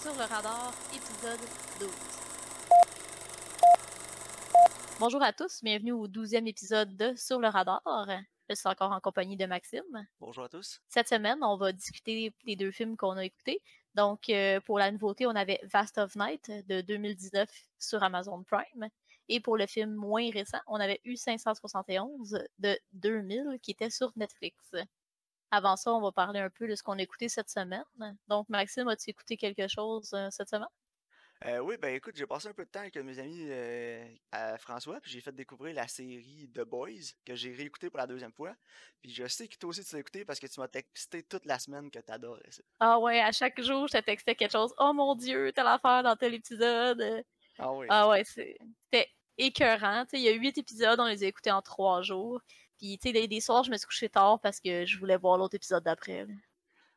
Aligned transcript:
Sur 0.00 0.14
le 0.14 0.24
radar, 0.24 0.72
épisode 0.94 1.40
12. 1.78 1.90
Bonjour 4.98 5.22
à 5.22 5.34
tous, 5.34 5.62
bienvenue 5.62 5.92
au 5.92 6.08
12e 6.08 6.48
épisode 6.48 6.96
de 6.96 7.14
Sur 7.16 7.38
le 7.38 7.48
radar. 7.48 7.82
Je 8.48 8.54
suis 8.54 8.66
encore 8.66 8.92
en 8.92 9.00
compagnie 9.00 9.36
de 9.36 9.44
Maxime. 9.44 10.08
Bonjour 10.18 10.44
à 10.44 10.48
tous. 10.48 10.80
Cette 10.88 11.08
semaine, 11.08 11.40
on 11.42 11.58
va 11.58 11.72
discuter 11.72 12.32
les 12.44 12.56
deux 12.56 12.70
films 12.70 12.96
qu'on 12.96 13.18
a 13.18 13.26
écoutés. 13.26 13.60
Donc, 13.94 14.30
euh, 14.30 14.58
pour 14.60 14.78
la 14.78 14.90
nouveauté, 14.90 15.26
on 15.26 15.36
avait 15.36 15.60
Vast 15.64 15.98
of 15.98 16.16
Night 16.16 16.50
de 16.66 16.80
2019 16.80 17.50
sur 17.78 18.02
Amazon 18.02 18.42
Prime. 18.42 18.88
Et 19.28 19.38
pour 19.38 19.58
le 19.58 19.66
film 19.66 19.94
moins 19.94 20.30
récent, 20.30 20.60
on 20.66 20.80
avait 20.80 21.02
U571 21.04 22.42
de 22.58 22.78
2000 22.94 23.58
qui 23.60 23.72
était 23.72 23.90
sur 23.90 24.12
Netflix. 24.16 24.72
Avant 25.50 25.76
ça, 25.76 25.92
on 25.92 26.00
va 26.00 26.12
parler 26.12 26.40
un 26.40 26.50
peu 26.50 26.68
de 26.68 26.74
ce 26.74 26.82
qu'on 26.82 26.98
a 26.98 27.02
écouté 27.02 27.28
cette 27.28 27.50
semaine. 27.50 27.84
Donc, 28.28 28.48
Maxime, 28.48 28.88
as-tu 28.88 29.10
écouté 29.10 29.36
quelque 29.36 29.66
chose 29.68 30.10
euh, 30.14 30.28
cette 30.30 30.48
semaine? 30.48 30.68
Euh, 31.46 31.58
oui, 31.60 31.76
ben 31.78 31.94
écoute, 31.94 32.14
j'ai 32.16 32.26
passé 32.26 32.48
un 32.48 32.52
peu 32.52 32.66
de 32.66 32.70
temps 32.70 32.80
avec 32.80 32.94
mes 32.96 33.18
amis 33.18 33.46
euh, 33.48 34.06
à 34.30 34.58
François, 34.58 35.00
puis 35.00 35.10
j'ai 35.10 35.22
fait 35.22 35.34
découvrir 35.34 35.74
la 35.74 35.88
série 35.88 36.50
The 36.54 36.60
Boys, 36.60 37.14
que 37.24 37.34
j'ai 37.34 37.54
réécouté 37.54 37.88
pour 37.88 37.98
la 37.98 38.06
deuxième 38.06 38.32
fois. 38.32 38.54
Puis 39.00 39.10
je 39.10 39.26
sais 39.26 39.48
que 39.48 39.56
toi 39.56 39.70
aussi 39.70 39.82
tu 39.82 39.94
l'as 39.94 40.00
écouté 40.00 40.26
parce 40.26 40.38
que 40.38 40.46
tu 40.46 40.60
m'as 40.60 40.68
texté 40.68 41.22
toute 41.22 41.46
la 41.46 41.58
semaine 41.58 41.90
que 41.90 41.98
t'adorais 41.98 42.50
ça. 42.50 42.62
Ah 42.80 42.98
ouais, 42.98 43.20
à 43.20 43.32
chaque 43.32 43.58
jour, 43.62 43.88
je 43.88 43.96
te 43.96 44.04
textais 44.04 44.34
quelque 44.34 44.52
chose. 44.52 44.74
Oh 44.78 44.92
mon 44.92 45.14
Dieu, 45.14 45.50
telle 45.52 45.66
affaire 45.66 46.02
dans 46.02 46.14
tel 46.14 46.34
épisode. 46.34 47.24
Ah 47.58 47.72
oui. 47.72 47.86
Ah 47.88 48.08
ouais, 48.10 48.22
c'était 48.22 49.08
écœurant. 49.38 50.04
il 50.12 50.20
y 50.20 50.28
a 50.28 50.32
huit 50.32 50.58
épisodes, 50.58 51.00
on 51.00 51.06
les 51.06 51.24
a 51.24 51.26
écoutés 51.26 51.50
en 51.50 51.62
trois 51.62 52.02
jours. 52.02 52.42
Puis, 52.80 52.98
tu 52.98 53.12
sais, 53.12 53.26
des, 53.26 53.40
soirs, 53.40 53.62
je 53.62 53.70
me 53.70 53.76
suis 53.76 53.86
couché 53.86 54.08
tard 54.08 54.40
parce 54.40 54.58
que 54.58 54.86
je 54.86 54.98
voulais 54.98 55.18
voir 55.18 55.36
l'autre 55.36 55.54
épisode 55.54 55.84
d'après. 55.84 56.26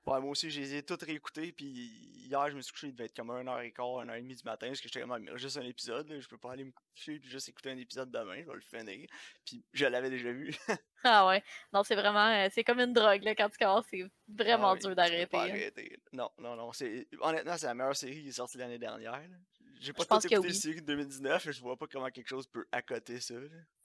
Ouais, 0.06 0.20
moi 0.22 0.32
aussi, 0.32 0.50
je 0.50 0.62
les 0.62 0.76
ai 0.76 0.84
toutes 0.84 1.04
réécoutées, 1.04 1.52
puis 1.52 1.66
hier, 1.66 2.50
je 2.50 2.56
me 2.56 2.62
suis 2.62 2.72
couché, 2.72 2.88
il 2.88 2.94
devait 2.94 3.06
être 3.06 3.16
comme 3.16 3.30
1h15, 3.30 4.06
1h30 4.06 4.28
du 4.28 4.44
matin, 4.44 4.68
parce 4.68 4.80
que 4.80 4.88
j'étais 4.88 5.02
comme, 5.02 5.38
juste 5.38 5.58
un 5.58 5.62
épisode, 5.62 6.14
je 6.20 6.28
peux 6.28 6.38
pas 6.38 6.54
aller 6.54 6.64
me 6.64 6.72
coucher 6.72 7.20
puis 7.20 7.30
juste 7.30 7.50
écouter 7.50 7.72
un 7.72 7.78
épisode 7.78 8.12
demain, 8.12 8.42
je 8.42 8.48
vais 8.48 8.54
le 8.54 8.62
finir. 8.62 9.08
Puis 9.46 9.64
je 9.74 9.86
l'avais 9.86 10.10
déjà 10.10 10.32
vu. 10.32 10.54
ah 11.04 11.28
ouais, 11.28 11.44
non, 11.74 11.84
c'est 11.84 11.96
vraiment, 11.96 12.28
euh, 12.28 12.48
c'est 12.52 12.64
comme 12.64 12.80
une 12.80 12.94
drogue, 12.94 13.24
là, 13.24 13.36
quand 13.36 13.50
tu 13.50 13.58
commences, 13.58 13.86
c'est 13.90 14.06
vraiment 14.28 14.72
ah 14.72 14.78
dur 14.78 14.96
d'arrêter. 14.96 15.98
Non, 16.12 16.30
non, 16.38 16.56
non, 16.56 16.72
honnêtement, 17.22 17.58
c'est 17.58 17.68
la 17.68 17.74
meilleure 17.74 17.96
série 17.96 18.24
qui 18.24 18.30
est 18.30 18.34
sortie 18.34 18.58
l'année 18.58 18.80
dernière. 18.80 19.22
J'ai 19.80 19.94
pas 19.94 20.06
tout 20.06 20.28
écouté 20.28 20.48
la 20.48 20.54
série 20.54 20.82
de 20.82 20.86
2019, 20.86 21.52
je 21.52 21.62
vois 21.62 21.78
pas 21.78 21.88
comment 21.88 22.10
quelque 22.10 22.28
chose 22.28 22.48
peut 22.48 22.66
accoter 22.72 23.20
ça. 23.20 23.36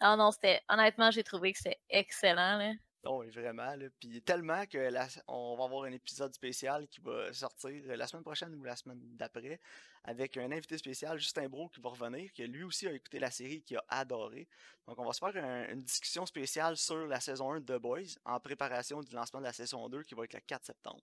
Ah 0.00 0.16
non, 0.16 0.30
c'était. 0.30 0.60
Honnêtement, 0.68 1.10
j'ai 1.10 1.24
trouvé 1.24 1.52
que 1.52 1.58
c'était 1.58 1.80
excellent. 1.88 2.58
Là. 2.58 2.72
Non, 3.04 3.22
vraiment. 3.28 3.76
Là. 3.76 3.86
Puis 4.00 4.20
tellement 4.22 4.66
que 4.66 4.90
on 5.28 5.56
va 5.56 5.64
avoir 5.64 5.84
un 5.84 5.92
épisode 5.92 6.34
spécial 6.34 6.88
qui 6.88 7.00
va 7.00 7.32
sortir 7.32 7.82
la 7.86 8.06
semaine 8.06 8.24
prochaine 8.24 8.54
ou 8.54 8.64
la 8.64 8.76
semaine 8.76 9.00
d'après 9.16 9.60
avec 10.04 10.36
un 10.36 10.50
invité 10.50 10.78
spécial, 10.78 11.18
Justin 11.18 11.48
Bro, 11.48 11.68
qui 11.68 11.80
va 11.80 11.90
revenir, 11.90 12.32
qui 12.32 12.46
lui 12.46 12.64
aussi 12.64 12.86
a 12.86 12.92
écouté 12.92 13.18
la 13.18 13.30
série 13.30 13.56
et 13.56 13.60
qui 13.60 13.76
a 13.76 13.84
adoré. 13.88 14.48
Donc 14.86 14.98
on 14.98 15.04
va 15.04 15.12
se 15.12 15.18
faire 15.18 15.68
une 15.70 15.82
discussion 15.82 16.26
spéciale 16.26 16.76
sur 16.76 17.06
la 17.06 17.20
saison 17.20 17.52
1 17.52 17.60
de 17.60 17.76
The 17.76 17.80
Boys 17.80 18.16
en 18.24 18.40
préparation 18.40 19.00
du 19.00 19.14
lancement 19.14 19.40
de 19.40 19.44
la 19.44 19.52
saison 19.52 19.88
2 19.88 20.02
qui 20.02 20.14
va 20.14 20.24
être 20.24 20.34
le 20.34 20.40
4 20.40 20.64
septembre. 20.64 21.02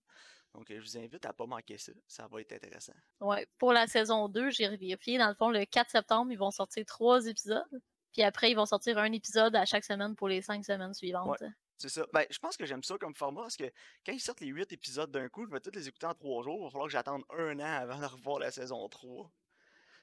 Donc, 0.56 0.68
je 0.70 0.80
vous 0.80 0.98
invite 0.98 1.26
à 1.26 1.34
pas 1.34 1.46
manquer 1.46 1.78
ça. 1.78 1.92
Ça 2.08 2.28
va 2.28 2.42
être 2.42 2.54
intéressant. 2.54 2.94
Ouais, 3.20 3.46
pour 3.58 3.74
la 3.74 3.88
saison 3.88 4.30
2, 4.30 4.52
j'ai 4.52 4.70
vérifié. 4.70 5.18
Dans 5.18 5.28
le 5.28 5.36
fond, 5.36 5.50
le 5.50 5.66
4 5.66 5.92
septembre, 5.92 6.32
ils 6.32 6.38
vont 6.38 6.52
sortir 6.52 6.86
trois 6.86 7.26
épisodes. 7.28 7.82
Puis 8.14 8.24
après, 8.24 8.52
ils 8.52 8.56
vont 8.56 8.66
sortir 8.66 8.98
un 8.98 9.12
épisode 9.12 9.56
à 9.58 9.66
chaque 9.66 9.84
semaine 9.84 10.16
pour 10.16 10.30
les 10.30 10.42
cinq 10.42 10.64
semaines 10.64 10.94
suivantes. 10.94 11.44
c'est 11.78 11.90
ça. 11.90 12.06
Ben, 12.14 12.26
je 12.30 12.40
pense 12.40 12.56
que 12.56 12.66
j'aime 12.66 12.82
ça 12.82 12.98
comme 12.98 13.14
format 13.14 13.42
parce 13.42 13.58
que 13.58 13.70
quand 14.06 14.14
ils 14.14 14.22
sortent 14.22 14.40
les 14.40 14.48
huit 14.48 14.72
épisodes 14.72 15.12
d'un 15.12 15.28
coup, 15.28 15.46
je 15.46 15.52
vais 15.52 15.60
tous 15.60 15.76
les 15.76 15.90
écouter 15.90 16.06
en 16.06 16.14
trois 16.14 16.42
jours. 16.42 16.60
Il 16.62 16.64
va 16.64 16.70
falloir 16.70 16.88
que 16.88 16.94
j'attende 16.94 17.24
un 17.38 17.60
an 17.60 17.82
avant 17.82 18.00
de 18.00 18.06
revoir 18.06 18.40
la 18.40 18.52
saison 18.52 18.88
3. 18.88 19.30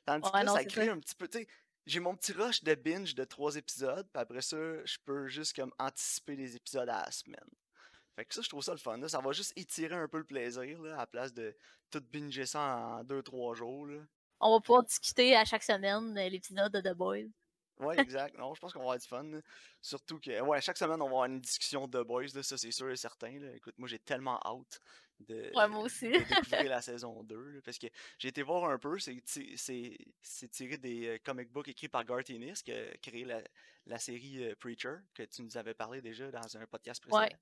Tandis 0.05 0.31
que 0.31 0.47
ça 0.47 0.65
crée 0.67 0.89
un 0.91 0.99
petit 0.99 1.15
peu. 1.15 1.27
J'ai 1.87 2.01
mon 2.01 2.15
petit 2.15 2.33
rush 2.33 2.63
de 2.63 2.75
binge 2.75 3.15
de 3.15 3.25
trois 3.25 3.57
épisodes, 3.57 4.07
puis 4.13 4.21
après 4.21 4.43
ça, 4.43 4.57
je 4.85 4.99
peux 5.05 5.27
juste 5.29 5.57
comme 5.57 5.73
anticiper 5.79 6.37
les 6.37 6.55
épisodes 6.55 6.89
à 6.89 7.05
la 7.05 7.11
semaine. 7.11 7.49
Fait 8.17 8.25
que 8.25 8.35
ça, 8.35 8.43
je 8.43 8.49
trouve 8.49 8.63
ça 8.63 8.73
le 8.73 8.79
fun. 8.79 9.01
Ça 9.09 9.21
va 9.21 9.33
juste 9.33 9.53
étirer 9.57 9.95
un 9.95 10.09
peu 10.09 10.19
le 10.19 10.25
plaisir 10.25 10.81
là, 10.83 10.95
à 10.95 10.99
la 10.99 11.07
place 11.07 11.33
de 11.33 11.57
tout 11.91 12.03
binger 12.13 12.47
ça 12.47 12.61
en 12.61 13.05
2-3 13.05 13.55
jours. 13.55 13.87
Là. 13.87 14.01
On 14.41 14.55
va 14.55 14.61
pouvoir 14.61 14.83
discuter 14.83 15.37
à 15.37 15.45
chaque 15.45 15.63
semaine 15.63 16.17
euh, 16.19 16.29
l'épisode 16.29 16.73
de 16.73 16.81
The 16.81 16.95
Boys. 16.95 17.29
Ouais, 17.79 17.99
exact. 17.99 18.37
non, 18.39 18.55
je 18.55 18.61
pense 18.61 18.73
qu'on 18.73 18.81
va 18.81 18.85
avoir 18.85 18.99
du 18.99 19.07
fun. 19.07 19.41
Surtout 19.81 20.21
que, 20.21 20.41
ouais, 20.41 20.61
chaque 20.61 20.79
semaine, 20.79 21.01
on 21.01 21.07
va 21.07 21.11
avoir 21.11 21.25
une 21.25 21.41
discussion 21.41 21.89
de 21.89 22.01
The 22.01 22.07
Boys, 22.07 22.27
là, 22.35 22.43
ça 22.43 22.59
c'est 22.59 22.71
sûr 22.71 22.91
et 22.91 22.97
certain. 22.97 23.39
Là. 23.39 23.55
Écoute, 23.55 23.75
moi 23.79 23.89
j'ai 23.89 23.99
tellement 23.99 24.39
hâte 24.45 24.81
de, 25.21 25.51
découvrir 26.11 26.71
la 26.71 26.83
saison 26.83 27.23
2. 27.23 27.63
parce 27.65 27.79
que 27.79 27.87
j'ai 28.19 28.29
été 28.29 28.43
voir 28.43 28.71
un 28.71 28.79
peu, 28.79 28.99
c'est 28.99 30.49
tiré 30.51 30.77
des 30.77 31.07
euh, 31.07 31.19
comic 31.25 31.51
books 31.51 31.69
écrits 31.69 31.89
par 31.89 32.05
Garth 32.05 32.31
Ennis, 32.31 32.63
qui 32.63 32.73
a 32.73 32.97
créé 32.99 33.25
la, 33.25 33.41
la 33.87 33.99
série 33.99 34.45
euh, 34.45 34.55
Preacher, 34.59 34.97
que 35.15 35.23
tu 35.23 35.43
nous 35.43 35.57
avais 35.57 35.75
parlé 35.75 36.01
déjà 36.03 36.31
dans 36.31 36.57
un 36.57 36.67
podcast 36.67 37.01
précédent. 37.01 37.23
Ouais. 37.23 37.37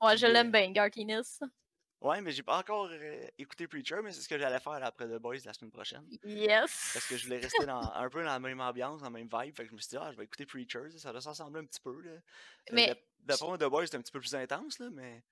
Ouais, 0.00 0.16
je 0.16 0.26
l'aime 0.26 0.50
bien, 0.50 0.70
Gartiness. 0.70 1.40
Ouais, 2.04 2.20
mais 2.20 2.32
j'ai 2.32 2.42
pas 2.42 2.58
encore 2.58 2.90
euh, 2.92 3.26
écouté 3.38 3.66
Preacher, 3.66 3.96
mais 4.02 4.12
c'est 4.12 4.20
ce 4.20 4.28
que 4.28 4.38
j'allais 4.38 4.60
faire 4.60 4.78
après 4.84 5.06
The 5.06 5.18
Boys 5.18 5.38
la 5.46 5.54
semaine 5.54 5.70
prochaine. 5.70 6.06
Yes! 6.22 6.90
Parce 6.92 7.06
que 7.08 7.16
je 7.16 7.24
voulais 7.24 7.38
rester 7.38 7.64
dans, 7.64 7.80
un 7.80 8.10
peu 8.10 8.22
dans 8.22 8.28
la 8.28 8.38
même 8.38 8.60
ambiance, 8.60 9.00
dans 9.00 9.06
la 9.06 9.10
même 9.10 9.28
vibe. 9.32 9.56
Fait 9.56 9.62
que 9.62 9.70
je 9.70 9.74
me 9.74 9.80
suis 9.80 9.88
dit, 9.88 9.96
ah, 9.98 10.12
je 10.12 10.18
vais 10.18 10.24
écouter 10.24 10.44
Preacher, 10.44 10.90
ça 10.98 11.12
doit 11.12 11.22
s'assembler 11.22 11.60
un 11.60 11.64
petit 11.64 11.80
peu. 11.80 11.98
Là. 12.02 12.10
Euh, 12.10 12.20
mais. 12.72 13.02
D'après 13.20 13.46
moi, 13.46 13.56
The 13.56 13.64
Boys, 13.64 13.86
c'est 13.86 13.96
un 13.96 14.02
petit 14.02 14.12
peu 14.12 14.20
plus 14.20 14.34
intense, 14.34 14.78
là, 14.80 14.88
mais. 14.92 15.22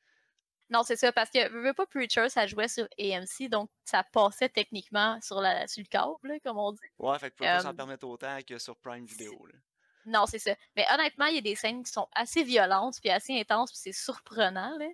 Non, 0.71 0.83
c'est 0.83 0.97
ça, 0.97 1.13
parce 1.13 1.29
que 1.29 1.47
veux 1.51 1.75
pas 1.75 1.85
Preacher, 1.85 2.31
ça 2.31 2.47
jouait 2.47 2.69
sur 2.69 2.89
AMC, 2.99 3.51
donc 3.51 3.69
ça 3.85 4.03
passait 4.03 4.49
techniquement 4.49 5.21
sur, 5.21 5.43
la, 5.43 5.69
sur 5.69 5.83
le 5.83 5.89
câble, 5.89 6.41
comme 6.43 6.57
on 6.57 6.73
dit. 6.73 6.81
Ouais, 6.99 7.19
fait 7.19 7.31
que 7.31 7.37
peut 7.37 7.45
pas 7.45 7.61
s'en 7.61 7.75
permettre 7.75 8.07
autant 8.07 8.39
que 8.41 8.57
sur 8.57 8.79
Prime 8.79 9.05
Video. 9.05 9.45
Là. 9.45 9.59
Non, 10.07 10.27
c'est 10.27 10.39
ça. 10.39 10.55
Mais 10.77 10.85
honnêtement, 10.93 11.27
il 11.27 11.37
y 11.37 11.39
a 11.39 11.43
des 11.43 11.55
scènes 11.55 11.83
qui 11.85 11.93
sont 11.93 12.09
assez 12.15 12.43
violentes, 12.43 12.97
puis 13.01 13.11
assez 13.11 13.39
intenses, 13.39 13.71
puis 13.71 13.81
c'est 13.81 13.93
surprenant, 13.93 14.77
là. 14.79 14.87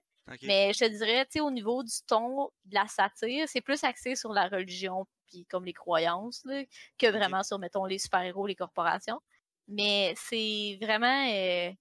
Mais 0.42 0.72
je 0.74 0.80
te 0.80 0.90
dirais, 0.90 1.24
tu 1.24 1.32
sais, 1.32 1.40
au 1.40 1.50
niveau 1.50 1.82
du 1.82 1.94
ton, 2.06 2.50
de 2.66 2.74
la 2.74 2.86
satire, 2.86 3.48
c'est 3.48 3.62
plus 3.62 3.82
axé 3.84 4.14
sur 4.14 4.32
la 4.34 4.46
religion, 4.48 5.06
puis 5.26 5.46
comme 5.46 5.64
les 5.64 5.72
croyances, 5.72 6.44
là, 6.44 6.64
que 6.98 7.06
vraiment 7.06 7.42
sur, 7.42 7.58
mettons, 7.58 7.86
les 7.86 7.98
super-héros, 7.98 8.46
les 8.46 8.56
corporations. 8.56 9.20
Mais 9.68 10.14
c'est 10.16 10.78
vraiment... 10.82 11.26
Euh, 11.30 11.72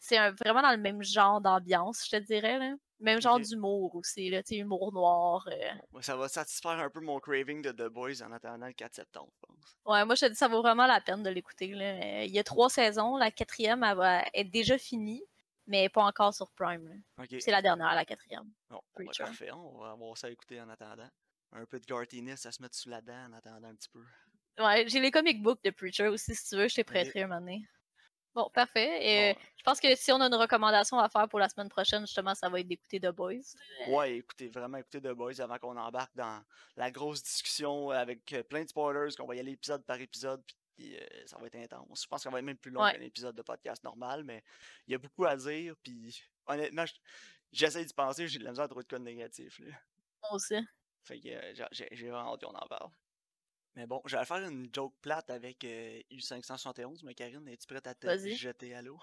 c'est 0.00 0.18
vraiment 0.44 0.62
dans 0.62 0.72
le 0.72 0.78
même 0.78 1.02
genre 1.04 1.40
d'ambiance, 1.40 2.04
je 2.06 2.16
te 2.16 2.22
dirais, 2.22 2.58
là. 2.58 2.74
Même 3.02 3.20
genre 3.20 3.40
d'humour 3.40 3.94
aussi, 3.96 4.30
là, 4.30 4.42
tu 4.42 4.54
humour 4.54 4.92
noir. 4.92 5.48
Euh. 5.50 6.00
Ça 6.00 6.16
va 6.16 6.28
satisfaire 6.28 6.78
un 6.78 6.88
peu 6.88 7.00
mon 7.00 7.18
craving 7.18 7.60
de 7.60 7.72
The 7.72 7.92
Boys 7.92 8.22
en 8.22 8.32
attendant 8.32 8.66
le 8.66 8.72
4 8.72 8.94
septembre, 8.94 9.32
je 9.34 9.46
pense. 9.46 9.76
Ouais, 9.84 10.04
moi 10.04 10.14
je 10.14 10.26
te 10.26 10.30
dis, 10.30 10.36
ça 10.36 10.48
vaut 10.48 10.62
vraiment 10.62 10.86
la 10.86 11.00
peine 11.00 11.22
de 11.22 11.30
l'écouter. 11.30 11.66
Il 11.66 12.30
y 12.30 12.38
a 12.38 12.44
trois 12.44 12.70
saisons, 12.70 13.16
la 13.16 13.30
quatrième 13.30 13.82
elle 13.82 13.96
va 13.96 14.24
être 14.32 14.50
déjà 14.50 14.78
finie, 14.78 15.24
mais 15.66 15.88
pas 15.88 16.04
encore 16.04 16.32
sur 16.32 16.50
Prime. 16.52 17.02
C'est 17.40 17.50
la 17.50 17.60
dernière, 17.60 17.94
la 17.94 18.04
quatrième. 18.04 18.48
Bon, 18.70 18.80
parfait, 19.18 19.50
on 19.52 19.78
va 19.80 19.90
avoir 19.90 20.16
ça 20.16 20.28
à 20.28 20.30
écouter 20.30 20.60
en 20.60 20.68
attendant. 20.68 21.08
Un 21.52 21.66
peu 21.66 21.80
de 21.80 21.84
Gartiness 21.84 22.46
à 22.46 22.52
se 22.52 22.62
mettre 22.62 22.76
sous 22.76 22.88
la 22.88 23.00
dent 23.02 23.26
en 23.28 23.32
attendant 23.34 23.68
un 23.68 23.74
petit 23.74 23.90
peu. 23.90 24.02
Ouais, 24.58 24.86
j'ai 24.86 25.00
les 25.00 25.10
comic 25.10 25.42
books 25.42 25.62
de 25.64 25.70
Preacher 25.70 26.08
aussi, 26.08 26.34
si 26.34 26.48
tu 26.48 26.56
veux, 26.56 26.68
je 26.68 26.76
t'ai 26.76 26.84
prêté 26.84 27.22
un 27.22 27.26
moment 27.26 27.40
donné. 27.40 27.66
Bon, 28.34 28.48
parfait. 28.50 28.98
Et 29.06 29.36
je 29.56 29.62
pense 29.62 29.78
que 29.78 29.94
si 29.94 30.10
on 30.10 30.20
a 30.20 30.26
une 30.26 30.34
recommandation 30.34 30.98
à 30.98 31.08
faire 31.08 31.28
pour 31.28 31.38
la 31.38 31.48
semaine 31.48 31.68
prochaine, 31.68 32.02
justement, 32.02 32.34
ça 32.34 32.48
va 32.48 32.60
être 32.60 32.68
d'écouter 32.68 32.98
The 32.98 33.08
Boys. 33.08 33.54
Ouais, 33.88 34.16
écoutez, 34.16 34.48
vraiment 34.48 34.78
écouter 34.78 35.00
The 35.00 35.12
Boys 35.12 35.40
avant 35.40 35.58
qu'on 35.58 35.76
embarque 35.76 36.14
dans 36.14 36.42
la 36.76 36.90
grosse 36.90 37.22
discussion 37.22 37.90
avec 37.90 38.32
euh, 38.32 38.42
plein 38.42 38.64
de 38.64 38.68
spoilers, 38.68 39.14
qu'on 39.16 39.26
va 39.26 39.34
y 39.34 39.40
aller 39.40 39.52
épisode 39.52 39.84
par 39.84 40.00
épisode, 40.00 40.42
puis 40.76 40.96
euh, 40.96 41.26
ça 41.26 41.36
va 41.38 41.46
être 41.46 41.56
intense. 41.56 42.02
Je 42.02 42.08
pense 42.08 42.24
qu'on 42.24 42.30
va 42.30 42.38
être 42.38 42.44
même 42.44 42.56
plus 42.56 42.70
long 42.70 42.80
qu'un 42.80 43.00
épisode 43.02 43.36
de 43.36 43.42
podcast 43.42 43.84
normal, 43.84 44.24
mais 44.24 44.42
il 44.86 44.92
y 44.92 44.94
a 44.94 44.98
beaucoup 44.98 45.26
à 45.26 45.36
dire, 45.36 45.74
puis 45.82 46.18
honnêtement, 46.46 46.84
j'essaie 47.52 47.84
d'y 47.84 47.94
penser, 47.94 48.28
j'ai 48.28 48.38
de 48.38 48.44
la 48.44 48.50
misère 48.50 48.64
à 48.64 48.68
trouver 48.68 48.84
de 48.84 48.88
code 48.88 49.02
négatif. 49.02 49.58
Là. 49.58 49.74
Moi 50.22 50.34
aussi. 50.34 50.56
Fait 51.04 51.20
que 51.20 51.28
euh, 51.28 51.66
j'ai 51.72 52.08
vraiment 52.08 52.32
hâte 52.32 52.42
qu'on 52.42 52.54
en 52.54 52.66
parle. 52.66 52.90
Mais 53.74 53.86
bon, 53.86 54.02
je 54.04 54.16
vais 54.16 54.24
faire 54.24 54.46
une 54.48 54.68
joke 54.72 54.94
plate 55.00 55.30
avec 55.30 55.64
U571, 55.64 57.00
mais 57.04 57.14
Karine, 57.14 57.48
es-tu 57.48 57.66
prête 57.66 57.86
à 57.86 57.94
te 57.94 58.06
jeter 58.34 58.74
à 58.74 58.82
l'eau? 58.82 58.98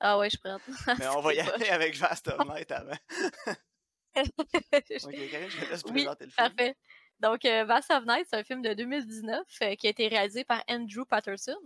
Ah 0.00 0.18
ouais, 0.18 0.30
je 0.30 0.30
suis 0.30 0.38
prête. 0.38 0.60
mais 0.98 1.08
on 1.16 1.20
va 1.20 1.34
y 1.34 1.40
aller 1.40 1.68
avec 1.68 1.94
Vast 1.96 2.28
of 2.28 2.46
Night 2.48 2.72
avant. 2.72 2.96
ok, 4.16 5.30
Karine, 5.30 5.50
je 5.50 5.64
te 5.64 5.70
laisse 5.70 5.82
présenter 5.82 6.24
le 6.24 6.30
film. 6.30 6.48
Parfait. 6.48 6.76
Donc, 7.20 7.44
euh, 7.44 7.64
Vast 7.64 7.90
of 7.90 8.04
Night, 8.06 8.26
c'est 8.28 8.36
un 8.36 8.44
film 8.44 8.62
de 8.62 8.72
2019 8.72 9.46
euh, 9.62 9.74
qui 9.74 9.86
a 9.86 9.90
été 9.90 10.08
réalisé 10.08 10.42
par 10.42 10.64
Andrew 10.68 11.04
Patterson. 11.04 11.60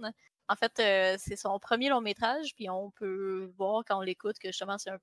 En 0.49 0.57
fait, 0.57 0.79
euh, 0.81 1.17
c'est 1.19 1.37
son 1.37 1.59
premier 1.61 1.89
long 1.89 2.01
métrage, 2.01 2.55
puis 2.57 2.69
on 2.69 2.91
peut 2.91 3.51
voir 3.57 3.85
quand 3.87 3.99
on 3.99 4.03
l'écoute 4.03 4.39
que 4.39 4.49
justement 4.49 4.77
c'est 4.77 4.91
un, 4.91 4.99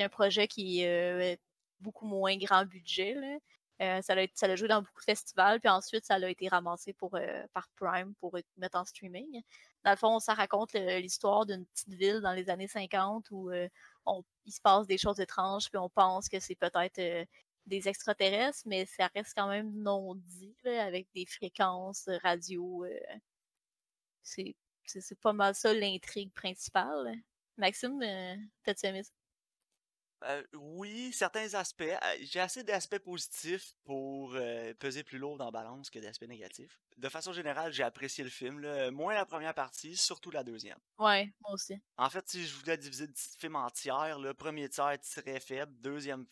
un, 0.00 0.08
projet 0.08 0.48
qui 0.48 0.82
est 0.82 1.40
beaucoup 1.80 2.04
moins 2.04 2.36
grand 2.36 2.66
budget. 2.66 3.14
Là. 3.14 3.38
Euh, 3.80 4.00
ça, 4.02 4.14
a, 4.14 4.56
joué 4.56 4.68
dans 4.68 4.82
beaucoup 4.82 5.00
de 5.00 5.04
festivals, 5.04 5.58
puis 5.58 5.68
ensuite, 5.68 6.04
ça 6.04 6.14
a 6.14 6.28
été 6.28 6.48
ramassé 6.48 6.92
pour, 6.92 7.14
euh, 7.16 7.44
par 7.52 7.68
Prime 7.76 8.14
pour 8.20 8.36
mettre 8.56 8.78
en 8.78 8.84
streaming. 8.84 9.42
Dans 9.84 9.90
le 9.90 9.96
fond, 9.96 10.20
ça 10.20 10.34
raconte 10.34 10.74
l'histoire 10.74 11.46
d'une 11.46 11.66
petite 11.66 11.94
ville 11.94 12.20
dans 12.20 12.32
les 12.32 12.48
années 12.50 12.68
50 12.68 13.30
où 13.30 13.50
euh, 13.50 13.68
il 14.44 14.52
se 14.52 14.60
passe 14.60 14.86
des 14.86 14.98
choses 14.98 15.18
étranges, 15.20 15.68
puis 15.70 15.78
on 15.78 15.88
pense 15.90 16.28
que 16.28 16.38
c'est 16.38 16.54
peut-être 16.54 17.26
des 17.66 17.88
extraterrestres, 17.88 18.62
mais 18.66 18.86
ça 18.86 19.08
reste 19.14 19.32
quand 19.36 19.48
même 19.48 19.72
non 19.72 20.14
dit, 20.14 20.54
avec 20.64 21.08
des 21.14 21.26
fréquences 21.26 22.08
radio. 22.22 22.84
C'est 24.22 24.54
pas 25.20 25.32
mal 25.32 25.54
ça 25.54 25.72
l'intrigue 25.74 26.32
principale. 26.32 27.14
Maxime, 27.56 28.00
t'as-tu 28.64 28.86
aimé 28.86 29.02
ça? 29.02 29.21
Euh, 30.24 30.42
oui, 30.54 31.12
certains 31.12 31.54
aspects. 31.54 31.84
J'ai 32.20 32.40
assez 32.40 32.62
d'aspects 32.62 32.98
positifs 32.98 33.74
pour 33.84 34.36
peser 34.78 35.02
plus 35.02 35.18
lourd 35.18 35.36
dans 35.36 35.46
la 35.46 35.50
balance 35.50 35.90
que 35.90 35.98
d'aspects 35.98 36.28
négatifs. 36.28 36.78
De 36.96 37.08
façon 37.08 37.32
générale, 37.32 37.72
j'ai 37.72 37.82
apprécié 37.82 38.22
le 38.24 38.30
film. 38.30 38.90
Moins 38.90 39.14
la 39.14 39.26
première 39.26 39.54
partie, 39.54 39.96
surtout 39.96 40.30
la 40.30 40.44
deuxième. 40.44 40.78
Ouais, 40.98 41.32
moi 41.40 41.52
aussi. 41.52 41.80
En 41.96 42.10
fait, 42.10 42.28
si 42.28 42.46
je 42.46 42.54
voulais 42.56 42.76
diviser 42.76 43.06
le 43.06 43.12
film 43.38 43.56
en 43.56 43.70
tiers, 43.70 44.18
le 44.18 44.34
premier 44.34 44.68
tiers 44.68 44.98
très 45.00 45.40
faible, 45.40 45.72
deuxième 45.80 46.26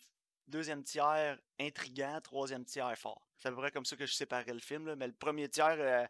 deuxième 0.51 0.83
tiers 0.83 1.39
intriguant, 1.59 2.19
troisième 2.21 2.65
tiers 2.65 2.97
fort. 2.97 3.25
C'est 3.37 3.47
à 3.47 3.51
peu 3.51 3.57
près 3.57 3.71
comme 3.71 3.85
ça 3.85 3.95
que 3.95 4.05
je 4.05 4.13
séparais 4.13 4.53
le 4.53 4.59
film, 4.59 4.93
mais 4.95 5.07
le 5.07 5.13
premier 5.13 5.49
tiers, 5.49 5.77
euh, 5.79 6.05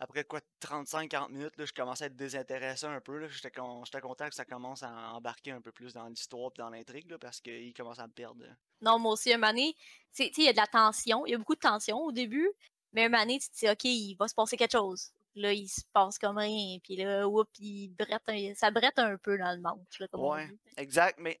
après 0.00 0.24
quoi 0.24 0.40
35-40 0.60 1.32
minutes, 1.32 1.56
là, 1.56 1.64
je 1.64 1.72
commençais 1.72 2.04
à 2.04 2.06
être 2.06 2.16
désintéressé 2.16 2.86
un 2.86 3.00
peu. 3.00 3.28
J'étais 3.28 3.50
content 3.50 4.28
que 4.28 4.34
ça 4.34 4.44
commence 4.44 4.82
à 4.82 5.12
embarquer 5.12 5.50
un 5.50 5.60
peu 5.60 5.72
plus 5.72 5.92
dans 5.92 6.06
l'histoire 6.06 6.50
et 6.54 6.58
dans 6.58 6.70
l'intrigue 6.70 7.16
parce 7.16 7.40
qu'il 7.40 7.74
commence 7.74 7.98
à 7.98 8.06
me 8.06 8.12
perdre. 8.12 8.44
Non, 8.80 8.98
moi 8.98 9.12
aussi, 9.12 9.32
un 9.32 9.38
donné, 9.38 9.74
il 10.18 10.44
y 10.44 10.48
a 10.48 10.52
de 10.52 10.56
la 10.56 10.66
tension, 10.68 11.26
il 11.26 11.32
y 11.32 11.34
a 11.34 11.38
beaucoup 11.38 11.56
de 11.56 11.60
tension 11.60 11.98
au 11.98 12.12
début, 12.12 12.48
mais 12.92 13.06
un 13.06 13.10
donné, 13.10 13.40
tu 13.40 13.50
te 13.50 13.56
dis, 13.56 13.68
OK, 13.68 13.84
il 13.84 14.14
va 14.14 14.28
se 14.28 14.34
passer 14.34 14.56
quelque 14.56 14.72
chose. 14.72 15.10
Là, 15.34 15.52
il 15.52 15.68
se 15.68 15.82
passe 15.92 16.18
comme 16.18 16.38
rien, 16.38 16.78
puis 16.82 16.96
là, 16.96 17.24
il 17.58 17.88
brette 17.90 18.56
ça 18.56 18.70
brette 18.70 18.98
un 18.98 19.16
peu 19.18 19.36
dans 19.36 19.54
le 19.54 19.60
manche. 19.60 20.02
ouais, 20.12 20.48
exact, 20.76 21.18
mais 21.18 21.40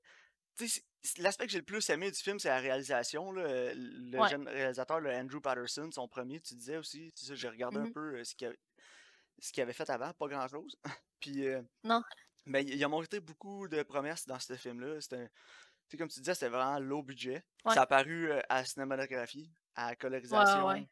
l'aspect 1.18 1.46
que 1.46 1.52
j'ai 1.52 1.58
le 1.58 1.64
plus 1.64 1.88
aimé 1.90 2.10
du 2.10 2.18
film, 2.18 2.38
c'est 2.38 2.48
la 2.48 2.58
réalisation. 2.58 3.32
Le 3.32 3.72
jeune 4.28 4.48
réalisateur, 4.48 5.00
le 5.00 5.10
Andrew 5.10 5.40
Patterson, 5.40 5.90
son 5.92 6.08
premier, 6.08 6.40
tu 6.40 6.54
disais 6.54 6.76
aussi. 6.76 7.12
J'ai 7.16 7.48
regardé 7.48 7.78
un 7.78 7.84
mmh 7.84 7.92
peu 7.92 8.24
ce 8.24 8.34
qu'il 9.52 9.62
avait 9.62 9.72
fait 9.72 9.88
avant, 9.90 10.12
pas 10.12 10.28
grand 10.28 10.48
chose. 10.48 10.76
Puis, 11.20 11.44
non. 11.84 12.02
Mais 12.46 12.64
il 12.64 12.82
a 12.82 12.88
montré 12.88 13.20
beaucoup 13.20 13.68
de 13.68 13.82
promesses 13.82 14.26
dans 14.26 14.38
ce 14.38 14.56
film-là. 14.56 15.00
C'était, 15.00 15.28
comme 15.98 16.08
tu 16.08 16.20
disais, 16.20 16.34
c'était 16.34 16.48
vraiment 16.48 16.78
low 16.78 17.02
budget. 17.02 17.44
Ça 17.64 17.82
a 17.82 17.86
paru 17.86 18.32
à 18.32 18.58
la 18.58 18.64
cinématographie, 18.64 19.50
à 19.74 19.90
la 19.90 19.96
colorisation 19.96 20.86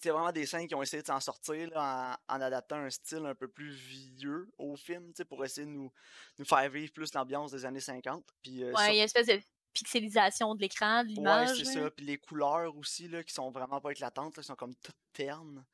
c'est 0.00 0.10
vraiment 0.10 0.32
des 0.32 0.46
scènes 0.46 0.66
qui 0.66 0.74
ont 0.74 0.82
essayé 0.82 1.02
de 1.02 1.06
s'en 1.06 1.20
sortir 1.20 1.68
en, 1.76 2.14
adaptant 2.28 2.76
un 2.76 2.90
style 2.90 3.26
un 3.26 3.34
peu 3.34 3.48
plus 3.48 3.70
vieux 3.70 4.50
au 4.56 4.74
film, 4.74 5.12
pour 5.28 5.44
essayer 5.44 5.66
de 5.66 5.72
nous, 5.72 5.92
nous 6.38 6.44
faire 6.46 6.68
vivre 6.70 6.90
plus 6.92 7.12
l'ambiance 7.12 7.52
des 7.52 7.66
années 7.66 7.80
50. 7.80 8.24
Puis, 8.42 8.64
euh, 8.64 8.72
ouais, 8.72 8.94
il 8.94 8.96
y 8.96 9.00
a 9.00 9.02
une 9.02 9.04
espèce 9.04 9.26
de 9.26 9.40
pixelisation 9.74 10.54
de 10.54 10.62
l'écran, 10.62 11.04
de 11.04 11.08
l'image. 11.08 11.50
Ouais, 11.50 11.64
c'est 11.64 11.64
ça. 11.64 11.90
Puis 11.90 12.06
les 12.06 12.16
couleurs 12.16 12.74
aussi, 12.78 13.08
là, 13.08 13.22
qui 13.22 13.34
sont 13.34 13.50
vraiment 13.50 13.80
pas 13.80 13.90
éclatantes, 13.90 14.36
là, 14.36 14.42
qui 14.42 14.46
sont 14.46 14.56
comme 14.56 14.74
toutes 14.76 14.96
ternes. 15.12 15.64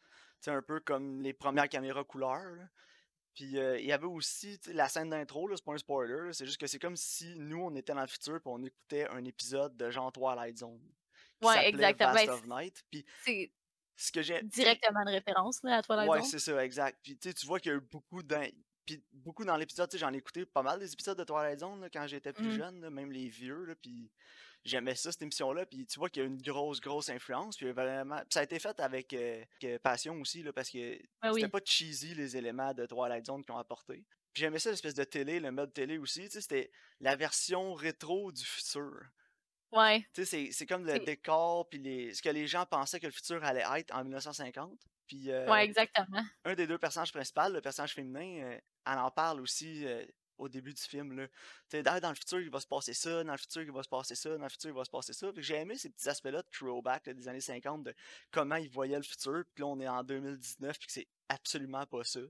C'est 0.41 0.51
un 0.51 0.63
peu 0.63 0.81
comme 0.81 1.23
les 1.23 1.33
premières 1.33 1.69
caméras 1.69 2.03
couleurs. 2.03 2.67
Puis 3.33 3.59
euh, 3.59 3.79
il 3.79 3.87
y 3.87 3.93
avait 3.93 4.07
aussi 4.07 4.59
la 4.67 4.89
scène 4.89 5.11
d'intro, 5.11 5.49
c'est 5.55 5.65
pas 5.65 5.75
un 5.75 5.79
spoiler, 5.79 6.33
c'est 6.33 6.47
juste 6.47 6.59
que 6.59 6.67
c'est 6.67 6.79
comme 6.79 6.97
si 6.97 7.35
nous, 7.37 7.61
on 7.61 7.75
était 7.77 7.93
dans 7.93 8.01
le 8.01 8.07
futur 8.07 8.37
et 8.37 8.41
on 8.47 8.65
écoutait 8.65 9.07
un 9.11 9.25
épisode 9.25 9.77
de 9.77 9.91
genre 9.91 10.11
Twilight 10.11 10.59
Zone. 10.59 10.81
Ouais, 11.43 11.69
exactement. 11.69 12.13
Vast 12.13 12.29
of 12.31 12.47
Night. 12.47 12.83
Puis 12.91 13.05
ce 13.97 14.13
que 14.13 14.23
j'ai. 14.23 14.43
Directement 14.43 15.05
de 15.05 15.11
référence 15.11 15.63
là, 15.63 15.79
à 15.79 15.83
Twilight 15.83 16.09
Ouais, 16.09 16.23
c'est 16.23 16.39
ça, 16.39 16.65
exact. 16.65 16.99
Puis 17.03 17.17
tu 17.17 17.47
vois 17.47 17.61
qu'il 17.61 17.73
y 17.73 17.75
a 17.75 17.79
eu 17.79 17.81
beaucoup 17.81 18.23
dans. 18.23 18.47
Puis 18.85 19.03
beaucoup 19.13 19.45
dans 19.45 19.57
l'épisode, 19.57 19.91
j'en 19.97 20.13
ai 20.13 20.19
écouté 20.19 20.47
pas 20.47 20.63
mal 20.63 20.79
des 20.79 20.93
épisodes 20.93 21.19
de 21.19 21.25
Twilight 21.25 21.59
Zone 21.59 21.89
quand 21.93 22.07
j'étais 22.07 22.33
plus 22.33 22.47
mmh. 22.47 22.57
jeune, 22.57 22.91
même 22.91 23.11
les 23.11 23.29
vieux, 23.29 23.65
là, 23.65 23.75
puis 23.75 24.13
j'aimais 24.67 24.95
ça, 24.95 25.11
cette 25.11 25.23
émission-là, 25.23 25.67
puis 25.67 25.87
tu 25.87 25.99
vois 25.99 26.11
qu'il 26.11 26.23
y 26.23 26.25
a 26.25 26.29
une 26.29 26.41
grosse, 26.41 26.81
grosse 26.81 27.09
influence, 27.09 27.57
puis 27.57 27.71
vraiment... 27.73 28.21
ça 28.31 28.41
a 28.41 28.43
été 28.43 28.59
fait 28.59 28.79
avec 28.81 29.13
euh, 29.13 29.45
passion 29.83 30.21
aussi, 30.21 30.43
là, 30.43 30.53
parce 30.53 30.71
que 30.71 30.99
ah 31.21 31.33
c'était 31.33 31.49
pas 31.49 31.61
cheesy, 31.65 32.15
les 32.15 32.37
éléments 32.37 32.75
de 32.75 32.87
Twilight 32.87 33.27
Zone 33.27 33.45
qu'ils 33.45 33.55
ont 33.55 33.59
apporté. 33.59 34.05
Puis 34.33 34.43
j'aimais 34.43 34.59
ça, 34.59 34.71
l'espèce 34.71 34.95
de 34.95 35.05
télé, 35.05 35.41
le 35.41 35.51
mode 35.51 35.73
télé 35.73 35.99
aussi, 35.99 36.25
tu 36.25 36.31
sais, 36.31 36.41
c'était 36.41 36.71
la 37.01 37.17
version 37.17 37.75
rétro 37.75 38.33
du 38.33 38.45
futur. 38.45 39.01
Ouais. 39.73 40.07
Tu 40.15 40.25
sais, 40.25 40.51
c'est 40.53 40.67
comme 40.67 40.85
le 40.85 40.99
décor, 41.01 41.69
puis 41.69 41.79
les, 41.79 42.15
ce 42.15 42.23
que 42.23 42.29
les 42.29 42.47
gens 42.47 42.67
pensaient 42.67 43.01
que 43.01 43.07
le 43.07 43.13
futur 43.13 43.43
allait 43.45 43.65
être 43.79 43.95
en 43.95 44.03
1950. 44.03 44.79
Puis, 45.07 45.31
euh, 45.31 45.49
ouais, 45.51 45.65
exactement. 45.65 46.25
Un 46.45 46.55
des 46.55 46.67
deux 46.67 46.79
personnages 46.79 47.13
principaux, 47.13 47.49
le 47.49 47.61
personnage 47.61 47.95
féminin, 47.95 48.45
euh, 48.45 48.59
elle 48.87 48.99
en 48.99 49.11
parle 49.11 49.41
aussi 49.41 49.87
euh, 49.87 50.05
au 50.39 50.49
début 50.49 50.75
du 50.75 50.83
film. 50.83 51.13
Là. 51.17 52.01
dans 52.01 52.09
le 52.09 52.15
futur, 52.15 52.41
il 52.41 52.51
va 52.51 52.61
se 52.61 52.67
passer 52.67 52.95
ça, 52.95 53.23
dans 53.23 53.33
le 53.33 53.39
futur, 53.39 53.63
il 53.63 53.73
va 53.73 53.83
se 53.83 53.89
passer 53.89 54.15
ça, 54.15 54.37
dans 54.37 54.43
le 54.43 54.49
futur, 54.49 54.71
il 54.71 54.77
va 54.77 54.85
se 54.85 54.91
passer 54.91 55.13
ça. 55.13 55.29
J'ai 55.37 55.57
aimé 55.57 55.77
ces 55.77 55.91
petits 55.91 56.09
aspects-là 56.09 56.43
de 56.43 56.49
throwback 56.51 57.09
des 57.11 57.29
années 57.29 57.41
50, 57.41 57.85
de 57.85 57.95
comment 58.31 58.57
ils 58.57 58.71
voyaient 58.71 58.97
le 58.97 59.03
futur, 59.03 59.45
puis 59.55 59.63
là, 59.63 59.69
on 59.69 59.81
est 59.81 59.89
en 59.89 60.03
2019, 60.03 60.79
puis 60.79 60.87
que 60.87 60.93
c'est 60.93 61.09
absolument 61.29 61.87
pas 61.87 62.05
ça. 62.05 62.21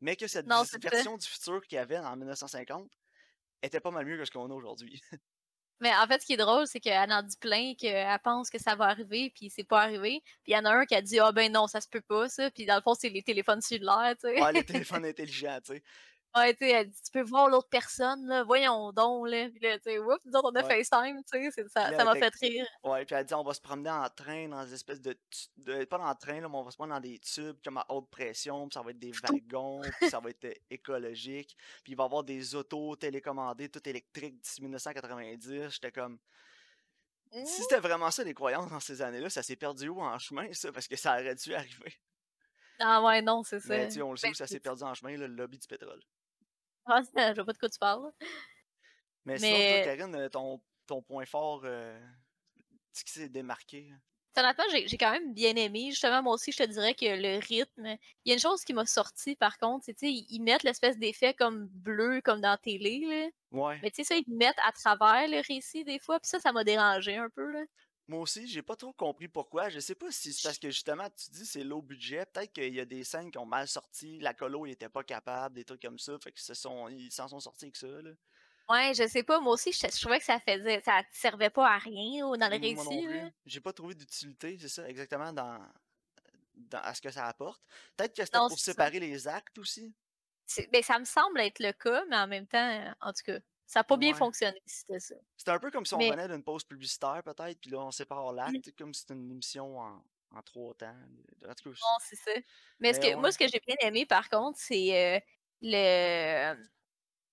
Mais 0.00 0.16
que 0.16 0.26
cette 0.26 0.46
version 0.82 1.18
du 1.18 1.26
futur 1.26 1.60
qu'il 1.62 1.76
y 1.76 1.78
avait 1.78 1.98
en 1.98 2.16
1950 2.16 2.90
était 3.62 3.80
pas 3.80 3.90
mal 3.90 4.06
mieux 4.06 4.16
que 4.16 4.24
ce 4.24 4.30
qu'on 4.30 4.50
a 4.50 4.54
aujourd'hui. 4.54 5.02
Mais 5.80 5.90
en 5.94 6.06
fait, 6.06 6.20
ce 6.20 6.26
qui 6.26 6.34
est 6.34 6.38
drôle, 6.38 6.66
c'est 6.66 6.80
qu'elle 6.80 7.12
en 7.12 7.22
dit 7.22 7.36
plein 7.38 7.74
qu'elle 7.74 8.18
pense 8.22 8.50
que 8.50 8.58
ça 8.58 8.74
va 8.74 8.86
arriver, 8.86 9.32
puis 9.34 9.50
c'est 9.50 9.64
pas 9.64 9.80
arrivé. 9.80 10.20
Puis 10.42 10.52
il 10.52 10.54
y 10.54 10.56
en 10.56 10.64
a 10.64 10.70
un 10.70 10.84
qui 10.84 10.94
a 10.94 11.02
dit 11.02 11.18
Ah 11.18 11.32
ben 11.32 11.50
non, 11.50 11.66
ça 11.66 11.80
se 11.80 11.88
peut 11.88 12.02
pas, 12.02 12.28
ça. 12.28 12.50
Puis 12.50 12.66
dans 12.66 12.76
le 12.76 12.82
fond, 12.82 12.94
c'est 12.94 13.08
les 13.08 13.22
téléphones 13.22 13.60
cellulaires, 13.60 14.14
tu 14.20 14.28
sais. 14.28 14.42
Ouais, 14.42 14.52
les 14.52 14.64
téléphones 14.64 15.04
intelligents, 15.04 15.58
tu 15.64 15.74
sais. 15.74 15.82
Ouais, 16.36 16.54
tu 16.54 16.64
sais, 16.64 16.70
elle 16.70 16.88
dit, 16.88 17.02
tu 17.02 17.10
peux 17.10 17.22
voir 17.22 17.48
l'autre 17.48 17.68
personne, 17.68 18.24
là, 18.26 18.44
voyons 18.44 18.92
donc, 18.92 19.28
là. 19.28 19.48
Puis 19.48 19.58
là, 19.60 19.78
tu 19.78 19.90
sais, 19.90 19.98
oups, 19.98 20.24
nous 20.24 20.40
on 20.44 20.54
a 20.54 20.62
FaceTime, 20.62 21.22
tu 21.24 21.50
sais, 21.50 21.68
ça, 21.68 21.90
ça 21.90 22.04
m'a 22.04 22.14
fait 22.14 22.32
rire. 22.40 22.66
Ouais, 22.84 23.04
puis 23.04 23.16
elle 23.16 23.24
dit, 23.24 23.34
on 23.34 23.42
va 23.42 23.52
se 23.52 23.60
promener 23.60 23.90
en 23.90 24.08
train 24.08 24.48
dans 24.48 24.64
des 24.64 24.74
espèces 24.74 25.00
de, 25.00 25.18
de 25.56 25.84
pas 25.84 25.98
dans 25.98 26.08
le 26.08 26.14
train, 26.14 26.40
là, 26.40 26.48
mais 26.48 26.56
on 26.56 26.62
va 26.62 26.70
se 26.70 26.76
promener 26.76 26.94
dans 26.94 27.00
des 27.00 27.18
tubes 27.18 27.56
comme 27.64 27.78
à 27.78 27.86
haute 27.88 28.08
pression, 28.10 28.68
puis 28.68 28.74
ça 28.74 28.82
va 28.82 28.90
être 28.90 28.98
des 29.00 29.12
wagons, 29.12 29.80
puis 30.00 30.08
ça 30.08 30.20
va 30.20 30.30
être 30.30 30.44
euh, 30.44 30.54
écologique. 30.70 31.56
Puis 31.82 31.94
il 31.94 31.96
va 31.96 32.04
y 32.04 32.06
avoir 32.06 32.22
des 32.22 32.54
autos 32.54 32.94
télécommandées, 32.94 33.68
toutes 33.68 33.88
électriques 33.88 34.40
d'ici 34.40 34.62
1990. 34.62 35.70
J'étais 35.70 35.90
comme, 35.90 36.18
si 37.32 37.62
c'était 37.62 37.80
vraiment 37.80 38.10
ça 38.10 38.24
les 38.24 38.34
croyances 38.34 38.70
dans 38.70 38.80
ces 38.80 39.02
années-là, 39.02 39.30
ça 39.30 39.42
s'est 39.42 39.56
perdu 39.56 39.88
où 39.88 40.00
en 40.00 40.18
chemin, 40.18 40.52
ça, 40.52 40.72
parce 40.72 40.88
que 40.88 40.96
ça 40.96 41.12
aurait 41.14 41.34
dû 41.34 41.54
arriver. 41.54 41.94
Ah 42.80 43.02
ouais, 43.02 43.20
non, 43.20 43.42
c'est 43.42 43.60
ça. 43.60 43.68
Mais 43.68 44.02
on 44.02 44.12
le 44.12 44.16
sait 44.16 44.28
ben, 44.28 44.32
où 44.32 44.34
ça 44.34 44.46
s'est 44.46 44.60
perdu 44.60 44.82
en 44.82 44.94
chemin, 44.94 45.16
le 45.16 45.26
lobby 45.26 45.58
du 45.58 45.66
pétrole. 45.66 46.00
Ah, 46.86 47.02
je 47.02 47.34
vois 47.34 47.44
pas 47.44 47.52
de 47.52 47.58
quoi 47.58 47.68
tu 47.68 47.78
parles. 47.78 48.10
Mais, 49.24 49.38
sinon, 49.38 49.56
toi, 49.56 49.84
Karine, 49.84 50.14
euh, 50.16 50.28
ton, 50.28 50.60
ton 50.86 51.02
point 51.02 51.26
fort, 51.26 51.62
euh, 51.64 52.00
ce 52.92 53.04
qui 53.04 53.12
s'est 53.12 53.28
démarqué? 53.28 53.92
Honnêtement, 54.36 54.64
j'ai 54.70 54.96
quand 54.96 55.10
même 55.10 55.34
bien 55.34 55.54
aimé. 55.56 55.90
Justement, 55.90 56.22
moi 56.22 56.34
aussi, 56.34 56.52
je 56.52 56.58
te 56.58 56.62
dirais 56.62 56.94
que 56.94 57.04
le 57.04 57.38
rythme. 57.40 57.98
Il 58.24 58.28
y 58.28 58.30
a 58.30 58.34
une 58.34 58.40
chose 58.40 58.64
qui 58.64 58.72
m'a 58.72 58.86
sorti, 58.86 59.34
par 59.34 59.58
contre, 59.58 59.84
c'est 59.84 59.96
ils 60.02 60.40
mettent 60.40 60.62
l'espèce 60.62 60.98
d'effet 60.98 61.34
comme 61.34 61.66
bleu, 61.66 62.20
comme 62.22 62.40
dans 62.40 62.50
la 62.50 62.56
télé. 62.56 63.00
Là. 63.00 63.28
Ouais. 63.50 63.78
Mais 63.82 63.90
tu 63.90 63.96
sais, 63.96 64.04
ça, 64.04 64.14
ils 64.16 64.34
mettent 64.34 64.60
à 64.64 64.72
travers 64.72 65.28
le 65.28 65.42
récit 65.46 65.84
des 65.84 65.98
fois, 65.98 66.20
puis 66.20 66.28
ça, 66.28 66.38
ça 66.38 66.52
m'a 66.52 66.62
dérangé 66.62 67.16
un 67.16 67.28
peu. 67.28 67.50
Là. 67.50 67.64
Moi 68.10 68.22
aussi, 68.22 68.48
j'ai 68.48 68.60
pas 68.60 68.74
trop 68.74 68.92
compris 68.92 69.28
pourquoi. 69.28 69.68
Je 69.68 69.78
sais 69.78 69.94
pas 69.94 70.10
si 70.10 70.32
c'est 70.32 70.42
parce 70.42 70.58
que 70.58 70.68
justement, 70.68 71.08
tu 71.10 71.30
dis 71.30 71.46
c'est 71.46 71.62
low 71.62 71.80
budget. 71.80 72.26
Peut-être 72.26 72.52
qu'il 72.52 72.74
y 72.74 72.80
a 72.80 72.84
des 72.84 73.04
scènes 73.04 73.30
qui 73.30 73.38
ont 73.38 73.46
mal 73.46 73.68
sorti. 73.68 74.18
La 74.18 74.34
colo, 74.34 74.66
il 74.66 74.72
était 74.72 74.88
pas 74.88 75.04
capable, 75.04 75.54
des 75.54 75.64
trucs 75.64 75.80
comme 75.80 75.98
ça. 76.00 76.18
Fait 76.18 76.32
que 76.32 76.40
sont, 76.40 76.88
ils 76.88 77.12
s'en 77.12 77.28
sont 77.28 77.38
sortis 77.38 77.66
avec 77.66 77.76
ça. 77.76 77.86
Là. 77.86 78.10
Ouais, 78.68 78.94
je 78.94 79.06
sais 79.06 79.22
pas. 79.22 79.38
Moi 79.38 79.52
aussi, 79.52 79.70
je, 79.70 80.00
trouvais 80.00 80.18
que 80.18 80.24
ça 80.24 80.40
faisait, 80.40 80.80
ça 80.80 81.04
servait 81.12 81.50
pas 81.50 81.70
à 81.70 81.78
rien 81.78 82.22
dans 82.36 82.48
le 82.48 82.60
récit. 82.60 83.32
J'ai 83.46 83.60
pas 83.60 83.72
trouvé 83.72 83.94
d'utilité, 83.94 84.58
c'est 84.60 84.68
ça, 84.68 84.88
exactement 84.88 85.32
dans, 85.32 85.60
dans, 86.56 86.80
à 86.80 86.92
ce 86.94 87.00
que 87.00 87.12
ça 87.12 87.26
apporte. 87.26 87.62
Peut-être 87.96 88.16
que 88.16 88.24
c'était 88.24 88.38
pour 88.38 88.58
séparer 88.58 88.98
les 88.98 89.28
actes 89.28 89.56
aussi. 89.58 89.94
Ben, 90.72 90.82
ça 90.82 90.98
me 90.98 91.04
semble 91.04 91.38
être 91.42 91.60
le 91.60 91.70
cas, 91.70 92.04
mais 92.08 92.16
en 92.16 92.26
même 92.26 92.48
temps, 92.48 92.92
en 93.02 93.12
tout 93.12 93.22
cas, 93.24 93.38
ça 93.70 93.80
n'a 93.80 93.84
pas 93.84 93.96
bien 93.96 94.12
fonctionné, 94.14 94.60
c'était 94.66 94.98
ça. 94.98 95.14
C'était 95.36 95.52
un 95.52 95.60
peu 95.60 95.70
comme 95.70 95.86
si 95.86 95.94
on 95.94 95.98
venait 95.98 96.26
d'une 96.26 96.42
pause 96.42 96.64
publicitaire, 96.64 97.22
peut-être, 97.24 97.56
puis 97.60 97.70
là, 97.70 97.78
on 97.78 97.92
sépare 97.92 98.32
mmh. 98.32 98.36
l'acte, 98.36 98.76
comme 98.76 98.92
si 98.92 99.02
c'était 99.02 99.14
une 99.14 99.30
émission 99.30 99.78
en, 99.78 100.02
en 100.32 100.42
trois 100.42 100.74
temps. 100.74 100.92
En 101.48 101.54
tout 101.54 101.70
cas, 101.70 101.76
non, 101.80 101.96
c'est 102.00 102.16
ça. 102.16 102.32
Mais, 102.80 102.94
ce 102.94 102.98
que, 102.98 103.14
moi, 103.14 103.30
ce 103.30 103.38
que 103.38 103.46
j'ai 103.46 103.62
bien 103.64 103.76
aimé, 103.82 104.06
par 104.06 104.28
contre, 104.28 104.58
c'est 104.58 105.14
euh, 105.14 105.20
le 105.62 106.56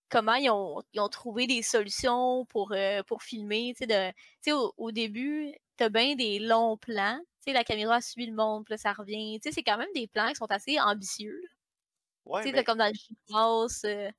comment 0.10 0.36
ils 0.36 0.52
ont, 0.52 0.84
ils 0.94 1.02
ont, 1.02 1.10
trouvé 1.10 1.48
des 1.48 1.64
solutions 1.64 2.46
pour, 2.46 2.72
euh, 2.72 3.02
pour 3.02 3.24
filmer. 3.24 3.74
Sais, 3.76 4.52
au, 4.52 4.76
au, 4.78 4.92
début, 4.92 5.52
t'as 5.76 5.90
bien 5.90 6.14
des 6.16 6.38
longs 6.38 6.78
plans. 6.78 7.20
La 7.48 7.64
caméra 7.64 8.00
suit 8.00 8.28
le 8.28 8.36
monde, 8.36 8.66
puis 8.66 8.74
là, 8.74 8.78
ça 8.78 8.94
revient. 8.94 9.40
C'est 9.42 9.64
quand 9.64 9.78
même 9.78 9.92
des 9.96 10.06
plans 10.06 10.28
qui 10.30 10.36
sont 10.36 10.52
assez 10.52 10.80
ambitieux. 10.80 11.42
Ouais, 12.26 12.44
tu 12.44 12.52
sais, 12.52 12.64
comme 12.64 12.78
dans 12.78 12.90
le 12.90 12.94
gymnase. 12.94 13.82
Euh, 13.86 14.12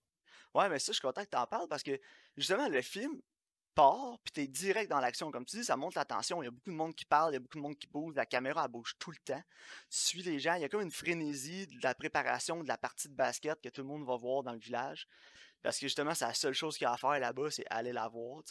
Ouais, 0.55 0.69
mais 0.69 0.79
ça, 0.79 0.93
je 0.93 0.95
suis 0.95 1.03
content 1.03 1.25
que 1.25 1.31
tu 1.31 1.37
en 1.37 1.47
parles 1.47 1.69
parce 1.69 1.83
que 1.83 2.01
justement, 2.37 2.69
le 2.69 2.83
film 2.83 3.21
part, 3.79 4.19
puis 4.25 4.33
tu 4.33 4.41
es 4.41 4.47
direct 4.49 4.91
dans 4.91 4.99
l'action. 4.99 5.31
Comme 5.31 5.45
tu 5.45 5.57
dis, 5.57 5.65
ça 5.65 5.77
monte 5.77 5.95
la 5.95 6.05
tension. 6.05 6.43
Il 6.43 6.47
y 6.47 6.49
a 6.49 6.51
beaucoup 6.51 6.71
de 6.71 6.75
monde 6.75 6.95
qui 6.97 7.05
parle, 7.05 7.31
il 7.31 7.35
y 7.35 7.37
a 7.37 7.41
beaucoup 7.41 7.59
de 7.59 7.63
monde 7.63 7.79
qui 7.79 7.87
bouge, 7.87 8.15
la 8.17 8.27
caméra 8.27 8.65
elle 8.65 8.73
bouge 8.73 8.97
tout 8.99 9.13
le 9.13 9.19
temps. 9.19 9.43
Tu 9.89 9.99
suis 9.99 10.23
les 10.23 10.41
gens, 10.41 10.55
il 10.55 10.63
y 10.63 10.65
a 10.65 10.69
comme 10.69 10.81
une 10.81 10.91
frénésie 10.91 11.69
de 11.69 11.79
la 11.83 11.95
préparation 11.95 12.63
de 12.63 12.67
la 12.67 12.77
partie 12.77 13.09
de 13.09 13.15
basket 13.15 13.61
que 13.61 13.69
tout 13.69 13.83
le 13.83 13.87
monde 13.87 14.05
va 14.05 14.17
voir 14.17 14.43
dans 14.43 14.53
le 14.53 14.59
village. 14.59 15.07
Parce 15.63 15.79
que 15.79 15.87
justement, 15.87 16.13
c'est 16.15 16.27
la 16.27 16.35
seule 16.35 16.55
chose 16.55 16.77
qu'il 16.77 16.87
y 16.87 16.89
a 16.89 16.93
à 16.93 16.97
faire 16.97 17.19
là-bas, 17.21 17.51
c'est 17.51 17.67
aller 17.71 17.93
la 17.93 18.09
voir. 18.09 18.43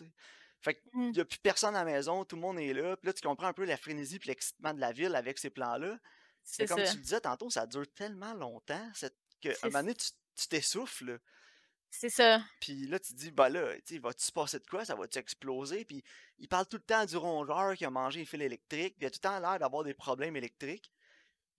Fait 0.61 0.75
qu'il 0.75 0.91
mmh. 0.93 1.11
n'y 1.11 1.19
a 1.19 1.25
plus 1.25 1.39
personne 1.39 1.75
à 1.75 1.83
la 1.83 1.91
maison, 1.91 2.23
tout 2.23 2.37
le 2.37 2.41
monde 2.41 2.59
est 2.59 2.73
là. 2.73 2.95
Puis 2.95 3.07
là, 3.07 3.13
tu 3.13 3.21
comprends 3.21 3.47
un 3.47 3.53
peu 3.53 3.65
la 3.65 3.77
frénésie 3.77 4.15
et 4.15 4.27
l'excitement 4.27 4.73
de 4.73 4.79
la 4.79 4.93
ville 4.93 5.13
avec 5.13 5.39
ces 5.39 5.49
plans-là. 5.49 5.97
C'est 6.43 6.67
comme 6.67 6.81
tu 6.81 6.95
le 6.95 7.01
disais 7.01 7.19
tantôt, 7.19 7.49
ça 7.49 7.67
dure 7.67 7.85
tellement 7.93 8.33
longtemps 8.33 8.91
qu'à 9.41 9.49
un 9.49 9.67
moment 9.67 9.79
donné, 9.79 9.95
tu 9.95 10.47
t'essouffles. 10.47 11.19
C'est 11.89 12.09
ça. 12.09 12.43
Puis 12.59 12.87
là, 12.87 12.99
tu 12.99 13.13
te 13.13 13.17
dis, 13.17 13.31
bah 13.31 13.49
là, 13.49 13.73
tu 13.85 13.97
va-tu 13.99 14.23
se 14.23 14.31
passer 14.31 14.59
de 14.59 14.65
quoi? 14.65 14.85
Ça 14.85 14.95
va-tu 14.95 15.17
exploser? 15.19 15.85
Puis 15.85 16.03
il 16.37 16.47
parle 16.47 16.67
tout 16.67 16.77
le 16.77 16.83
temps 16.83 17.05
du 17.05 17.17
rongeur 17.17 17.75
qui 17.75 17.85
a 17.85 17.89
mangé 17.89 18.21
un 18.21 18.25
fil 18.25 18.41
électrique. 18.41 18.95
Puis 18.97 19.05
il 19.05 19.07
a 19.07 19.09
tout 19.09 19.19
le 19.23 19.29
temps 19.29 19.39
l'air 19.39 19.59
d'avoir 19.59 19.83
des 19.83 19.93
problèmes 19.93 20.35
électriques. 20.35 20.91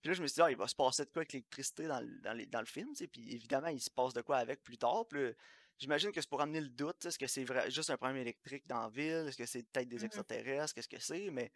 Puis 0.01 0.09
là, 0.09 0.13
je 0.13 0.21
me 0.21 0.27
suis 0.27 0.35
dit, 0.35 0.41
ah, 0.41 0.51
il 0.51 0.55
va 0.55 0.67
se 0.67 0.75
passer 0.75 1.03
de 1.03 1.09
quoi 1.09 1.21
avec 1.21 1.33
l'électricité 1.33 1.87
dans, 1.87 2.01
dans, 2.21 2.45
dans, 2.47 2.59
le 2.59 2.65
film, 2.65 2.93
Puis 2.93 3.33
évidemment, 3.33 3.67
il 3.67 3.81
se 3.81 3.89
passe 3.89 4.13
de 4.13 4.21
quoi 4.21 4.37
avec 4.37 4.63
plus 4.63 4.77
tard. 4.77 5.05
Puis 5.09 5.35
j'imagine 5.77 6.11
que 6.11 6.21
c'est 6.21 6.29
pour 6.29 6.41
amener 6.41 6.61
le 6.61 6.69
doute. 6.69 7.05
Est-ce 7.05 7.19
que 7.19 7.27
c'est 7.27 7.45
juste 7.69 7.89
un 7.89 7.97
problème 7.97 8.21
électrique 8.21 8.65
dans 8.67 8.83
la 8.83 8.89
ville? 8.89 9.27
Est-ce 9.27 9.37
que 9.37 9.45
c'est 9.45 9.63
peut-être 9.63 9.89
des 9.89 9.99
mmh 9.99 10.05
extraterrestres? 10.05 10.73
Qu'est-ce 10.73 10.87
que 10.87 10.99
c'est? 10.99 11.29
Mais, 11.31 11.51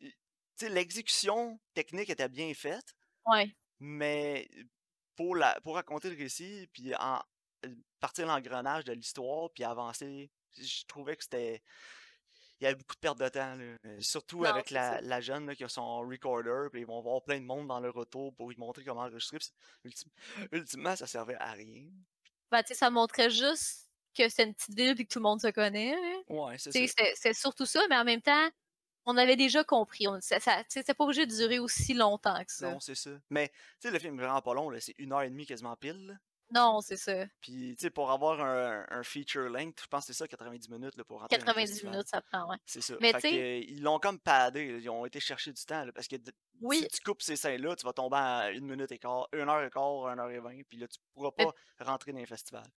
tu 0.00 0.12
sais, 0.56 0.68
l'exécution 0.68 1.58
technique 1.72 2.10
était 2.10 2.28
bien 2.28 2.52
faite. 2.52 2.94
Ouais. 3.24 3.54
Mais 3.80 4.50
pour, 5.16 5.34
la, 5.34 5.58
pour 5.62 5.76
raconter 5.76 6.10
le 6.10 6.16
récit, 6.16 6.68
puis 6.72 6.94
en, 6.96 7.22
partir 8.00 8.26
l'engrenage 8.26 8.84
de 8.84 8.92
l'histoire, 8.92 9.50
puis 9.54 9.64
avancer, 9.64 10.30
je 10.56 10.84
trouvais 10.86 11.16
que 11.16 11.24
c'était 11.24 11.62
il 12.60 12.64
y 12.64 12.66
avait 12.66 12.76
beaucoup 12.76 12.94
de 12.94 13.00
perte 13.00 13.18
de 13.18 13.28
temps. 13.28 13.54
Là. 13.54 14.00
Surtout 14.00 14.44
avec 14.44 14.70
la, 14.70 15.00
la, 15.00 15.20
jeune 15.20 15.54
qui 15.54 15.64
a 15.64 15.68
son 15.68 16.00
recorder, 16.00 16.68
puis 16.72 16.80
ils 16.80 16.86
vont 16.86 17.00
voir 17.00 17.22
plein 17.22 17.38
de 17.38 17.44
monde 17.44 17.68
dans 17.68 17.80
le 17.80 17.90
retour 17.90 18.34
pour 18.34 18.50
lui 18.50 18.56
montrer 18.56 18.84
comment 18.84 19.02
enregistrer. 19.02 19.38
ultimement, 20.52 20.96
ça 20.96 21.06
servait 21.06 21.36
à 21.36 21.52
rien. 21.52 21.84
Ben, 22.50 22.62
tu 22.62 22.68
sais, 22.68 22.74
ça 22.74 22.90
montrait 22.90 23.30
juste 23.30 23.88
que 24.16 24.28
c'est 24.28 24.44
une 24.44 24.54
petite 24.54 24.74
ville 24.74 25.00
et 25.00 25.04
que 25.04 25.12
tout 25.12 25.20
le 25.20 25.24
monde 25.24 25.40
se 25.40 25.48
connaît. 25.48 25.94
Ouais, 26.28 26.58
c'est 26.58 26.86
ça. 26.88 27.04
C'est 27.14 27.34
surtout 27.34 27.66
ça, 27.66 27.80
mais 27.88 27.96
en 27.96 28.04
même 28.04 28.22
temps, 28.22 28.50
on 29.04 29.16
avait 29.16 29.36
déjà 29.36 29.62
compris. 29.62 30.08
On, 30.08 30.20
ça, 30.20 30.40
ça 30.40 30.64
c'est 30.68 30.94
pas 30.94 31.04
obligé 31.04 31.26
de 31.26 31.34
durer 31.34 31.58
aussi 31.58 31.94
longtemps 31.94 32.44
que 32.44 32.52
ça. 32.52 32.70
Non, 32.70 32.80
c'est 32.80 32.96
ça. 32.96 33.10
Mais, 33.30 33.48
tu 33.48 33.54
sais, 33.80 33.90
le 33.90 33.98
film 33.98 34.18
est 34.18 34.22
vraiment 34.24 34.42
pas 34.42 34.54
long, 34.54 34.70
c'est 34.80 34.94
une 34.98 35.12
heure 35.12 35.22
et 35.22 35.30
demie 35.30 35.46
quasiment 35.46 35.76
pile. 35.76 36.18
Non, 36.50 36.80
c'est 36.80 36.96
ça. 36.96 37.26
Puis, 37.40 37.74
tu 37.76 37.82
sais, 37.82 37.90
pour 37.90 38.10
avoir 38.10 38.40
un, 38.40 38.86
un, 38.88 39.02
feature 39.02 39.48
length, 39.48 39.80
je 39.82 39.86
pense 39.86 40.06
que 40.06 40.12
c'est 40.12 40.18
ça, 40.18 40.26
90 40.26 40.70
minutes 40.70 40.96
là, 40.96 41.04
pour 41.04 41.20
rentrer 41.20 41.36
90 41.36 41.84
minutes, 41.84 42.08
ça 42.08 42.20
prend, 42.22 42.50
ouais. 42.50 42.56
C'est 42.64 42.80
ça. 42.80 42.94
Mais 43.00 43.12
tu 43.14 43.28
ils 43.28 43.82
l'ont 43.82 43.98
comme 43.98 44.18
padé, 44.18 44.78
ils 44.80 44.88
ont 44.88 45.04
été 45.04 45.20
chercher 45.20 45.52
du 45.52 45.62
temps, 45.64 45.84
parce 45.94 46.08
que 46.08 46.16
oui. 46.60 46.80
si 46.80 46.88
tu 46.88 47.00
coupes 47.02 47.22
ces 47.22 47.36
scènes-là, 47.36 47.76
tu 47.76 47.84
vas 47.84 47.92
tomber 47.92 48.16
à 48.16 48.50
une 48.50 48.66
minute 48.66 48.90
et 48.92 48.98
quart, 48.98 49.28
une 49.32 49.48
heure 49.48 49.62
et 49.62 49.70
quart, 49.70 50.08
une 50.08 50.18
heure 50.18 50.30
et 50.30 50.40
vingt, 50.40 50.62
puis 50.68 50.78
là, 50.78 50.88
tu 50.88 50.98
pourras 51.14 51.32
pas 51.32 51.52
rentrer 51.80 52.12
dans 52.12 52.18
les 52.18 52.26
festivals. 52.26 52.70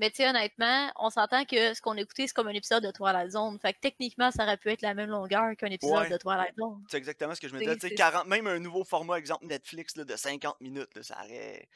Mais 0.00 0.08
tu 0.08 0.16
sais, 0.16 0.28
honnêtement, 0.30 0.90
on 0.96 1.10
s'entend 1.10 1.44
que 1.44 1.74
ce 1.74 1.82
qu'on 1.82 1.94
a 1.98 2.00
écouté, 2.00 2.26
c'est 2.26 2.32
comme 2.32 2.48
un 2.48 2.54
épisode 2.54 2.82
de 2.82 2.90
Twilight 2.90 3.32
Zone. 3.32 3.58
Fait 3.58 3.74
que 3.74 3.80
techniquement, 3.80 4.30
ça 4.30 4.44
aurait 4.44 4.56
pu 4.56 4.70
être 4.70 4.80
la 4.80 4.94
même 4.94 5.10
longueur 5.10 5.54
qu'un 5.58 5.66
épisode 5.66 6.08
de 6.08 6.16
Twilight 6.16 6.54
Zone. 6.56 6.82
C'est 6.88 6.96
exactement 6.96 7.34
ce 7.34 7.40
que 7.40 7.48
je 7.48 7.54
me 7.54 7.60
disais. 7.60 7.94
40, 7.94 8.26
même 8.26 8.46
un 8.46 8.58
nouveau 8.58 8.82
format, 8.82 9.18
exemple 9.18 9.44
Netflix 9.44 9.96
là, 9.98 10.04
de 10.04 10.16
50 10.16 10.58
minutes, 10.62 10.94
là, 10.94 11.02
ça 11.02 11.18
aurait, 11.22 11.68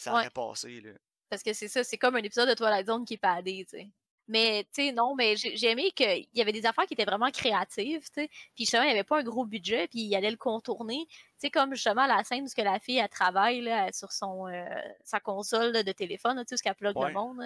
ça 0.00 0.12
aurait 0.12 0.30
passé. 0.30 0.80
Là. 0.80 0.92
Parce 1.28 1.42
que 1.42 1.52
c'est 1.52 1.68
ça, 1.68 1.84
c'est 1.84 1.98
comme 1.98 2.16
un 2.16 2.22
épisode 2.22 2.48
de 2.48 2.54
Twilight 2.54 2.86
Zone 2.86 3.04
qui 3.04 3.14
est 3.14 3.18
padé, 3.18 3.66
tu 3.68 3.78
sais. 3.78 3.90
Mais, 4.30 4.62
tu 4.72 4.84
sais, 4.84 4.92
non, 4.92 5.16
mais 5.16 5.34
j'ai 5.34 5.70
aimé 5.70 5.90
qu'il 5.90 6.28
y 6.34 6.40
avait 6.40 6.52
des 6.52 6.64
affaires 6.64 6.86
qui 6.86 6.94
étaient 6.94 7.04
vraiment 7.04 7.32
créatives, 7.32 8.02
tu 8.02 8.22
sais. 8.22 8.28
Puis 8.54 8.64
justement, 8.64 8.84
il 8.84 8.86
n'y 8.86 8.92
avait 8.92 9.02
pas 9.02 9.18
un 9.18 9.24
gros 9.24 9.44
budget, 9.44 9.88
puis 9.88 10.02
il 10.02 10.14
allait 10.14 10.30
le 10.30 10.36
contourner. 10.36 11.04
Tu 11.08 11.16
sais, 11.38 11.50
comme 11.50 11.74
justement 11.74 12.06
la 12.06 12.22
scène 12.22 12.44
où 12.44 12.62
la 12.62 12.78
fille, 12.78 12.98
elle 12.98 13.08
travaille 13.08 13.60
là, 13.60 13.90
sur 13.92 14.12
son, 14.12 14.46
euh, 14.46 14.64
sa 15.02 15.18
console 15.18 15.72
de 15.72 15.92
téléphone, 15.92 16.38
tu 16.44 16.44
sais, 16.48 16.54
où 16.54 16.62
qu'elle 16.62 16.76
plug 16.76 16.96
le 16.96 17.12
monde. 17.12 17.42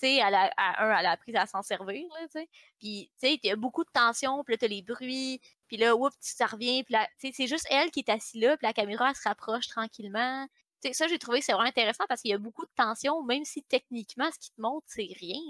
Tu 0.00 0.06
sais, 0.06 0.16
elle 0.16 0.34
a, 0.34 0.52
à, 0.56 0.84
un, 0.84 0.96
elle 0.98 1.06
a 1.06 1.10
appris 1.10 1.36
à 1.36 1.46
s'en 1.46 1.62
servir, 1.62 2.06
tu 2.20 2.28
sais. 2.30 2.48
Puis, 2.78 3.10
tu 3.20 3.26
sais, 3.26 3.40
il 3.42 3.48
y 3.48 3.50
a 3.50 3.56
beaucoup 3.56 3.82
de 3.82 3.90
tension, 3.92 4.44
puis 4.44 4.54
là, 4.54 4.58
t'as 4.58 4.68
les 4.68 4.82
bruits, 4.82 5.40
puis 5.66 5.76
là, 5.76 5.96
oups, 5.96 6.14
ça 6.20 6.46
revient, 6.46 6.84
puis 6.84 6.92
là, 6.92 7.08
tu 7.18 7.28
sais, 7.28 7.32
c'est 7.34 7.46
juste 7.48 7.66
elle 7.68 7.90
qui 7.90 8.00
est 8.00 8.08
assise 8.10 8.40
là, 8.40 8.56
puis 8.56 8.66
la 8.66 8.72
caméra, 8.72 9.10
elle 9.10 9.16
se 9.16 9.28
rapproche 9.28 9.66
tranquillement 9.66 10.46
ça, 10.92 11.06
j'ai 11.06 11.18
trouvé 11.18 11.40
que 11.40 11.44
c'est 11.44 11.52
vraiment 11.52 11.68
intéressant 11.68 12.04
parce 12.08 12.22
qu'il 12.22 12.30
y 12.30 12.34
a 12.34 12.38
beaucoup 12.38 12.64
de 12.64 12.70
tension, 12.76 13.22
même 13.22 13.44
si 13.44 13.62
techniquement, 13.62 14.30
ce 14.32 14.38
qui 14.38 14.50
te 14.50 14.60
montre, 14.60 14.86
c'est 14.88 15.08
rien. 15.18 15.40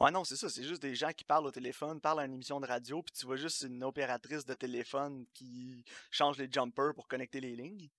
Ouais, 0.00 0.10
non, 0.10 0.24
c'est 0.24 0.36
ça. 0.36 0.48
C'est 0.48 0.64
juste 0.64 0.80
des 0.80 0.94
gens 0.94 1.12
qui 1.12 1.24
parlent 1.24 1.46
au 1.46 1.50
téléphone, 1.50 2.00
parlent 2.00 2.20
à 2.20 2.24
une 2.24 2.34
émission 2.34 2.60
de 2.60 2.66
radio, 2.66 3.02
puis 3.02 3.12
tu 3.12 3.26
vois 3.26 3.36
juste 3.36 3.62
une 3.62 3.84
opératrice 3.84 4.46
de 4.46 4.54
téléphone 4.54 5.26
qui 5.34 5.84
change 6.10 6.38
les 6.38 6.48
jumpers 6.50 6.94
pour 6.94 7.06
connecter 7.06 7.40
les 7.40 7.54
lignes. 7.54 7.90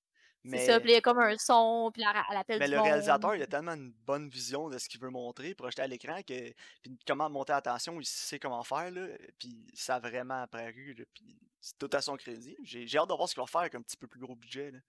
C'est 0.43 0.65
ça, 0.65 0.79
puis 0.79 0.89
il 0.89 0.93
y 0.93 0.97
a 0.97 1.01
comme 1.01 1.19
un 1.19 1.37
son, 1.37 1.91
puis 1.93 2.01
elle 2.01 2.37
appelle 2.37 2.57
Mais 2.57 2.67
le 2.67 2.79
réalisateur, 2.79 3.35
il 3.35 3.43
a 3.43 3.47
tellement 3.47 3.73
une 3.73 3.91
bonne 4.07 4.27
vision 4.27 4.69
de 4.69 4.79
ce 4.79 4.89
qu'il 4.89 4.99
veut 4.99 5.11
montrer, 5.11 5.53
projeter 5.53 5.83
à 5.83 5.87
l'écran, 5.87 6.19
que 6.27 6.53
puis 6.81 6.97
comment 7.05 7.29
monter 7.29 7.53
la 7.53 7.61
tension, 7.61 7.99
il 7.99 8.05
sait 8.05 8.39
comment 8.39 8.63
faire, 8.63 8.89
là, 8.89 9.07
puis 9.37 9.67
ça 9.75 9.97
a 9.97 9.99
vraiment 9.99 10.41
apparu, 10.41 10.95
puis 11.13 11.37
c'est 11.59 11.77
tout 11.77 11.89
à 11.93 12.01
son 12.01 12.15
crédit. 12.17 12.57
J'ai 12.63 12.97
hâte 12.97 13.09
de 13.09 13.13
voir 13.13 13.29
ce 13.29 13.35
qu'il 13.35 13.43
va 13.43 13.45
faire 13.45 13.61
avec 13.61 13.75
un 13.75 13.83
petit 13.83 13.97
peu 13.97 14.07
plus 14.07 14.19
gros 14.19 14.35
budget. 14.35 14.71
Là. 14.71 14.79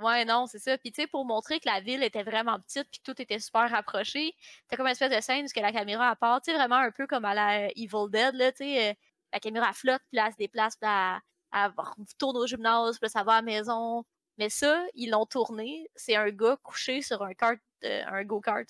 Ouais, 0.00 0.24
non, 0.26 0.46
c'est 0.46 0.58
ça. 0.58 0.76
Puis, 0.76 0.92
tu 0.92 1.02
sais, 1.02 1.06
pour 1.06 1.24
montrer 1.24 1.58
que 1.58 1.68
la 1.68 1.80
ville 1.80 2.02
était 2.02 2.22
vraiment 2.22 2.60
petite 2.60 2.86
puis 2.90 3.00
que 3.00 3.12
tout 3.12 3.22
était 3.22 3.38
super 3.38 3.70
rapproché, 3.70 4.34
c'est 4.68 4.76
comme 4.76 4.86
une 4.86 4.92
espèce 4.92 5.14
de 5.14 5.20
scène 5.22 5.46
où 5.46 5.60
la 5.60 5.72
caméra 5.72 6.14
part, 6.16 6.42
tu 6.42 6.50
sais, 6.50 6.56
vraiment 6.56 6.76
un 6.76 6.90
peu 6.90 7.06
comme 7.06 7.24
à 7.24 7.34
la 7.34 7.68
Evil 7.70 8.10
Dead, 8.10 8.34
là, 8.34 8.52
tu 8.52 8.58
sais, 8.58 8.90
euh, 8.90 8.94
la 9.32 9.40
caméra 9.40 9.72
flotte, 9.72 10.02
puis 10.10 10.20
elle 10.20 10.32
se 10.32 10.36
déplace, 10.36 10.76
puis 10.76 10.88
elle, 11.52 11.72
tourne 12.18 12.36
au 12.36 12.46
gymnase, 12.46 12.98
puis 12.98 13.08
ça 13.08 13.22
va 13.22 13.32
à 13.32 13.36
la 13.36 13.42
maison. 13.42 14.04
Mais 14.38 14.50
ça, 14.50 14.84
ils 14.94 15.10
l'ont 15.10 15.24
tourné, 15.24 15.90
c'est 15.94 16.16
un 16.16 16.28
gars 16.28 16.58
couché 16.62 17.00
sur 17.00 17.22
un 17.22 17.32
kart, 17.32 17.58
euh, 17.84 18.02
un 18.06 18.22
go-kart. 18.24 18.68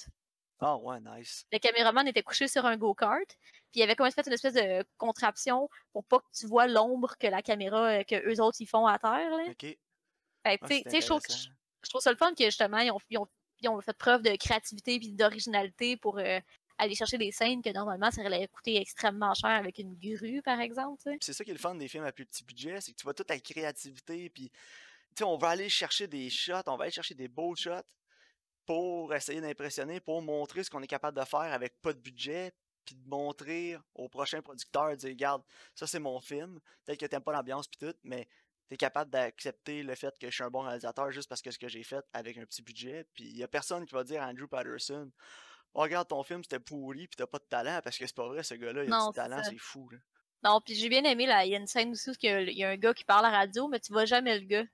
Oh, 0.61 0.81
ouais, 0.85 1.01
nice. 1.01 1.45
Le 1.53 1.59
caméraman 1.59 2.07
était 2.07 2.23
couché 2.23 2.47
sur 2.47 2.65
un 2.65 2.77
go-kart, 2.77 3.29
puis 3.29 3.67
il 3.75 3.81
y 3.81 3.83
avait 3.83 3.97
comme 3.97 4.07
une 4.07 4.33
espèce 4.33 4.55
de 4.55 4.85
contraption 4.97 5.69
pour 5.93 6.05
pas 6.05 6.21
que 6.21 6.27
tu 6.33 6.47
vois 6.47 6.69
l'ombre 6.69 7.17
que 7.19 7.27
la 7.27 7.43
caméra, 7.43 7.99
euh, 7.99 8.05
que 8.05 8.15
eux 8.33 8.41
autres, 8.41 8.59
ils 8.61 8.67
font 8.67 8.87
à 8.87 8.99
terre, 8.99 9.31
là. 9.31 9.45
OK. 9.51 9.77
Fait 10.69 10.85
je 11.01 11.91
trouve, 11.91 12.01
ça 12.01 12.11
le 12.11 12.17
fun 12.17 12.35
que 12.35 12.45
justement, 12.45 12.79
ils 12.79 12.91
ont, 12.91 13.81
fait 13.81 13.97
preuve 13.97 14.23
de 14.23 14.35
créativité 14.37 14.95
et 14.95 15.13
d'originalité 15.13 15.97
pour 15.97 16.19
euh, 16.19 16.41
aller 16.79 16.95
chercher 16.95 17.19
des 17.19 17.31
scènes 17.31 17.63
que 17.63 17.71
normalement 17.71 18.11
ça 18.11 18.23
aurait 18.23 18.49
coûté 18.49 18.77
extrêmement 18.77 19.35
cher 19.35 19.51
avec 19.51 19.79
une 19.79 19.95
grue, 19.95 20.43
par 20.43 20.61
exemple. 20.61 21.01
C'est 21.21 21.33
ça 21.33 21.45
qui 21.45 21.51
est 21.51 21.55
le 21.55 21.61
fun 21.61 21.75
des 21.75 21.89
films 21.89 22.05
à 22.05 22.13
plus 22.13 22.27
petit 22.27 22.45
budget, 22.45 22.81
c'est 22.81 22.93
que 22.93 22.97
tu 22.97 23.05
vois 23.05 23.15
toute 23.15 23.31
la 23.31 23.39
créativité, 23.39 24.31
puis 24.31 24.51
on 25.23 25.37
va 25.37 25.51
aller 25.51 25.69
chercher 25.69 26.07
des 26.07 26.29
shots, 26.29 26.67
on 26.67 26.77
va 26.77 26.85
aller 26.85 26.93
chercher 26.93 27.15
des 27.15 27.29
beaux 27.29 27.55
shots 27.55 27.87
pour 28.67 29.15
essayer 29.15 29.41
d'impressionner, 29.41 30.01
pour 30.01 30.21
montrer 30.23 30.65
ce 30.65 30.71
qu'on 30.71 30.83
est 30.83 30.89
capable 30.89 31.19
de 31.19 31.25
faire 31.25 31.41
avec 31.41 31.81
pas 31.81 31.93
de 31.93 32.01
budget, 32.01 32.53
puis 32.85 32.95
de 32.95 33.09
montrer 33.09 33.77
au 33.95 34.09
prochain 34.09 34.43
producteur, 34.43 34.91
de 34.91 34.97
dire, 34.97 35.11
regarde, 35.11 35.43
ça 35.75 35.87
c'est 35.87 35.99
mon 35.99 36.21
film, 36.21 36.61
peut-être 36.85 37.01
que 37.01 37.07
t'aimes 37.07 37.23
pas 37.23 37.33
l'ambiance 37.33 37.69
puis 37.69 37.79
tout, 37.79 37.97
mais 38.05 38.29
t'es 38.69 38.77
capable 38.77 39.11
d'accepter 39.11 39.83
le 39.83 39.95
fait 39.95 40.19
que 40.19 40.29
je 40.29 40.35
suis 40.35 40.45
un 40.45 40.51
bon 40.51 40.61
réalisateur 40.61 41.11
juste 41.11 41.29
parce 41.29 41.43
que 41.43 41.51
ce 41.51 41.59
que 41.59 41.69
j'ai 41.69 41.83
fait 41.83 42.05
avec 42.13 42.37
un 42.37 42.45
petit 42.45 42.63
budget. 42.63 43.07
Puis 43.15 43.25
il 43.25 43.37
y 43.37 43.43
a 43.43 43.49
personne 43.49 43.87
qui 43.87 43.95
va 43.95 44.05
dire 44.05 44.23
à 44.23 44.27
Andrew 44.27 44.49
Patterson 44.49 45.11
oh, 45.77 45.83
regarde 45.83 46.09
ton 46.09 46.23
film, 46.23 46.43
c'était 46.43 46.59
pourri, 46.59 47.07
puis 47.07 47.17
t'as 47.17 47.27
pas 47.27 47.39
de 47.39 47.45
talent, 47.45 47.81
parce 47.85 47.99
que 47.99 48.07
c'est 48.07 48.17
pas 48.17 48.27
vrai, 48.27 48.43
ce 48.43 48.55
gars-là, 48.55 48.85
il 48.85 48.93
a 48.93 49.07
du 49.07 49.15
talent, 49.15 49.43
c'est 49.45 49.59
fou. 49.59 49.89
Là. 49.91 49.99
Non, 50.43 50.61
puis 50.61 50.75
j'ai 50.75 50.89
bien 50.89 51.05
aimé, 51.05 51.27
là, 51.27 51.45
il 51.45 51.51
y 51.51 51.55
a 51.55 51.59
une 51.59 51.67
scène 51.67 51.93
aussi 51.93 52.11
où 52.11 52.15
il 52.23 52.59
y 52.59 52.65
a 52.65 52.71
un 52.71 52.77
gars 52.77 52.95
qui 52.95 53.05
parle 53.05 53.27
à 53.27 53.31
la 53.31 53.39
radio, 53.39 53.69
mais 53.69 53.81
tu 53.81 53.93
vois 53.93 54.05
jamais 54.05 54.39
le 54.39 54.47
gars. 54.47 54.65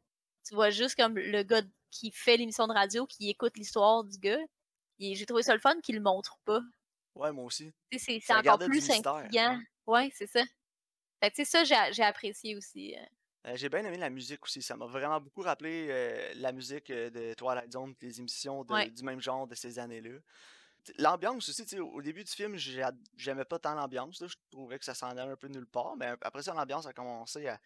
Tu 0.47 0.55
vois 0.55 0.71
juste 0.71 0.97
comme 0.97 1.17
le 1.17 1.43
gars 1.43 1.63
qui 1.91 2.11
fait 2.11 2.37
l'émission 2.37 2.67
de 2.67 2.73
radio, 2.73 3.07
qui 3.07 3.29
écoute 3.31 3.57
l'histoire 3.57 4.05
du 4.05 4.19
gars. 4.19 4.41
Et 4.99 5.15
j'ai 5.15 5.27
trouvé 5.27 5.43
ça 5.43 5.55
le 5.55 5.61
fun 5.61 5.81
qu'il 5.81 5.97
le 5.97 6.01
montre 6.01 6.39
pas. 6.45 6.61
Ouais, 7.15 7.33
moi 7.33 7.45
aussi. 7.45 7.73
C'est 7.97 8.21
encore 8.31 8.59
plus 8.59 8.91
intriguant. 8.91 9.61
Ouais, 9.87 10.11
c'est 10.15 10.27
ça. 10.27 10.43
Fait 11.23 11.35
sais, 11.35 11.45
ça, 11.45 11.65
j'ai 11.65 12.03
apprécié 12.03 12.57
aussi. 12.57 12.97
Euh. 12.97 13.05
Euh, 13.47 13.57
j'ai 13.57 13.69
bien 13.69 13.85
aimé 13.85 13.97
la 13.97 14.11
musique 14.11 14.45
aussi. 14.45 14.63
Ça 14.63 14.77
m'a 14.77 14.87
vraiment 14.87 15.21
beaucoup 15.21 15.43
rappelé 15.43 15.89
euh, 15.91 16.33
la 16.37 16.53
musique 16.53 16.91
euh, 16.91 17.11
de 17.11 17.35
Twilight 17.35 17.73
Zone, 17.73 17.95
les 18.01 18.21
émissions 18.21 18.65
du 18.65 19.03
même 19.03 19.21
genre 19.21 19.47
de 19.47 19.55
ces 19.55 19.79
années-là. 19.79 20.19
L'ambiance 20.99 21.49
aussi, 21.49 21.79
au 21.79 22.03
début 22.03 22.25
du 22.25 22.33
film, 22.33 22.57
j'aimais 23.17 23.45
pas 23.45 23.59
tant 23.59 23.75
l'ambiance. 23.75 24.23
Je 24.25 24.35
trouvais 24.51 24.79
que 24.79 24.85
ça 24.85 24.95
s'en 24.95 25.11
allait 25.11 25.33
un 25.33 25.37
peu 25.37 25.47
nulle 25.47 25.67
part. 25.67 25.97
Mais 25.97 26.15
après 26.23 26.43
ça, 26.43 26.55
l'ambiance 26.55 26.87
a 26.87 26.93
commencé 26.93 27.47
à. 27.49 27.61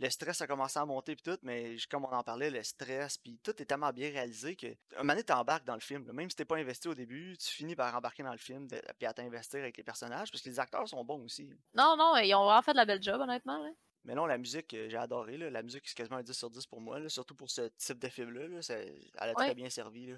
Le 0.00 0.08
stress 0.10 0.40
a 0.42 0.46
commencé 0.46 0.78
à 0.78 0.84
monter 0.86 1.16
puis 1.16 1.24
tout, 1.24 1.40
mais 1.42 1.76
comme 1.90 2.04
on 2.04 2.12
en 2.12 2.22
parlait, 2.22 2.50
le 2.50 2.62
stress, 2.62 3.18
puis 3.18 3.40
tout 3.42 3.50
est 3.60 3.64
tellement 3.64 3.92
bien 3.92 4.10
réalisé 4.10 4.54
que 4.54 4.68
un 4.96 5.02
moment 5.02 5.20
t'embarques 5.26 5.64
dans 5.64 5.74
le 5.74 5.80
film. 5.80 6.08
Même 6.12 6.30
si 6.30 6.36
t'es 6.36 6.44
pas 6.44 6.56
investi 6.56 6.86
au 6.86 6.94
début, 6.94 7.36
tu 7.36 7.48
finis 7.48 7.74
par 7.74 7.96
embarquer 7.96 8.22
dans 8.22 8.30
le 8.30 8.38
film 8.38 8.68
puis 8.68 9.06
à 9.06 9.12
t'investir 9.12 9.58
avec 9.58 9.76
les 9.76 9.82
personnages 9.82 10.30
parce 10.30 10.40
que 10.40 10.48
les 10.48 10.60
acteurs 10.60 10.88
sont 10.88 11.04
bons 11.04 11.24
aussi. 11.24 11.50
Non, 11.74 11.96
non, 11.98 12.16
ils 12.18 12.32
ont 12.32 12.44
vraiment 12.44 12.62
fait 12.62 12.74
de 12.74 12.76
la 12.76 12.84
belle 12.84 13.02
job, 13.02 13.20
honnêtement. 13.20 13.60
Mais 14.08 14.14
non, 14.14 14.24
la 14.24 14.38
musique, 14.38 14.72
euh, 14.72 14.88
j'ai 14.88 14.96
adoré. 14.96 15.36
La 15.36 15.62
musique, 15.62 15.86
c'est 15.86 15.94
quasiment 15.94 16.16
un 16.16 16.22
10 16.22 16.32
sur 16.32 16.48
10 16.48 16.66
pour 16.66 16.80
moi, 16.80 17.06
surtout 17.10 17.34
pour 17.34 17.50
ce 17.50 17.68
type 17.76 17.98
de 17.98 18.08
film-là. 18.08 18.58
elle 18.70 19.28
a 19.28 19.34
très 19.34 19.54
bien 19.54 19.68
servi. 19.68 20.06
Là. 20.06 20.16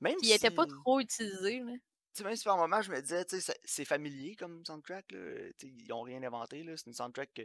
Même 0.00 0.14
il 0.22 0.30
était 0.30 0.52
pas 0.52 0.66
trop 0.66 1.00
utilisé. 1.00 1.60
même 1.60 2.36
si 2.36 2.44
par 2.44 2.56
moment, 2.56 2.80
je 2.80 2.92
me 2.92 3.00
disais, 3.02 3.26
c'est 3.64 3.84
familier 3.84 4.36
comme 4.36 4.64
soundtrack. 4.64 5.10
Là. 5.10 5.50
Ils 5.64 5.88
n'ont 5.88 6.02
rien 6.02 6.22
inventé. 6.22 6.64
C'est 6.76 6.86
une 6.86 6.94
soundtrack 6.94 7.34
que 7.34 7.42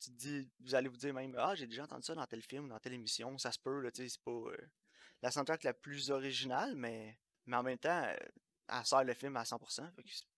tu 0.00 0.10
dis, 0.10 0.50
vous 0.58 0.74
allez 0.74 0.88
vous 0.88 0.96
dire 0.96 1.14
même, 1.14 1.32
ah, 1.38 1.54
j'ai 1.54 1.68
déjà 1.68 1.84
entendu 1.84 2.02
ça 2.02 2.16
dans 2.16 2.26
tel 2.26 2.42
film, 2.42 2.68
dans 2.68 2.80
telle 2.80 2.94
émission. 2.94 3.38
Ça 3.38 3.52
se 3.52 3.60
peut. 3.60 3.88
C'est 3.94 4.20
pas 4.24 4.32
euh, 4.32 4.56
la 5.22 5.30
soundtrack 5.30 5.62
la 5.62 5.72
plus 5.72 6.10
originale, 6.10 6.74
mais, 6.74 7.16
mais 7.46 7.56
en 7.56 7.62
même 7.62 7.78
temps, 7.78 8.02
euh, 8.02 8.16
elle 8.68 8.84
sert 8.84 9.04
le 9.04 9.14
film 9.14 9.36
à 9.36 9.44
100%. 9.44 9.82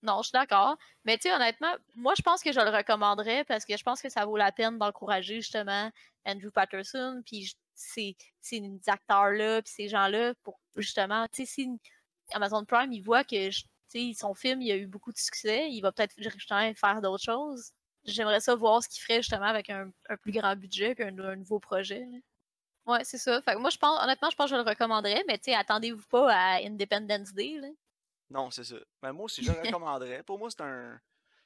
Non, 0.02 0.18
je 0.18 0.28
suis 0.28 0.32
d'accord. 0.32 0.76
Mais 1.04 1.16
tu 1.18 1.28
sais, 1.28 1.34
honnêtement, 1.34 1.74
moi, 1.94 2.14
je 2.16 2.22
pense 2.22 2.42
que 2.42 2.52
je 2.52 2.60
le 2.60 2.70
recommanderais 2.70 3.44
parce 3.44 3.64
que 3.64 3.76
je 3.76 3.82
pense 3.82 4.00
que 4.00 4.08
ça 4.08 4.24
vaut 4.24 4.36
la 4.36 4.52
peine 4.52 4.78
d'encourager 4.78 5.36
justement 5.36 5.90
Andrew 6.24 6.50
Patterson, 6.50 7.22
puis 7.26 7.54
ces, 7.74 8.16
acteurs-là, 8.86 9.62
puis 9.62 9.72
ces 9.72 9.88
gens-là, 9.88 10.34
pour 10.42 10.60
justement, 10.76 11.26
tu 11.28 11.44
sais, 11.44 11.52
si 11.52 11.70
Amazon 12.32 12.64
Prime, 12.64 12.92
il 12.92 13.02
voit 13.02 13.24
que 13.24 13.50
son 14.14 14.34
film, 14.34 14.62
il 14.62 14.70
a 14.70 14.76
eu 14.76 14.86
beaucoup 14.86 15.12
de 15.12 15.18
succès, 15.18 15.68
il 15.70 15.80
va 15.80 15.92
peut-être 15.92 16.14
justement 16.18 16.72
faire 16.74 17.00
d'autres 17.00 17.24
choses. 17.24 17.72
J'aimerais 18.04 18.40
ça 18.40 18.54
voir 18.54 18.82
ce 18.82 18.88
qu'il 18.88 19.02
ferait 19.02 19.22
justement 19.22 19.46
avec 19.46 19.68
un, 19.68 19.90
plus 20.22 20.32
grand 20.32 20.56
budget 20.56 20.94
puis 20.94 21.04
un, 21.04 21.36
nouveau 21.36 21.58
projet. 21.58 22.06
Ouais, 22.86 23.04
c'est 23.04 23.18
ça. 23.18 23.42
Fait 23.42 23.56
moi, 23.56 23.70
je 23.70 23.76
pense, 23.76 24.02
honnêtement, 24.02 24.30
je 24.30 24.36
pense 24.36 24.50
que 24.50 24.56
je 24.56 24.62
le 24.62 24.68
recommanderais, 24.68 25.22
mais 25.26 25.38
tu 25.38 25.52
attendez-vous 25.52 26.06
pas 26.08 26.32
à 26.32 26.64
Independence 26.64 27.32
Day. 27.34 27.58
Là. 27.60 27.68
Non, 28.30 28.50
c'est 28.50 28.64
ça. 28.64 28.76
Mais 29.02 29.12
moi 29.12 29.24
aussi, 29.24 29.42
je 29.42 29.52
le 29.52 29.60
recommanderais. 29.74 30.22
Pour 30.22 30.38
moi, 30.38 30.50
c'est 30.50 30.62
un 30.62 31.00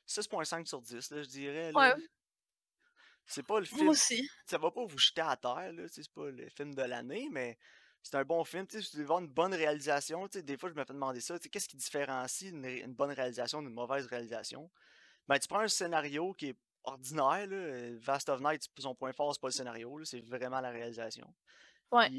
6.5 0.06 0.66
sur 0.66 0.82
10, 0.82 1.10
là, 1.10 1.22
je 1.22 1.28
dirais. 1.28 1.72
Ouais. 1.74 1.94
C'est 3.26 3.42
pas 3.42 3.58
le 3.58 3.64
film. 3.64 3.84
Moi 3.84 3.92
aussi. 3.92 4.28
Ça 4.46 4.58
va 4.58 4.70
pas 4.70 4.84
vous 4.84 4.98
jeter 4.98 5.22
à 5.22 5.36
terre, 5.36 5.72
là. 5.72 5.84
C'est 5.88 6.08
pas 6.12 6.30
le 6.30 6.48
film 6.50 6.74
de 6.74 6.82
l'année, 6.82 7.28
mais 7.30 7.58
c'est 8.02 8.16
un 8.16 8.24
bon 8.24 8.44
film. 8.44 8.66
Tu 8.66 8.82
sais, 8.82 9.02
voir 9.02 9.20
une 9.20 9.28
bonne 9.28 9.54
réalisation. 9.54 10.28
Tu 10.28 10.38
sais, 10.38 10.42
des 10.42 10.58
fois, 10.58 10.68
je 10.68 10.74
me 10.74 10.84
fais 10.84 10.92
demander 10.92 11.20
ça. 11.20 11.38
Tu 11.38 11.44
sais, 11.44 11.48
qu'est-ce 11.48 11.68
qui 11.68 11.78
différencie 11.78 12.52
une, 12.52 12.94
bonne 12.94 13.12
réalisation 13.12 13.62
d'une 13.62 13.72
mauvaise 13.72 14.06
réalisation? 14.06 14.70
Ben, 15.26 15.38
tu 15.38 15.48
prends 15.48 15.60
un 15.60 15.68
scénario 15.68 16.34
qui 16.34 16.48
est 16.48 16.58
ordinaire, 16.82 17.46
là. 17.46 17.96
Vast 18.00 18.28
of 18.28 18.42
Night, 18.42 18.68
son 18.78 18.94
point 18.94 19.14
fort, 19.14 19.32
c'est 19.34 19.40
pas 19.40 19.48
le 19.48 19.52
scénario, 19.52 20.04
c'est 20.04 20.20
vraiment 20.20 20.60
la 20.60 20.70
réalisation. 20.70 21.34
Ouais 21.90 22.10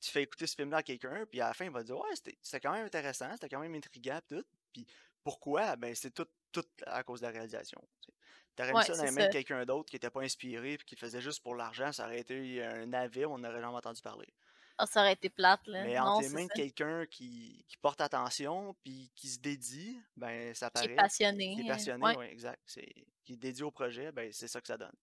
tu 0.00 0.10
fais 0.10 0.22
écouter 0.22 0.46
ce 0.46 0.54
film-là 0.54 0.78
à 0.78 0.82
quelqu'un, 0.82 1.26
puis 1.26 1.40
à 1.40 1.48
la 1.48 1.54
fin, 1.54 1.64
il 1.64 1.70
va 1.70 1.82
dire 1.82 1.98
Ouais, 1.98 2.14
c'était 2.14 2.60
quand 2.60 2.72
même 2.72 2.86
intéressant, 2.86 3.30
c'était 3.32 3.48
quand 3.48 3.60
même 3.60 3.74
intriguant, 3.74 4.20
tout. 4.28 4.44
Puis 4.72 4.86
pourquoi? 5.24 5.76
Ben, 5.76 5.94
c'est 5.94 6.12
tout, 6.12 6.26
tout 6.52 6.64
à 6.86 7.02
cause 7.02 7.20
de 7.20 7.26
la 7.26 7.32
réalisation. 7.32 7.82
T'aurais 8.56 8.72
mis 8.72 8.84
ça 8.84 8.96
dans 8.96 9.04
les 9.04 9.10
mains 9.12 9.26
de 9.26 9.32
quelqu'un 9.32 9.64
d'autre 9.64 9.88
qui 9.88 9.96
était 9.96 10.10
pas 10.10 10.22
inspiré, 10.22 10.76
puis 10.78 10.86
qui 10.86 10.94
le 10.96 11.00
faisait 11.00 11.20
juste 11.20 11.42
pour 11.42 11.54
l'argent, 11.54 11.92
ça 11.92 12.06
aurait 12.06 12.20
été 12.20 12.62
un 12.64 12.86
navet, 12.86 13.24
on 13.24 13.38
n'aurait 13.38 13.60
jamais 13.60 13.76
entendu 13.76 14.02
parler. 14.02 14.26
Ah, 14.78 14.86
ça 14.86 15.00
aurait 15.00 15.14
été 15.14 15.28
plate, 15.28 15.66
là. 15.66 15.84
Mais 15.84 15.98
entre 15.98 16.22
les 16.22 16.28
mains 16.28 16.46
de 16.46 16.52
quelqu'un 16.52 17.04
qui, 17.06 17.64
qui, 17.68 17.76
porte 17.78 18.00
attention, 18.00 18.76
puis 18.84 19.10
qui 19.16 19.28
se 19.28 19.40
dédie, 19.40 20.00
ben, 20.16 20.54
ça 20.54 20.70
paraît. 20.70 20.86
Qui 20.86 20.92
est 20.92 20.96
passionné. 20.96 21.54
Qui 21.56 21.66
est 21.66 21.68
passionné, 21.68 22.14
oui, 22.16 22.26
exact. 22.26 22.62
Qui 23.24 23.32
est 23.32 23.36
dédié 23.36 23.64
au 23.64 23.72
projet, 23.72 24.12
ben, 24.12 24.32
c'est 24.32 24.48
ça 24.48 24.60
que 24.60 24.68
ça 24.68 24.78
donne. 24.78 24.94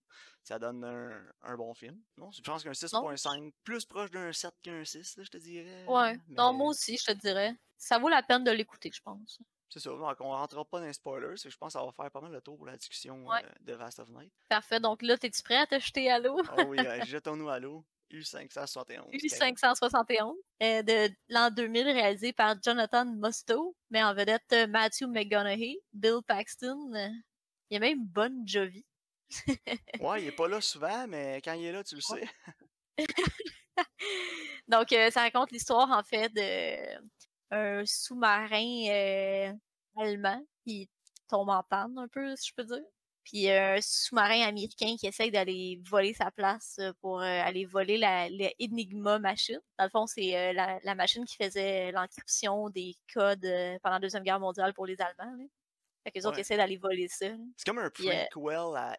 Ça 0.43 0.57
donne 0.57 0.83
un, 0.85 1.21
un 1.41 1.57
bon 1.57 1.73
film. 1.73 2.01
Non, 2.17 2.31
je 2.31 2.41
pense 2.41 2.63
qu'un 2.63 2.71
6.5, 2.71 3.51
plus 3.63 3.85
proche 3.85 4.11
d'un 4.11 4.31
7 4.31 4.53
qu'un 4.63 4.85
6, 4.85 5.19
je 5.21 5.29
te 5.29 5.37
dirais. 5.37 5.85
Ouais. 5.87 6.17
Non, 6.29 6.53
moi 6.53 6.69
aussi, 6.69 6.97
je 6.97 7.05
te 7.05 7.11
dirais. 7.11 7.53
Ça 7.77 7.99
vaut 7.99 8.09
la 8.09 8.23
peine 8.23 8.43
de 8.43 8.51
l'écouter, 8.51 8.91
je 8.93 9.01
pense. 9.01 9.39
C'est 9.69 9.79
ça. 9.79 9.89
Donc, 9.89 10.15
on 10.21 10.29
rentrera 10.29 10.63
pas 10.63 10.79
dans 10.79 10.85
les 10.85 10.93
spoilers. 10.93 11.35
Je 11.35 11.57
pense 11.57 11.73
que 11.73 11.79
ça 11.79 11.85
va 11.85 11.91
faire 11.91 12.09
pas 12.09 12.21
mal 12.21 12.31
le 12.31 12.41
tour 12.41 12.55
pour 12.55 12.65
la 12.65 12.77
discussion 12.77 13.29
euh, 13.29 13.39
de 13.61 13.73
Vast 13.73 13.99
of 13.99 14.09
Night. 14.09 14.31
Parfait. 14.47 14.79
Donc 14.79 15.01
là, 15.01 15.15
es-tu 15.21 15.43
prêt 15.43 15.57
à 15.57 15.67
te 15.67 15.77
jeter 15.79 16.09
à 16.09 16.19
l'eau? 16.19 16.41
oh 16.57 16.63
oui, 16.67 16.77
jetons-nous 17.07 17.49
à 17.49 17.59
l'eau. 17.59 17.83
U571. 18.11 19.11
U571 19.11 20.35
euh, 20.61 20.81
de 20.83 21.13
l'an 21.29 21.49
2000 21.51 21.87
réalisé 21.87 22.33
par 22.33 22.55
Jonathan 22.61 23.05
Musto, 23.05 23.75
mais 23.89 24.03
en 24.03 24.13
vedette 24.13 24.43
euh, 24.53 24.67
Matthew 24.67 25.07
McGonaghy, 25.07 25.79
Bill 25.93 26.19
Paxton. 26.27 26.93
Euh, 26.93 27.09
il 27.69 27.75
y 27.75 27.77
a 27.77 27.79
même 27.79 28.05
Bon 28.05 28.45
Jovi. 28.45 28.85
ouais, 29.99 30.21
il 30.21 30.27
est 30.27 30.35
pas 30.35 30.47
là 30.47 30.61
souvent, 30.61 31.07
mais 31.07 31.41
quand 31.43 31.53
il 31.53 31.65
est 31.65 31.71
là, 31.71 31.83
tu 31.83 31.95
le 31.95 32.01
sais. 32.01 32.27
Donc, 34.67 34.89
ça 34.89 35.21
raconte 35.21 35.51
l'histoire, 35.51 35.89
en 35.91 36.03
fait, 36.03 36.31
d'un 37.49 37.85
sous-marin 37.85 39.55
allemand 39.97 40.45
qui 40.63 40.89
tombe 41.27 41.49
en 41.49 41.63
panne, 41.63 41.97
un 41.97 42.07
peu, 42.07 42.35
si 42.35 42.49
je 42.49 42.53
peux 42.55 42.63
dire 42.63 42.85
puis 43.25 43.49
un 43.49 43.81
sous-marin 43.81 44.41
américain 44.47 44.95
qui 44.97 45.07
essaye 45.07 45.31
d'aller 45.31 45.81
voler 45.83 46.13
sa 46.13 46.31
place 46.31 46.79
pour 47.01 47.19
aller 47.21 47.65
voler 47.65 47.97
la, 47.97 48.27
Enigma 48.61 49.19
machine. 49.19 49.59
Dans 49.77 49.83
le 49.83 49.89
fond, 49.89 50.05
c'est 50.05 50.53
la, 50.53 50.95
machine 50.95 51.25
qui 51.25 51.35
faisait 51.35 51.91
l'encryption 51.91 52.69
des 52.69 52.95
codes 53.13 53.47
pendant 53.81 53.95
la 53.95 53.99
Deuxième 53.99 54.23
Guerre 54.23 54.39
mondiale 54.39 54.73
pour 54.73 54.85
les 54.85 55.01
Allemands. 55.01 55.35
Là. 55.37 55.45
Fait 56.05 56.11
qu'eux 56.11 56.27
autres 56.27 56.39
essaient 56.39 56.57
d'aller 56.57 56.77
voler 56.77 57.07
ça. 57.07 57.25
C'est 57.57 57.65
comme 57.65 57.79
un 57.79 57.89
prequel 57.89 58.27
à, 58.75 58.95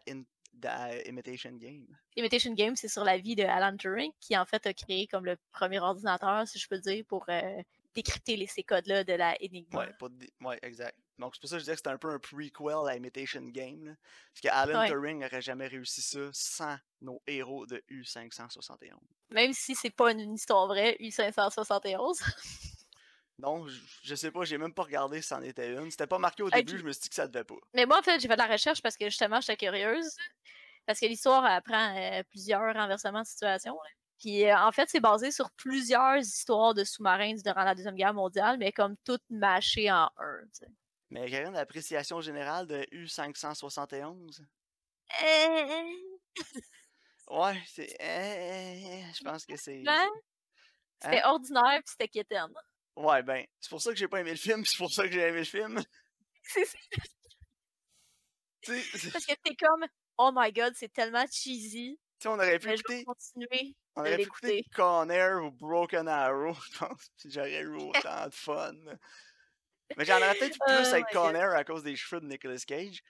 Imitation 1.05 1.51
Game. 1.53 1.87
Imitation 2.15 2.53
Game, 2.53 2.75
c'est 2.75 2.87
sur 2.87 3.03
la 3.03 3.17
vie 3.17 3.35
de 3.35 3.43
Alan 3.43 3.77
Turing, 3.77 4.11
qui 4.19 4.35
en 4.35 4.45
fait 4.45 4.65
a 4.65 4.73
créé 4.73 5.07
comme 5.07 5.25
le 5.25 5.37
premier 5.51 5.79
ordinateur, 5.79 6.47
si 6.47 6.59
je 6.59 6.67
peux 6.67 6.79
dire, 6.79 7.05
pour 7.07 7.25
décrypter 7.93 8.45
ces 8.47 8.63
codes-là 8.63 9.03
de 9.03 9.13
la 9.13 9.37
Enigma. 9.41 9.85
Ouais, 9.85 10.09
ouais, 10.41 10.59
exact. 10.63 10.97
Donc, 11.19 11.33
c'est 11.35 11.41
pour 11.41 11.49
ça 11.49 11.55
que 11.55 11.59
je 11.59 11.63
disais 11.63 11.73
que 11.73 11.77
c'était 11.77 11.89
un 11.89 11.97
peu 11.97 12.11
un 12.11 12.19
prequel 12.19 12.87
à 12.87 12.95
Imitation 12.95 13.41
Game. 13.41 13.95
parce 14.33 14.41
que 14.41 14.47
Alan 14.49 14.87
Turing 14.87 15.19
n'aurait 15.19 15.41
jamais 15.41 15.67
réussi 15.67 16.01
ça 16.01 16.29
sans 16.31 16.77
nos 17.01 17.21
héros 17.25 17.65
de 17.65 17.83
U571. 17.89 18.91
Même 19.31 19.53
si 19.53 19.73
c'est 19.75 19.89
pas 19.89 20.11
une 20.11 20.33
histoire 20.33 20.67
vraie, 20.67 20.95
U571. 20.99 22.21
non, 23.39 23.65
je, 24.03 24.15
sais 24.15 24.31
pas, 24.31 24.43
j'ai 24.43 24.59
même 24.59 24.73
pas 24.73 24.83
regardé 24.83 25.21
si 25.21 25.29
c'en 25.29 25.41
était 25.41 25.73
une. 25.73 25.89
C'était 25.89 26.07
pas 26.07 26.19
marqué 26.19 26.43
au 26.43 26.49
début, 26.51 26.77
je 26.77 26.83
me 26.83 26.91
suis 26.91 27.03
dit 27.03 27.09
que 27.09 27.15
ça 27.15 27.27
devait 27.27 27.43
pas. 27.43 27.55
Mais 27.73 27.85
moi, 27.85 27.99
en 27.99 28.03
fait, 28.03 28.19
j'ai 28.19 28.27
fait 28.27 28.35
de 28.35 28.41
la 28.41 28.47
recherche 28.47 28.81
parce 28.81 28.95
que 28.95 29.05
justement, 29.05 29.41
j'étais 29.41 29.57
curieuse. 29.57 30.15
Parce 30.85 30.99
que 30.99 31.05
l'histoire 31.05 31.43
apprend 31.43 31.95
euh, 31.97 32.23
plusieurs 32.29 32.73
renversements 32.73 33.21
de 33.21 33.27
situation. 33.27 33.77
Puis 34.19 34.45
euh, 34.45 34.57
en 34.57 34.71
fait, 34.71 34.89
c'est 34.89 34.99
basé 34.99 35.31
sur 35.31 35.51
plusieurs 35.51 36.17
histoires 36.17 36.73
de 36.73 36.83
sous-marins 36.83 37.35
durant 37.43 37.63
la 37.63 37.75
Deuxième 37.75 37.95
Guerre 37.95 38.13
mondiale, 38.13 38.57
mais 38.57 38.71
comme 38.71 38.95
toutes 39.03 39.23
mâchées 39.29 39.91
en 39.91 40.09
un. 40.17 40.41
Mais 41.09 41.29
Karine, 41.29 41.53
l'appréciation 41.53 42.19
générale 42.21 42.67
de 42.67 42.81
U571? 42.91 44.41
ouais, 47.29 47.61
c'est. 47.65 47.95
je 47.99 49.23
pense 49.23 49.45
que 49.45 49.55
c'est. 49.55 49.83
C'était 51.01 51.21
hein? 51.21 51.29
ordinaire 51.29 51.79
puis 51.85 51.91
c'était 51.91 52.07
quétaine. 52.07 52.53
Ouais, 52.95 53.21
ben, 53.21 53.45
c'est 53.59 53.69
pour 53.69 53.81
ça 53.81 53.91
que 53.91 53.97
j'ai 53.97 54.07
pas 54.07 54.19
aimé 54.19 54.31
le 54.31 54.37
film, 54.37 54.65
c'est 54.65 54.77
pour 54.77 54.91
ça 54.91 55.03
que 55.03 55.13
j'ai 55.13 55.21
aimé 55.21 55.39
le 55.39 55.43
film. 55.43 55.81
C'est 56.49 56.63
ça. 56.63 56.77
Parce 59.11 59.25
que 59.25 59.33
t'es 59.43 59.55
comme, 59.55 59.85
oh 60.17 60.31
my 60.33 60.51
god, 60.53 60.73
c'est 60.75 60.91
tellement 60.93 61.25
cheesy. 61.29 61.99
Tu 62.19 62.27
on 62.29 62.35
aurait 62.35 62.57
pu 62.57 62.71
écouter. 62.71 63.03
continuer. 63.03 63.75
On 63.95 64.01
aurait 64.01 64.15
pu 64.15 64.21
écouter 64.23 64.65
Con 64.73 65.09
Air 65.09 65.43
ou 65.43 65.51
Broken 65.51 66.07
Arrow, 66.07 66.53
je 66.71 66.77
pense, 66.77 67.11
j'aurais 67.25 67.61
eu 67.61 67.75
autant 67.75 68.27
de 68.27 68.33
fun. 68.33 68.73
Mais 69.95 70.05
j'en 70.05 70.17
aurais 70.17 70.35
peut-être 70.35 70.57
plus 70.59 70.75
oh 70.75 70.93
avec 70.93 71.05
Conner 71.11 71.39
à 71.55 71.63
cause 71.63 71.83
des 71.83 71.95
cheveux 71.95 72.21
de 72.21 72.27
Nicolas 72.27 72.57
Cage. 72.57 73.03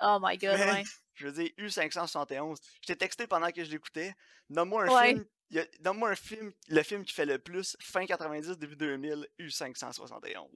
Oh 0.00 0.18
my 0.20 0.36
god, 0.38 0.58
ouais. 0.58 0.84
Je 1.14 1.26
veux 1.26 1.32
dire, 1.32 1.50
U571. 1.58 2.56
Je 2.82 2.86
t'ai 2.86 2.96
texté 2.96 3.26
pendant 3.26 3.50
que 3.50 3.64
je 3.64 3.70
l'écoutais. 3.70 4.14
Donne-moi 4.48 4.84
un 4.84 5.06
film. 5.06 5.24
Donne-moi 5.80 6.10
un 6.10 6.16
film, 6.16 6.52
le 6.68 6.82
film 6.82 7.04
qui 7.04 7.14
fait 7.14 7.26
le 7.26 7.38
plus, 7.38 7.76
fin 7.80 8.06
90, 8.06 8.58
début 8.58 8.76
2000, 8.76 9.26
U571. 9.40 10.46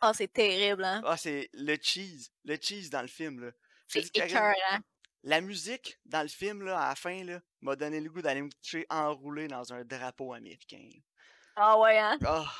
Ah, 0.00 0.10
oh, 0.10 0.12
c'est 0.14 0.32
terrible, 0.32 0.84
hein? 0.84 1.02
Ah, 1.04 1.16
c'est 1.16 1.50
le 1.52 1.76
cheese. 1.80 2.30
Le 2.44 2.56
cheese 2.60 2.90
dans 2.90 3.02
le 3.02 3.08
film, 3.08 3.40
là. 3.40 3.50
C'est 3.88 4.16
écœurant. 4.16 4.52
La 5.22 5.40
musique 5.40 5.98
dans 6.04 6.22
le 6.22 6.28
film, 6.28 6.62
là, 6.62 6.78
à 6.78 6.88
la 6.90 6.94
fin, 6.94 7.24
là, 7.24 7.40
m'a 7.60 7.74
donné 7.74 8.00
le 8.00 8.08
goût 8.08 8.22
d'aller 8.22 8.42
me 8.42 8.50
coucher 8.50 8.86
enroulé 8.88 9.48
dans 9.48 9.72
un 9.72 9.84
drapeau 9.84 10.32
américain. 10.32 10.88
Ah 11.56 11.78
ouais, 11.80 11.98
hein? 11.98 12.16
Ah! 12.24 12.52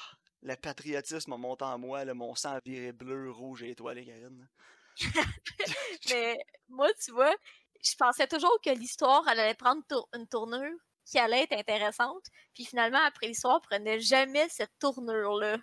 Le 0.46 0.54
patriotisme 0.54 1.36
monte 1.36 1.62
en 1.62 1.76
moi, 1.76 2.04
le 2.04 2.14
mon 2.14 2.36
sang 2.36 2.58
viré 2.64 2.92
bleu, 2.92 3.30
rouge 3.32 3.64
et 3.64 3.70
étoilé, 3.70 4.06
Karine. 4.06 4.48
Mais 6.10 6.38
moi, 6.68 6.88
tu 7.04 7.10
vois, 7.10 7.34
je 7.82 7.94
pensais 7.98 8.28
toujours 8.28 8.56
que 8.64 8.70
l'histoire 8.70 9.26
allait 9.26 9.54
prendre 9.54 9.82
une 10.14 10.28
tournure 10.28 10.78
qui 11.04 11.18
allait 11.18 11.42
être 11.42 11.52
intéressante. 11.52 12.24
Puis 12.54 12.64
finalement, 12.64 13.02
après 13.04 13.26
l'histoire, 13.26 13.60
prenait 13.60 14.00
jamais 14.00 14.48
cette 14.48 14.70
tournure-là. 14.78 15.58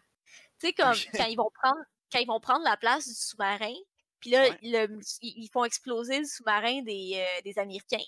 Tu 0.60 0.68
sais, 0.68 0.74
comme 0.74 0.94
quand 1.26 1.28
ils 1.28 1.38
vont 1.38 1.52
prendre 1.62 1.82
quand 2.12 2.20
ils 2.20 2.28
vont 2.28 2.42
prendre 2.42 2.64
la 2.64 2.78
place 2.78 3.08
du 3.08 3.16
sous-marin, 3.16 3.74
puis 4.20 4.30
là, 4.32 4.48
ils 4.62 5.50
font 5.52 5.64
exploser 5.64 6.20
le 6.20 6.26
sous-marin 6.26 6.84
des, 6.84 7.14
euh, 7.16 7.42
des 7.44 7.58
Américains. 7.58 8.06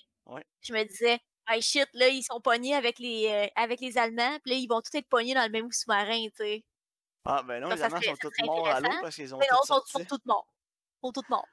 Je 0.60 0.72
me 0.72 0.84
disais, 0.84 1.18
hey 1.48 1.62
shit, 1.62 1.88
là, 1.94 2.08
ils 2.08 2.22
sont 2.22 2.40
pognés 2.40 2.74
avec 2.74 2.98
les, 2.98 3.28
euh, 3.28 3.46
avec 3.56 3.80
les 3.80 3.98
Allemands, 3.98 4.38
puis 4.42 4.52
là, 4.52 4.58
ils 4.58 4.66
vont 4.66 4.80
tous 4.80 4.96
être 4.96 5.08
pognés 5.08 5.34
dans 5.34 5.44
le 5.44 5.50
même 5.50 5.70
sous-marin, 5.70 6.26
tu 6.28 6.36
sais. 6.36 6.64
Ah, 7.24 7.42
ben 7.42 7.60
non, 7.60 7.68
les 7.68 7.82
Allemands 7.82 8.00
sont 8.00 8.16
tous 8.16 8.44
morts 8.44 8.68
à 8.68 8.80
l'eau 8.80 8.90
parce 9.02 9.16
qu'ils 9.16 9.34
ont. 9.34 9.38
Mais 9.38 9.46
non, 9.50 9.58
ils 9.62 9.66
sont, 9.66 9.82
sont 9.84 10.04
tous 10.04 10.20
morts. 10.24 10.46
Ils 11.02 11.06
sont 11.06 11.12
tous 11.12 11.28
morts. 11.28 11.48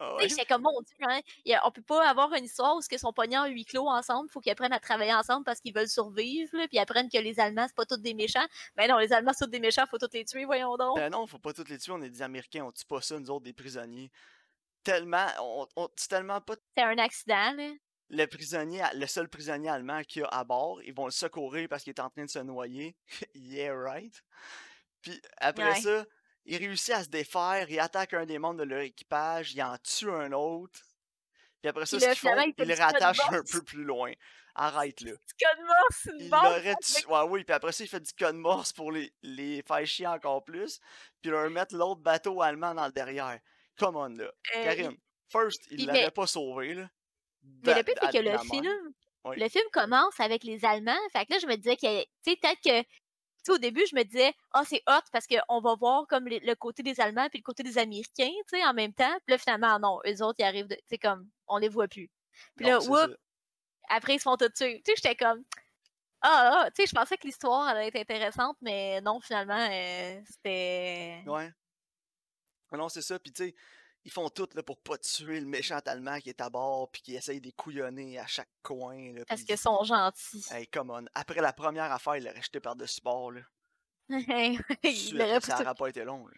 Ah 0.00 0.14
ouais? 0.14 0.28
C'est 0.28 0.44
comme, 0.44 0.62
mon 0.62 0.80
Dieu, 0.80 0.94
hein, 1.08 1.20
on 1.64 1.72
peut 1.72 1.82
pas 1.82 2.08
avoir 2.08 2.32
une 2.34 2.44
histoire 2.44 2.76
où 2.76 2.80
ils 2.88 2.98
sont 3.00 3.12
pognés 3.12 3.36
en 3.36 3.46
huis 3.46 3.64
clos 3.64 3.88
ensemble, 3.88 4.30
faut 4.30 4.40
qu'ils 4.40 4.52
apprennent 4.52 4.72
à 4.72 4.78
travailler 4.78 5.12
ensemble 5.12 5.44
parce 5.44 5.60
qu'ils 5.60 5.74
veulent 5.74 5.88
survivre, 5.88 6.56
là, 6.56 6.68
puis 6.68 6.78
apprennent 6.78 7.10
que 7.10 7.18
les 7.18 7.40
Allemands, 7.40 7.66
c'est 7.66 7.74
pas 7.74 7.84
tous 7.84 7.96
des 7.96 8.14
méchants. 8.14 8.46
Mais 8.76 8.86
ben 8.86 8.94
non, 8.94 8.98
les 8.98 9.12
Allemands, 9.12 9.32
c'est 9.36 9.46
tous 9.46 9.50
des 9.50 9.58
méchants, 9.58 9.84
faut 9.90 9.98
tous 9.98 10.12
les 10.12 10.24
tuer, 10.24 10.44
voyons 10.44 10.76
donc. 10.76 10.96
Ben 10.96 11.10
non, 11.10 11.26
faut 11.26 11.40
pas 11.40 11.52
tous 11.52 11.66
les 11.68 11.78
tuer, 11.78 11.90
on 11.90 12.00
est 12.02 12.10
des 12.10 12.22
Américains, 12.22 12.64
on 12.64 12.70
tue 12.70 12.84
pas 12.84 13.00
ça, 13.00 13.18
nous 13.18 13.28
autres, 13.28 13.44
des 13.44 13.52
prisonniers. 13.52 14.12
Tellement, 14.84 15.26
on, 15.40 15.66
on 15.74 15.88
tellement 16.08 16.40
pas. 16.40 16.54
C'est 16.76 16.84
un 16.84 16.98
accident, 16.98 17.52
là 17.56 17.70
le 18.10 18.26
prisonnier, 18.26 18.82
le 18.94 19.06
seul 19.06 19.28
prisonnier 19.28 19.68
allemand 19.68 20.02
qu'il 20.02 20.22
y 20.22 20.24
a 20.24 20.28
à 20.28 20.44
bord, 20.44 20.82
ils 20.82 20.94
vont 20.94 21.04
le 21.04 21.10
secourir 21.10 21.68
parce 21.68 21.82
qu'il 21.82 21.92
est 21.92 22.00
en 22.00 22.10
train 22.10 22.24
de 22.24 22.30
se 22.30 22.38
noyer. 22.38 22.96
yeah, 23.34 23.74
right? 23.74 24.22
Puis 25.02 25.20
après 25.38 25.80
ça, 25.80 26.04
il 26.44 26.56
réussit 26.56 26.94
à 26.94 27.04
se 27.04 27.08
défaire, 27.08 27.66
il 27.68 27.78
attaque 27.78 28.14
un 28.14 28.26
des 28.26 28.38
membres 28.38 28.60
de 28.60 28.64
leur 28.64 28.80
équipage, 28.80 29.52
il 29.52 29.62
en 29.62 29.76
tue 29.78 30.10
un 30.10 30.32
autre. 30.32 30.80
Puis 31.60 31.68
après 31.68 31.86
ça, 31.86 32.00
ce 32.00 32.06
qu'ils 32.06 32.14
font, 32.16 32.52
il 32.56 32.68
le 32.68 32.74
rattache 32.74 33.20
un 33.30 33.42
peu 33.42 33.62
plus 33.62 33.84
loin. 33.84 34.12
Arrête 34.54 35.00
là. 35.02 35.12
Du 35.12 35.44
code 35.44 35.66
morse, 35.66 36.08
il 36.18 36.34
aurait 36.34 36.74
tué. 36.82 37.06
Ouais, 37.06 37.22
oui, 37.28 37.44
puis 37.44 37.54
après 37.54 37.70
ça, 37.70 37.84
il 37.84 37.88
fait 37.88 38.00
du 38.00 38.12
code 38.12 38.34
morse 38.34 38.72
pour 38.72 38.90
les, 38.90 39.12
les 39.22 39.62
faire 39.62 39.86
chier 39.86 40.06
encore 40.06 40.44
plus. 40.44 40.80
Puis 41.20 41.30
leur 41.30 41.48
mettre 41.50 41.76
l'autre 41.76 42.00
bateau 42.00 42.42
allemand 42.42 42.74
dans 42.74 42.86
le 42.86 42.92
derrière. 42.92 43.38
Come 43.78 43.96
on 43.96 44.08
là. 44.08 44.24
Euh, 44.56 44.64
Karim, 44.64 44.96
first, 45.28 45.64
il 45.70 45.86
l'avait 45.86 46.10
pas 46.10 46.26
sauvé 46.26 46.74
là. 46.74 46.90
Mais 47.64 47.74
le 47.74 47.82
pire, 47.82 47.94
c'est 48.00 48.18
que 48.18 48.24
le 48.24 48.38
film, 48.38 48.92
le 49.24 49.48
film 49.48 49.64
commence 49.72 50.18
avec 50.20 50.44
les 50.44 50.64
Allemands. 50.64 50.98
Fait 51.12 51.26
que 51.26 51.32
là, 51.32 51.38
je 51.40 51.46
me 51.46 51.56
disais 51.56 51.76
que, 51.76 52.02
tu 52.02 52.08
sais, 52.22 52.36
peut-être 52.36 52.60
que 52.64 52.88
au 53.50 53.58
début, 53.58 53.84
je 53.90 53.96
me 53.96 54.02
disais, 54.02 54.34
ah, 54.52 54.60
oh, 54.60 54.66
c'est 54.68 54.82
hot 54.86 55.02
parce 55.12 55.26
qu'on 55.26 55.60
va 55.60 55.74
voir 55.74 56.06
comme 56.06 56.26
le 56.28 56.54
côté 56.54 56.82
des 56.82 57.00
Allemands 57.00 57.28
puis 57.28 57.38
le 57.38 57.42
côté 57.42 57.62
des 57.62 57.78
Américains, 57.78 58.30
tu 58.48 58.58
sais, 58.58 58.64
en 58.64 58.74
même 58.74 58.92
temps. 58.92 59.16
Puis 59.26 59.32
là, 59.32 59.38
finalement, 59.38 59.78
non, 59.78 60.00
eux 60.06 60.22
autres, 60.22 60.36
ils 60.38 60.44
arrivent, 60.44 60.68
tu 60.68 60.76
sais, 60.88 60.98
comme, 60.98 61.28
on 61.46 61.58
les 61.58 61.68
voit 61.68 61.88
plus. 61.88 62.10
Puis 62.56 62.66
là, 62.66 62.78
whoop, 62.78 63.16
après, 63.88 64.16
ils 64.16 64.18
se 64.18 64.24
font 64.24 64.36
tout 64.36 64.48
tuer. 64.50 64.82
Tu 64.84 64.92
sais, 64.92 64.96
j'étais 64.96 65.16
comme, 65.16 65.44
ah, 66.22 66.64
ah, 66.64 66.70
tu 66.70 66.82
sais, 66.82 66.88
je 66.88 66.94
pensais 66.94 67.16
que 67.16 67.26
l'histoire 67.26 67.68
allait 67.68 67.88
être 67.88 67.96
intéressante, 67.96 68.56
mais 68.60 69.00
non, 69.00 69.20
finalement, 69.20 69.68
euh, 69.70 70.20
c'était. 70.26 71.22
Ouais. 71.26 71.50
Non, 72.72 72.88
c'est 72.88 73.02
ça. 73.02 73.18
Puis, 73.18 73.32
tu 73.32 73.44
sais, 73.44 73.54
ils 74.04 74.12
font 74.12 74.28
tout 74.30 74.48
là, 74.54 74.62
pour 74.62 74.78
pas 74.78 74.96
tuer 74.98 75.40
le 75.40 75.46
méchant 75.46 75.80
allemand 75.84 76.18
qui 76.20 76.30
est 76.30 76.40
à 76.40 76.48
bord 76.48 76.90
puis 76.90 77.02
qui 77.02 77.14
essaye 77.14 77.40
de 77.40 77.50
couillonner 77.50 78.18
à 78.18 78.26
chaque 78.26 78.50
coin. 78.62 79.12
Là, 79.12 79.24
Parce 79.28 79.42
qu'ils 79.42 79.58
sont 79.58 79.82
gentils. 79.84 80.46
Hey, 80.50 80.66
come 80.68 80.90
on. 80.90 81.04
Après 81.14 81.40
la 81.40 81.52
première 81.52 81.92
affaire, 81.92 82.16
il 82.16 82.24
l'a 82.24 82.34
jeté 82.40 82.60
par-dessus 82.60 83.00
bord. 83.02 83.32
Là. 83.32 83.40
ça 84.08 85.58
n'aurait 85.58 85.74
pas 85.74 85.88
été 85.88 86.04
long. 86.04 86.26
Là. 86.26 86.34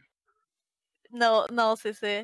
Non, 1.12 1.46
non, 1.52 1.76
c'est 1.76 1.92
ça. 1.92 2.22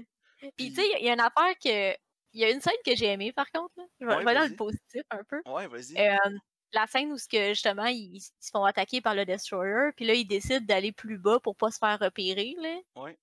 Puis, 0.57 0.71
tu 0.71 0.75
sais, 0.75 0.89
il 1.01 1.07
y 1.07 1.09
a 1.09 1.15
une 1.15 1.21
affaire 1.21 1.55
que. 1.63 1.97
Il 2.33 2.41
y 2.41 2.45
a 2.45 2.51
une 2.51 2.61
scène 2.61 2.77
que 2.85 2.95
j'ai 2.95 3.07
aimée, 3.07 3.33
par 3.33 3.51
contre. 3.51 3.73
Là. 3.79 3.85
Je 3.99 4.07
vais, 4.07 4.17
ouais, 4.17 4.35
dans 4.35 4.47
le 4.47 4.57
positif 4.57 5.03
un 5.11 5.25
peu. 5.25 5.41
Ouais, 5.47 5.67
vas-y. 5.69 5.97
Euh, 5.99 6.39
la 6.73 6.87
scène 6.87 7.11
où, 7.11 7.17
que, 7.17 7.49
justement, 7.49 7.87
ils, 7.87 8.21
se 8.21 8.51
font 8.53 8.65
attaquer 8.65 9.01
par 9.01 9.15
le 9.15 9.25
Destroyer, 9.25 9.93
puis 9.97 10.05
là, 10.05 10.13
ils 10.13 10.27
décident 10.27 10.65
d'aller 10.65 10.93
plus 10.93 11.17
bas 11.19 11.41
pour 11.41 11.57
pas 11.57 11.71
se 11.71 11.79
faire 11.79 11.99
repérer. 11.99 12.55
Là. 12.59 12.77
Ouais. 12.97 13.19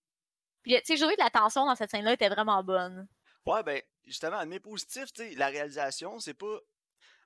Puis, 0.63 0.73
tu 0.75 0.81
sais, 0.85 0.97
je 0.97 1.05
de 1.05 1.23
la 1.23 1.29
tension 1.29 1.65
dans 1.65 1.75
cette 1.75 1.91
scène-là 1.91 2.13
était 2.13 2.29
vraiment 2.29 2.63
bonne. 2.63 3.07
Ouais, 3.45 3.63
ben, 3.63 3.81
justement, 4.05 4.37
un 4.37 4.59
positifs, 4.59 5.11
tu 5.13 5.23
sais, 5.23 5.35
la 5.35 5.47
réalisation, 5.47 6.19
c'est 6.19 6.33
pas 6.33 6.57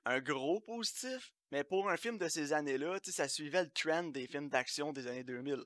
un 0.04 0.20
gros 0.20 0.60
positif, 0.60 1.32
mais 1.50 1.64
pour 1.64 1.88
un 1.88 1.96
film 1.96 2.18
de 2.18 2.28
ces 2.28 2.52
années-là, 2.52 2.98
tu 3.00 3.10
sais, 3.10 3.16
ça 3.16 3.28
suivait 3.28 3.62
le 3.62 3.70
trend 3.70 4.04
des 4.04 4.26
films 4.26 4.48
d'action 4.48 4.92
des 4.92 5.06
années 5.06 5.24
2000, 5.24 5.62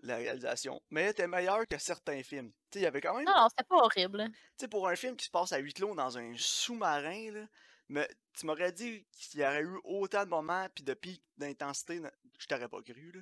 la 0.00 0.16
réalisation. 0.16 0.82
Mais 0.90 1.02
elle 1.02 1.10
était 1.10 1.26
meilleure 1.26 1.66
que 1.68 1.78
certains 1.78 2.22
films. 2.22 2.52
Tu 2.70 2.78
sais, 2.78 2.80
il 2.80 2.82
y 2.82 2.86
avait 2.86 3.00
quand 3.00 3.14
même. 3.14 3.24
Non, 3.24 3.32
non, 3.34 3.48
c'était 3.48 3.66
pas 3.68 3.76
horrible. 3.76 4.24
Tu 4.26 4.34
sais, 4.60 4.68
pour 4.68 4.88
un 4.88 4.96
film 4.96 5.16
qui 5.16 5.24
se 5.26 5.30
passe 5.30 5.52
à 5.52 5.58
huis 5.58 5.72
clos 5.72 5.94
dans 5.94 6.18
un 6.18 6.34
sous-marin, 6.36 7.30
là, 7.32 7.46
mais 7.88 8.08
tu 8.32 8.46
m'aurais 8.46 8.72
dit 8.72 9.06
qu'il 9.12 9.40
y 9.40 9.44
aurait 9.44 9.62
eu 9.62 9.78
autant 9.84 10.24
de 10.24 10.30
moments 10.30 10.66
puis 10.74 10.84
de 10.84 10.94
pics 10.94 11.22
d'intensité, 11.36 12.00
je 12.38 12.46
t'aurais 12.46 12.68
pas 12.68 12.82
cru, 12.82 13.12
là. 13.12 13.20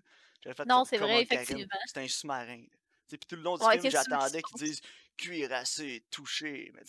Fait 0.55 0.65
non, 0.67 0.85
c'est 0.85 0.99
vrai, 0.99 1.23
effectivement. 1.23 1.67
C'est 1.87 1.99
un 1.99 2.09
sous-marin. 2.09 2.65
Puis 3.19 3.27
tout 3.29 3.37
le 3.37 3.43
long 3.43 3.57
du 3.57 3.65
film, 3.65 3.91
j'attendais 3.91 4.43
qu'ils 4.43 4.59
disent 4.59 4.81
cuirassé, 5.17 6.05
touché. 6.11 6.73
Mais 6.75 6.83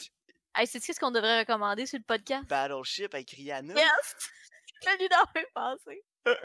hey, 0.56 0.68
c'est 0.68 0.80
ce 0.80 1.00
qu'on 1.00 1.12
devrait 1.12 1.40
recommander 1.40 1.86
sur 1.86 2.00
le 2.00 2.04
podcast? 2.04 2.46
Battleship 2.48 3.14
avec 3.14 3.30
Rihanna. 3.32 3.74
Yes! 3.76 4.16
J'ai 4.84 4.98
dû 4.98 5.08
d'en 5.08 5.26
penser. 5.54 6.04
Puis 6.24 6.36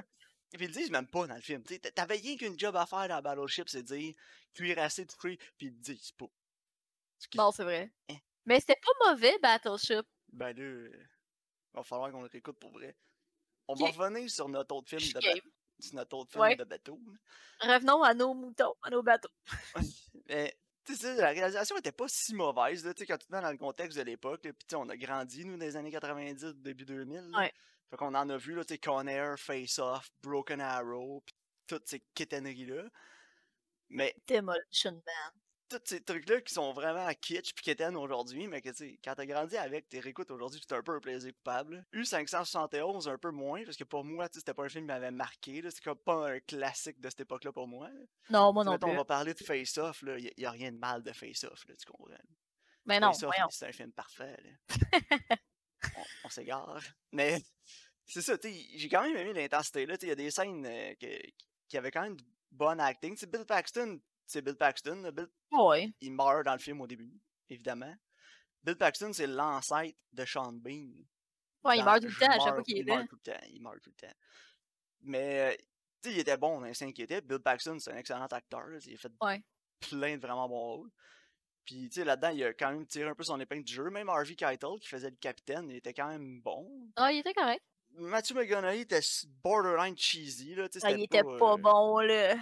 ils 0.53 0.67
le 0.67 0.73
disent 0.73 0.91
même 0.91 1.07
pas 1.07 1.27
dans 1.27 1.35
le 1.35 1.41
film. 1.41 1.63
T'avais 1.95 2.17
rien 2.17 2.37
qu'une 2.37 2.59
job 2.59 2.77
à 2.77 2.87
faire 2.87 3.09
dans 3.09 3.21
Battleship, 3.21 3.69
c'est 3.69 3.83
dire 3.83 4.15
cuirassé, 4.55 5.07
touché, 5.07 5.37
puis 5.57 5.67
ils 5.67 5.73
le 5.73 5.81
disent 5.81 6.13
pas. 6.13 6.27
Non, 7.35 7.51
c'est 7.53 7.65
vrai. 7.65 7.93
Hein? 8.09 8.17
Mais 8.47 8.61
c'était 8.61 8.81
pas 8.81 9.11
mauvais, 9.11 9.39
Battleship. 9.41 10.07
Ben 10.33 10.57
là, 10.57 10.89
il 10.89 11.07
va 11.75 11.83
falloir 11.83 12.11
qu'on 12.11 12.23
le 12.23 12.29
réécoute 12.29 12.59
pour 12.59 12.71
vrai. 12.73 12.97
On 13.67 13.75
va 13.75 13.89
revenir 13.89 14.31
sur 14.31 14.49
notre 14.49 14.75
autre 14.75 14.89
film 14.89 15.13
de, 15.13 15.43
c'est 15.79 15.95
notre 15.95 16.17
autre 16.17 16.33
film 16.33 16.57
de 16.57 16.65
bateau. 16.65 17.01
Revenons 17.61 18.03
à 18.03 18.15
nos 18.15 18.35
moutons, 18.35 18.75
à 18.83 18.91
nos 18.91 19.03
bateaux. 19.03 19.31
Mais, 20.29 20.57
tu 20.85 20.95
sais, 20.95 21.17
la 21.17 21.31
réalisation 21.31 21.77
était 21.77 21.93
pas 21.93 22.09
si 22.09 22.35
mauvaise, 22.35 22.85
là, 22.85 22.93
quand 22.95 23.19
tu 23.19 23.27
te 23.27 23.33
mets 23.33 23.41
dans 23.41 23.51
le 23.51 23.59
contexte 23.59 23.99
de 23.99 24.03
l'époque. 24.03 24.43
Puis, 24.43 24.77
on 24.77 24.89
a 24.89 24.97
grandi, 24.97 25.45
nous, 25.45 25.57
dans 25.57 25.65
les 25.65 25.77
années 25.77 25.91
90, 25.91 26.57
début 26.57 26.85
2000. 26.85 27.31
Ouais. 27.37 27.53
Fait 27.91 27.97
qu'on 27.97 28.15
en 28.15 28.29
a 28.29 28.37
vu, 28.37 28.55
là, 28.55 28.65
tu 28.65 28.75
sais, 28.75 28.79
Conair, 28.79 29.39
Face 29.39 29.79
Off, 29.79 30.11
Broken 30.23 30.61
Arrow, 30.61 31.23
puis 31.25 31.35
toutes 31.67 31.89
ces 31.89 32.01
quétaneries-là. 32.15 32.85
Mais. 33.89 34.15
Demolition 34.27 34.93
Man 34.93 35.33
tous 35.69 35.81
ces 35.85 36.01
trucs-là 36.03 36.41
qui 36.41 36.53
sont 36.53 36.73
vraiment 36.73 37.09
kitsch 37.21 37.53
puis 37.55 37.65
quétaines 37.65 37.97
aujourd'hui, 37.97 38.47
mais 38.47 38.61
que 38.61 38.71
tu 38.71 38.77
sais, 38.77 38.99
quand 39.05 39.15
t'as 39.15 39.27
grandi 39.27 39.57
avec, 39.57 39.89
tes 39.89 40.01
réécoutes 40.01 40.31
aujourd'hui, 40.31 40.61
c'est 40.67 40.75
un 40.75 40.83
peu 40.83 40.95
un 40.97 41.01
plaisir 41.01 41.33
coupable. 41.35 41.85
U571, 41.93 43.09
un 43.09 43.19
peu 43.19 43.31
moins, 43.31 43.65
parce 43.65 43.77
que 43.77 43.85
pour 43.85 44.05
moi, 44.05 44.29
c'était 44.33 44.55
pas 44.55 44.65
un 44.65 44.69
film 44.69 44.85
qui 44.85 44.89
m'avait 44.89 45.11
marqué, 45.11 45.63
c'est 45.71 45.83
comme 45.83 45.99
pas 45.99 46.31
un 46.31 46.41
classique 46.41 47.01
de 47.01 47.09
cette 47.11 47.21
époque-là 47.21 47.53
pour 47.53 47.69
moi. 47.69 47.91
Non, 48.31 48.53
moi 48.53 48.65
non 48.65 48.79
plus. 48.79 48.91
On 48.91 48.97
va 48.97 49.05
parler 49.05 49.35
de 49.35 49.45
Face 49.45 49.79
Off, 49.79 50.03
là, 50.03 50.19
y, 50.19 50.45
a 50.45 50.51
rien 50.51 50.73
de 50.73 50.79
mal 50.79 51.03
de 51.03 51.13
Face 51.13 51.45
Off, 51.45 51.67
là, 51.69 51.75
tu 51.77 51.85
comprends? 51.87 52.15
Mais 52.87 53.01
non, 53.01 53.13
c'est 53.13 53.67
un 53.67 53.73
film 53.73 53.93
parfait, 53.93 54.37
on, 56.25 56.29
s'égare. 56.31 56.83
Mais 57.13 57.43
c'est 58.07 58.23
ça, 58.23 58.39
tu 58.39 58.49
j'ai 58.51 58.89
quand 58.89 59.03
même 59.03 59.17
aimé 59.17 59.35
l'intensité, 59.35 59.85
là, 59.85 59.97
il 60.01 60.09
y 60.09 60.13
a 60.13 60.15
des 60.15 60.31
scènes 60.31 60.65
euh, 60.67 60.95
qui 61.69 61.77
avaient 61.77 61.91
quand 61.91 62.03
même 62.03 62.17
de 62.17 62.25
bonne 62.51 62.81
acting. 62.81 63.15
T'sais, 63.15 63.27
Bill 63.27 63.45
Paxton, 63.45 64.01
c'est 64.29 64.43
Bill 64.43 64.57
Paxton. 64.57 65.11
Bill, 65.11 65.29
Il 66.01 66.13
meurt 66.13 66.45
dans 66.45 66.53
le 66.53 66.59
film 66.59 66.81
au 66.81 66.87
début, 66.87 67.19
évidemment. 67.49 67.95
Bill 68.63 68.77
Paxton, 68.77 69.13
c'est 69.13 69.27
l'ancêtre 69.27 69.99
de 70.13 70.25
Sean 70.25 70.53
Bean. 70.53 70.91
Ouais, 71.65 71.79
il 71.79 71.85
meurt 71.85 72.01
tout 72.01 72.09
le 72.09 72.15
temps 72.15 72.31
à 72.31 72.39
chaque 72.39 72.55
fois 72.55 72.63
qu'il 72.63 72.79
est 72.79 72.83
là. 72.83 72.95
Il 72.95 72.97
meurt 72.99 73.09
tout 73.09 73.17
le 73.17 73.33
temps, 73.33 73.47
il 73.51 73.63
meurt 73.63 73.81
tout 73.81 73.91
le 73.91 74.07
temps. 74.07 74.15
Mais, 75.01 75.57
tu 76.03 76.11
sais, 76.11 76.15
il 76.15 76.21
était 76.21 76.37
bon 76.37 76.61
dans 76.61 76.67
les 76.67 76.83
était. 76.83 77.21
Bill 77.23 77.39
Paxton, 77.39 77.79
c'est 77.79 77.93
un 77.93 77.97
excellent 77.97 78.27
acteur. 78.27 78.67
Il 78.87 78.95
a 78.95 78.99
fait 78.99 79.13
plein 79.81 80.17
de 80.17 80.21
vraiment 80.21 80.49
bons 80.49 80.77
rôles. 80.77 80.91
Puis, 81.65 81.89
tu 81.89 82.01
sais, 82.01 82.05
là-dedans, 82.05 82.31
il 82.31 82.45
a 82.45 82.53
quand 82.53 82.71
même 82.71 82.87
tiré 82.87 83.09
un 83.09 83.15
peu 83.15 83.25
son 83.25 83.41
épingle 83.41 83.65
du 83.65 83.73
jeu. 83.73 83.91
Même 83.91 84.09
Harvey 84.09 84.35
Keitel, 84.35 84.79
qui 84.81 84.89
faisait 84.89 85.11
le 85.11 85.17
capitaine, 85.17 85.71
il 85.71 85.77
était 85.77 85.95
quand 85.95 86.09
même 86.09 86.41
bon. 86.41 86.91
Ah, 86.97 87.13
il 87.13 87.19
était 87.19 87.35
correct. 87.35 87.63
Matthew 87.93 88.35
McConaughey 88.35 88.81
était 88.81 89.01
borderline 89.43 89.97
cheesy, 89.97 90.55
là. 90.55 90.69
Ah, 90.83 90.91
il 90.93 91.05
était 91.05 91.23
pas, 91.23 91.55
euh, 91.55 91.57
bon, 91.57 91.99
là. 92.01 92.37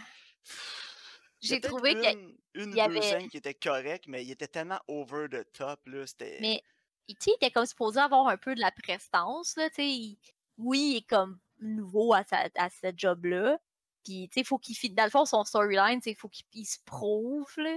J'ai 1.41 1.61
trouvé 1.61 1.95
qu'il 1.95 2.35
une, 2.55 2.75
y 2.75 2.81
avait... 2.81 3.03
scènes 3.03 3.29
qui 3.29 3.37
était 3.37 3.55
correcte, 3.55 4.07
mais 4.09 4.25
il 4.25 4.31
était 4.31 4.49
tellement 4.49 4.81
over 4.89 5.27
the 5.31 5.47
top, 5.53 5.81
là, 5.87 6.07
c'était... 6.07 6.39
Mais, 6.41 6.63
il 7.09 7.15
était 7.15 7.51
comme 7.51 7.67
supposé 7.67 8.01
avoir 8.01 8.27
un 8.29 8.37
peu 8.37 8.55
de 8.55 8.61
la 8.61 8.73
prestance, 8.73 9.57
là, 9.57 9.69
tu 9.71 9.77
sais. 9.77 10.19
Oui, 10.59 10.91
il 10.93 10.97
est 10.97 11.09
comme 11.09 11.39
nouveau 11.61 12.15
à, 12.15 12.25
sa, 12.25 12.49
à 12.57 12.71
ce 12.71 12.93
job-là. 12.97 13.59
Puis, 14.05 14.29
tu 14.29 14.35
sais, 14.35 14.41
il 14.41 14.47
faut 14.47 14.59
qu'il... 14.59 14.95
Dans 14.95 15.05
le 15.05 15.11
fond, 15.11 15.25
son 15.25 15.45
storyline, 15.45 16.01
il 16.05 16.17
faut 16.17 16.29
qu'il 16.29 16.67
se 16.67 16.79
prouve, 16.85 17.53
là. 17.59 17.77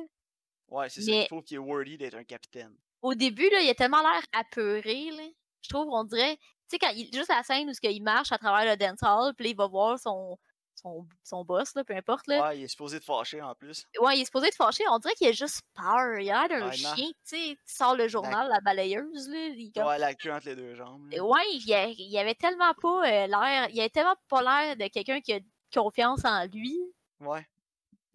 Ouais, 0.69 0.89
c'est 0.89 1.02
ça, 1.02 1.12
il 1.12 1.28
faut 1.28 1.41
qu'il 1.41 1.56
est 1.56 1.60
worthy 1.60 1.98
d'être 1.98 2.15
un 2.15 2.24
capitaine. 2.24 2.76
Au 3.02 3.13
début, 3.13 3.50
là, 3.50 3.62
il 3.62 3.69
a 3.69 3.76
tellement 3.76 4.02
l'air 4.02 4.24
apeuré, 4.34 5.12
là. 5.12 5.28
Je 5.62 5.69
trouve, 5.69 5.89
on 5.91 6.04
dirait... 6.04 6.38
Tu 6.38 6.76
sais, 6.76 6.80
quand 6.80 6.91
il, 6.95 7.12
juste 7.13 7.30
la 7.30 7.43
scène 7.43 7.69
où 7.69 7.74
il 7.82 8.04
marche 8.04 8.32
à 8.32 8.38
travers 8.38 8.72
le 8.72 8.78
dance 8.78 9.02
hall, 9.02 9.34
puis 9.36 9.50
il 9.50 9.56
va 9.56 9.67
voir 9.67 10.00
son, 10.00 10.38
son, 10.82 11.08
son 11.24 11.44
boss, 11.44 11.76
là, 11.76 11.84
peu 11.84 11.96
importe. 11.96 12.28
Là. 12.28 12.48
Ouais, 12.48 12.60
il 12.60 12.63
est 12.63 12.68
supposé 12.68 13.00
te 13.00 13.06
fâcher 13.06 13.42
en 13.42 13.54
plus. 13.56 13.86
Ouais, 14.02 14.18
il 14.18 14.22
est 14.22 14.26
supposé 14.26 14.50
te 14.50 14.56
fâcher. 14.56 14.84
On 14.89 15.00
dirait 15.00 15.13
qu'il 15.15 15.28
a 15.28 15.32
juste 15.32 15.62
peur. 15.76 16.20
Il 16.20 16.30
a 16.30 16.48
l'air 16.48 16.60
d'un 16.60 16.72
chien, 16.72 16.96
tu 16.96 17.13
sais. 17.24 17.58
Tu 17.68 17.74
sors 17.74 17.96
le 17.96 18.08
journal, 18.08 18.48
la, 18.50 18.60
balayeuse. 18.62 19.30
Là, 19.30 19.48
il, 19.48 19.72
Ouais, 19.76 19.98
la 19.98 20.13
queue 20.13 20.32
entre 20.32 20.48
les 20.48 20.56
deux 20.56 20.76
jambes. 20.76 21.13
Ouais, 21.13 21.42
il, 21.54 21.96
il 21.98 22.18
avait 22.18 22.36
tellement 22.36 22.74
pas 22.82 23.08
euh, 23.08 23.28
l'air. 23.28 23.70
Il 23.72 23.80
avait 23.80 23.89
tellement 23.89 24.15
pas 24.28 24.42
l'air 24.42 24.76
de 24.76 24.88
quelqu'un 24.88 25.22
qui 25.22 25.34
a 25.34 25.39
confiance 25.74 26.26
en 26.26 26.46
lui. 26.46 26.80
Ouais. 27.20 27.46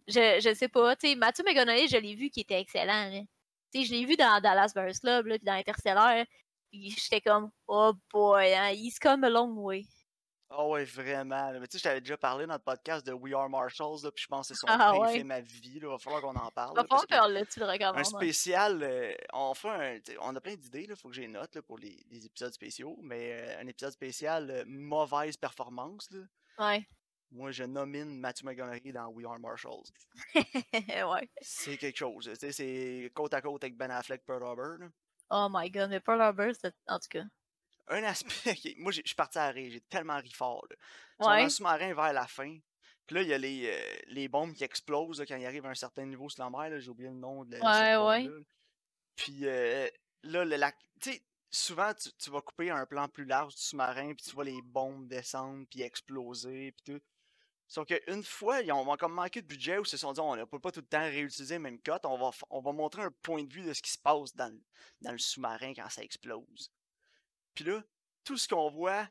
Je, 0.06 0.40
je 0.40 0.54
sais 0.54 0.68
pas. 0.68 0.96
Tu 0.96 1.08
sais, 1.08 1.14
Mathieu 1.14 1.44
McConaughey, 1.44 1.88
je 1.88 1.96
l'ai 1.96 2.14
vu 2.14 2.30
qui 2.30 2.40
était 2.40 2.60
excellent. 2.60 3.10
Tu 3.72 3.80
sais, 3.80 3.84
je 3.86 3.92
l'ai 3.92 4.04
vu 4.04 4.16
dans 4.16 4.40
Dallas 4.40 4.72
Burst 4.74 5.00
Club, 5.00 5.26
là, 5.26 5.38
puis 5.38 5.44
dans 5.44 5.52
Interstellar. 5.52 6.24
J'étais 6.72 7.20
comme, 7.20 7.50
oh 7.68 7.92
boy, 8.12 8.52
hein, 8.52 8.70
he's 8.72 8.98
come 8.98 9.24
a 9.24 9.30
long 9.30 9.54
way. 9.58 9.86
Oh 10.50 10.72
ouais, 10.72 10.84
vraiment. 10.84 11.52
Mais 11.52 11.66
tu 11.66 11.72
sais, 11.72 11.78
je 11.78 11.84
t'avais 11.84 12.00
déjà 12.00 12.16
parlé 12.16 12.46
dans 12.46 12.52
notre 12.52 12.64
podcast 12.64 13.06
de 13.06 13.12
We 13.12 13.34
Are 13.34 13.48
Marshalls, 13.48 14.04
là, 14.04 14.10
puis 14.12 14.22
je 14.22 14.28
pense 14.28 14.48
que 14.48 14.54
c'est 14.54 14.60
son 14.60 14.66
ah, 14.68 15.08
film 15.08 15.30
à 15.30 15.40
vie. 15.40 15.80
Là. 15.80 15.86
Il 15.86 15.88
va 15.88 15.98
falloir 15.98 16.22
qu'on 16.22 16.36
en 16.36 16.50
parle. 16.50 16.72
Il 16.74 16.82
va 16.82 16.84
falloir 16.84 17.06
que 17.06 17.44
tu 17.52 17.60
le 17.60 17.66
recommandes. 17.66 17.98
Un 17.98 18.04
spécial, 18.04 18.82
euh, 18.82 19.14
on 19.32 19.54
fait 19.54 19.68
un, 19.68 19.98
on 20.20 20.36
a 20.36 20.40
plein 20.40 20.54
d'idées, 20.54 20.86
il 20.88 20.96
faut 20.96 21.08
que 21.08 21.14
j'ai 21.14 21.28
note 21.28 21.54
là, 21.54 21.62
pour 21.62 21.78
les, 21.78 22.04
les, 22.10 22.26
épisodes 22.26 22.52
spéciaux, 22.52 22.98
mais 23.02 23.32
euh, 23.32 23.62
un 23.62 23.66
épisode 23.66 23.92
spécial 23.92 24.50
euh, 24.50 24.64
mauvaise 24.66 25.36
performance. 25.36 26.08
Là. 26.10 26.20
Ouais. 26.58 26.86
Moi, 27.30 27.50
je 27.50 27.64
nomine 27.64 28.20
Matthew 28.20 28.44
McConaughey 28.44 28.92
dans 28.92 29.08
We 29.08 29.26
Are 29.26 29.40
Marshalls. 29.40 29.90
ouais. 30.34 31.28
C'est 31.40 31.76
quelque 31.78 31.96
chose. 31.96 32.30
C'est 32.34 33.10
côte 33.14 33.34
à 33.34 33.40
côte 33.40 33.64
avec 33.64 33.76
Ben 33.76 33.90
Affleck, 33.90 34.24
Pearl 34.24 34.44
Harbor. 34.44 34.88
Oh 35.30 35.48
my 35.50 35.68
god, 35.70 35.90
mais 35.90 36.00
Pearl 36.00 36.20
Harbor, 36.20 36.52
en 36.86 36.98
tout 36.98 37.08
cas 37.10 37.24
un 37.88 38.02
aspect. 38.04 38.56
Moi, 38.78 38.92
je 38.92 39.02
suis 39.04 39.14
parti 39.14 39.38
à 39.38 39.48
rire. 39.48 39.70
J'ai 39.72 39.80
tellement 39.80 40.18
ri 40.18 40.32
fort. 40.32 40.64
Là. 40.70 40.76
Ouais. 41.26 41.42
un 41.44 41.48
sous-marin 41.48 41.94
vers 41.94 42.12
la 42.12 42.26
fin. 42.26 42.56
Puis 43.06 43.16
là, 43.16 43.22
il 43.22 43.28
y 43.28 43.34
a 43.34 43.38
les, 43.38 43.66
euh, 43.66 43.96
les 44.06 44.28
bombes 44.28 44.54
qui 44.54 44.64
explosent 44.64 45.22
quand 45.28 45.36
il 45.36 45.44
arrive 45.44 45.66
à 45.66 45.70
un 45.70 45.74
certain 45.74 46.06
niveau 46.06 46.28
sur 46.28 46.42
la 46.42 46.50
mer. 46.50 46.80
J'ai 46.80 46.88
oublié 46.88 47.10
le 47.10 47.16
nom 47.16 47.44
de 47.44 47.56
la 47.56 47.98
Ouais, 47.98 48.24
ouais. 48.24 48.30
Puis 49.16 49.40
euh, 49.42 49.86
là, 50.22 50.44
le 50.44 50.56
lac. 50.56 50.76
Tu 51.00 51.12
sais, 51.12 51.22
souvent, 51.50 51.92
tu, 52.18 52.30
vas 52.30 52.40
couper 52.40 52.70
un 52.70 52.86
plan 52.86 53.08
plus 53.08 53.24
large 53.24 53.54
du 53.54 53.60
sous-marin, 53.60 54.14
puis 54.14 54.24
tu 54.24 54.30
vois 54.32 54.44
les 54.44 54.60
bombes 54.62 55.06
descendre, 55.06 55.66
puis 55.70 55.82
exploser, 55.82 56.72
puis 56.72 56.94
tout. 56.94 57.04
Sauf 57.66 57.86
qu'une 57.86 58.22
fois, 58.22 58.60
ils 58.60 58.72
ont, 58.72 58.96
comme 58.96 59.14
manqué 59.14 59.40
de 59.40 59.46
budget, 59.46 59.78
où 59.78 59.82
ils 59.82 59.88
se 59.88 59.96
sont 59.96 60.12
dit, 60.12 60.20
on 60.20 60.36
ne 60.36 60.44
peut 60.44 60.58
pas 60.58 60.70
tout 60.70 60.80
le 60.80 60.86
temps 60.86 61.00
réutiliser 61.00 61.58
même 61.58 61.80
cote, 61.80 62.04
on 62.04 62.18
va, 62.18 62.30
on 62.50 62.60
va 62.60 62.72
montrer 62.72 63.02
un 63.02 63.10
point 63.22 63.42
de 63.42 63.52
vue 63.52 63.64
de 63.64 63.72
ce 63.72 63.80
qui 63.80 63.90
se 63.90 63.98
passe 63.98 64.34
dans, 64.34 64.54
dans 65.00 65.12
le 65.12 65.18
sous-marin 65.18 65.72
quand 65.74 65.88
ça 65.88 66.02
explose. 66.02 66.70
Puis 67.54 67.64
là, 67.64 67.82
tout 68.24 68.36
ce 68.36 68.48
qu'on 68.48 68.70
voit, 68.70 69.08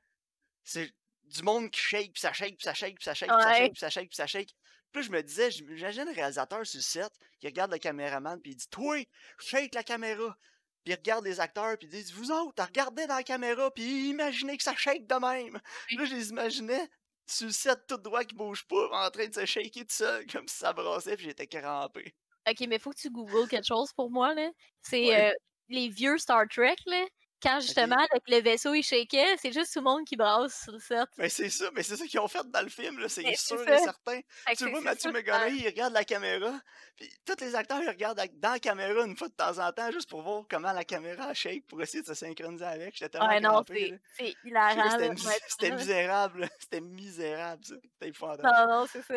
c'est 0.64 0.94
du 1.24 1.44
monde 1.44 1.70
qui 1.72 1.80
shake, 1.80 2.14
puis 2.14 2.22
ça 2.22 2.34
shake, 2.34 2.58
puis 2.58 2.64
ça 2.64 2.74
shake, 2.74 2.96
puis 2.96 3.04
ça 3.04 3.14
shake, 3.14 3.30
puis 3.30 3.42
ça 3.42 3.54
shake, 3.54 3.72
puis 3.72 3.80
ça 3.80 3.90
shake, 3.90 4.10
puis 4.10 4.16
ça 4.16 4.28
shake. 4.28 4.56
Puis 4.92 5.04
je 5.04 5.12
me 5.12 5.24
disais, 5.24 5.50
j'imagine 5.50 6.06
le 6.06 6.14
réalisateur 6.14 6.66
sur 6.66 6.78
le 6.78 6.84
set 6.84 7.12
qui 7.40 7.48
regarde 7.48 7.72
le 7.72 7.80
caméraman, 7.80 8.40
puis 8.42 8.52
il 8.52 8.56
dit 8.56 8.70
Toi, 8.70 9.04
shake 9.40 9.74
la 9.74 9.84
caméra. 9.84 10.38
Puis 10.84 10.94
il 10.94 10.96
regarde 10.96 11.26
les 11.26 11.40
acteurs, 11.40 11.78
puis 11.78 11.88
il 11.92 12.04
dit 12.04 12.12
Vous 12.14 12.32
autres, 12.32 12.64
regardez 12.64 13.08
dans 13.08 13.16
la 13.16 13.24
caméra, 13.24 13.72
puis 13.72 14.10
imaginez 14.10 14.58
que 14.58 14.64
ça 14.64 14.76
shake 14.76 15.08
de 15.08 15.16
même. 15.16 15.60
Là, 15.92 16.06
je 16.06 16.14
les 16.14 16.30
imaginais 16.30 16.90
sur 17.26 17.48
le 17.48 17.54
set 17.54 17.80
tout 17.88 17.98
droit 17.98 18.24
qui 18.24 18.36
bouge 18.36 18.66
pas, 18.68 19.06
en 19.06 19.10
train 19.10 19.28
de 19.28 19.34
se 19.34 19.46
shaker 19.46 19.84
tout 19.84 19.96
seul, 19.96 20.28
comme 20.28 20.48
si 20.48 20.58
ça 20.58 20.74
brassait, 20.74 21.16
puis 21.16 21.26
j'étais 21.26 21.48
crampé. 21.48 22.14
Ok, 22.48 22.68
mais 22.68 22.78
faut 22.78 22.92
que 22.92 23.00
tu 23.00 23.10
googles 23.10 23.48
quelque 23.48 23.66
chose 23.66 23.94
pour 23.94 24.12
moi, 24.12 24.36
là. 24.36 24.52
C'est 24.82 25.16
euh, 25.16 25.32
les 25.70 25.88
vieux 25.88 26.18
Star 26.18 26.46
Trek, 26.50 26.76
là 26.86 27.06
quand 27.44 27.60
justement 27.60 27.98
avec 27.98 28.24
le 28.28 28.42
vaisseau 28.42 28.74
il 28.74 28.84
shakeait, 28.84 29.36
c'est 29.38 29.52
juste 29.52 29.74
tout 29.74 29.80
le 29.80 29.84
monde 29.84 30.06
qui 30.06 30.16
brasse 30.16 30.64
sur 30.64 30.74
le 30.74 30.80
set. 30.80 31.08
Mais 31.18 31.30
c'est 31.30 31.50
ça, 31.50 31.66
mais 31.76 31.84
c'est 31.84 31.98
ça 31.98 32.06
qu'ils 32.06 32.20
ont 32.20 32.28
fait 32.28 32.50
dans 32.50 32.62
le 32.62 32.70
film, 32.70 32.98
c'est 33.08 33.36
sûr 33.36 33.62
et 33.68 33.78
certain. 33.78 34.22
tu 34.58 34.70
vois 34.70 34.82
Mathieu 34.82 35.12
McConaughey, 35.12 35.58
il 35.58 35.66
regarde 35.66 35.94
la 35.94 36.06
caméra, 36.06 36.54
puis 36.96 37.10
tous 37.26 37.44
les 37.44 37.54
acteurs 37.56 37.82
ils 37.82 37.90
regardent 37.90 38.22
dans 38.36 38.52
la 38.52 38.60
caméra 38.60 39.06
une 39.06 39.18
fois 39.18 39.28
de 39.28 39.34
temps 39.34 39.60
en 39.60 39.72
temps 39.72 39.92
juste 39.92 40.10
pour 40.10 40.22
voir 40.22 40.44
comment 40.50 40.72
la 40.72 40.84
caméra 40.84 41.34
shake 41.34 41.68
pour 41.68 41.82
essayer 41.82 42.02
de 42.02 42.08
se 42.08 42.14
synchroniser 42.14 42.66
avec. 42.66 42.96
J'étais 42.96 43.20
tellement 43.20 43.28
ouais, 43.28 43.42
non, 43.42 43.64
c'est 43.68 44.36
hilarant. 44.44 45.16
C'était 45.48 45.72
misérable, 45.72 46.50
c'était 46.60 46.82
misérable 46.82 47.64
ça. 47.64 47.76
C'était. 48.02 48.44
Non, 48.44 48.68
non, 48.68 48.86
c'est 48.90 49.02
ça. 49.02 49.16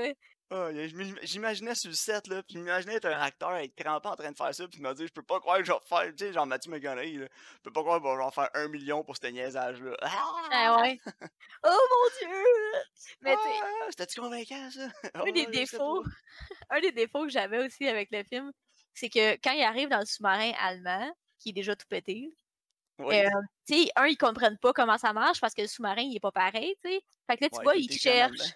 Ah, 0.48 0.68
j'imaginais 1.22 1.74
sur 1.74 1.90
le 1.90 1.96
set, 1.96 2.28
là, 2.28 2.40
puis 2.40 2.54
j'imaginais 2.54 2.94
être 2.94 3.06
un 3.06 3.20
acteur, 3.20 3.56
être 3.56 3.74
crampé 3.74 4.08
en 4.08 4.14
train 4.14 4.30
de 4.30 4.36
faire 4.36 4.54
ça, 4.54 4.68
puis 4.68 4.80
me 4.80 4.94
dire, 4.94 5.08
je 5.08 5.12
peux 5.12 5.22
pas 5.22 5.40
croire 5.40 5.58
que 5.58 5.64
je 5.64 5.72
vais 5.72 5.78
faire, 5.84 6.06
tu 6.10 6.18
sais, 6.18 6.32
genre 6.32 6.46
Mathieu 6.46 6.70
McConaughey, 6.70 7.14
là, 7.14 7.26
je 7.26 7.62
peux 7.64 7.72
pas 7.72 7.80
croire 7.80 8.00
que 8.00 8.06
je 8.06 8.24
vais 8.24 8.30
faire 8.30 8.50
un 8.54 8.68
million 8.68 9.02
pour 9.02 9.16
ce 9.16 9.26
niaisage-là. 9.26 9.96
Ah! 10.02 10.34
ah 10.52 10.80
ouais. 10.80 11.00
oh 11.64 11.88
mon 11.90 12.28
dieu! 12.28 12.44
Mais 13.22 13.34
ah, 13.36 13.86
C'était-tu 13.90 14.20
convaincant, 14.20 14.70
ça? 14.70 14.88
un 15.14 15.32
des 15.32 15.46
défauts, 15.46 16.04
un 16.70 16.80
des 16.80 16.92
défauts 16.92 17.24
que 17.24 17.30
j'avais 17.30 17.66
aussi 17.66 17.88
avec 17.88 18.12
le 18.12 18.22
film, 18.22 18.52
c'est 18.94 19.10
que 19.10 19.32
quand 19.42 19.52
il 19.52 19.64
arrive 19.64 19.88
dans 19.88 19.98
le 19.98 20.06
sous-marin 20.06 20.52
allemand, 20.60 21.12
qui 21.40 21.48
est 21.48 21.54
déjà 21.54 21.74
tout 21.74 21.88
pété, 21.88 22.32
euh, 23.00 23.28
tu 23.66 23.82
sais, 23.82 23.90
un, 23.96 24.06
ils 24.06 24.16
comprennent 24.16 24.58
pas 24.58 24.72
comment 24.72 24.96
ça 24.96 25.12
marche 25.12 25.40
parce 25.40 25.54
que 25.54 25.62
le 25.62 25.68
sous-marin, 25.68 26.02
il 26.02 26.14
est 26.14 26.20
pas 26.20 26.30
pareil, 26.30 26.76
tu 26.84 26.88
sais. 26.88 27.00
Fait 27.28 27.36
que 27.36 27.44
là, 27.44 27.50
tu 27.50 27.62
vois, 27.64 27.74
ils 27.74 27.90
cherchent. 27.90 28.54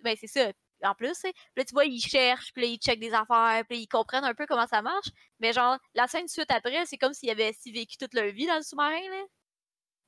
Ben, 0.00 0.16
c'est 0.18 0.26
ça 0.26 0.50
en 0.82 0.94
plus, 0.94 1.18
Puis 1.20 1.32
là, 1.56 1.64
tu 1.64 1.74
vois, 1.74 1.84
ils 1.84 2.00
cherchent, 2.00 2.52
puis 2.52 2.62
là, 2.62 2.68
ils 2.68 2.78
checkent 2.78 3.00
des 3.00 3.14
affaires, 3.14 3.62
puis 3.68 3.80
ils 3.80 3.88
comprennent 3.88 4.24
un 4.24 4.34
peu 4.34 4.46
comment 4.46 4.66
ça 4.66 4.82
marche. 4.82 5.08
Mais 5.40 5.52
genre, 5.52 5.78
la 5.94 6.06
scène 6.06 6.28
suite 6.28 6.50
après, 6.50 6.86
c'est 6.86 6.98
comme 6.98 7.12
s'ils 7.12 7.30
avaient 7.30 7.52
si 7.52 7.72
vécu 7.72 7.96
toute 7.96 8.14
leur 8.14 8.30
vie 8.32 8.46
dans 8.46 8.56
le 8.56 8.62
sous-marin, 8.62 9.00
là. 9.10 9.24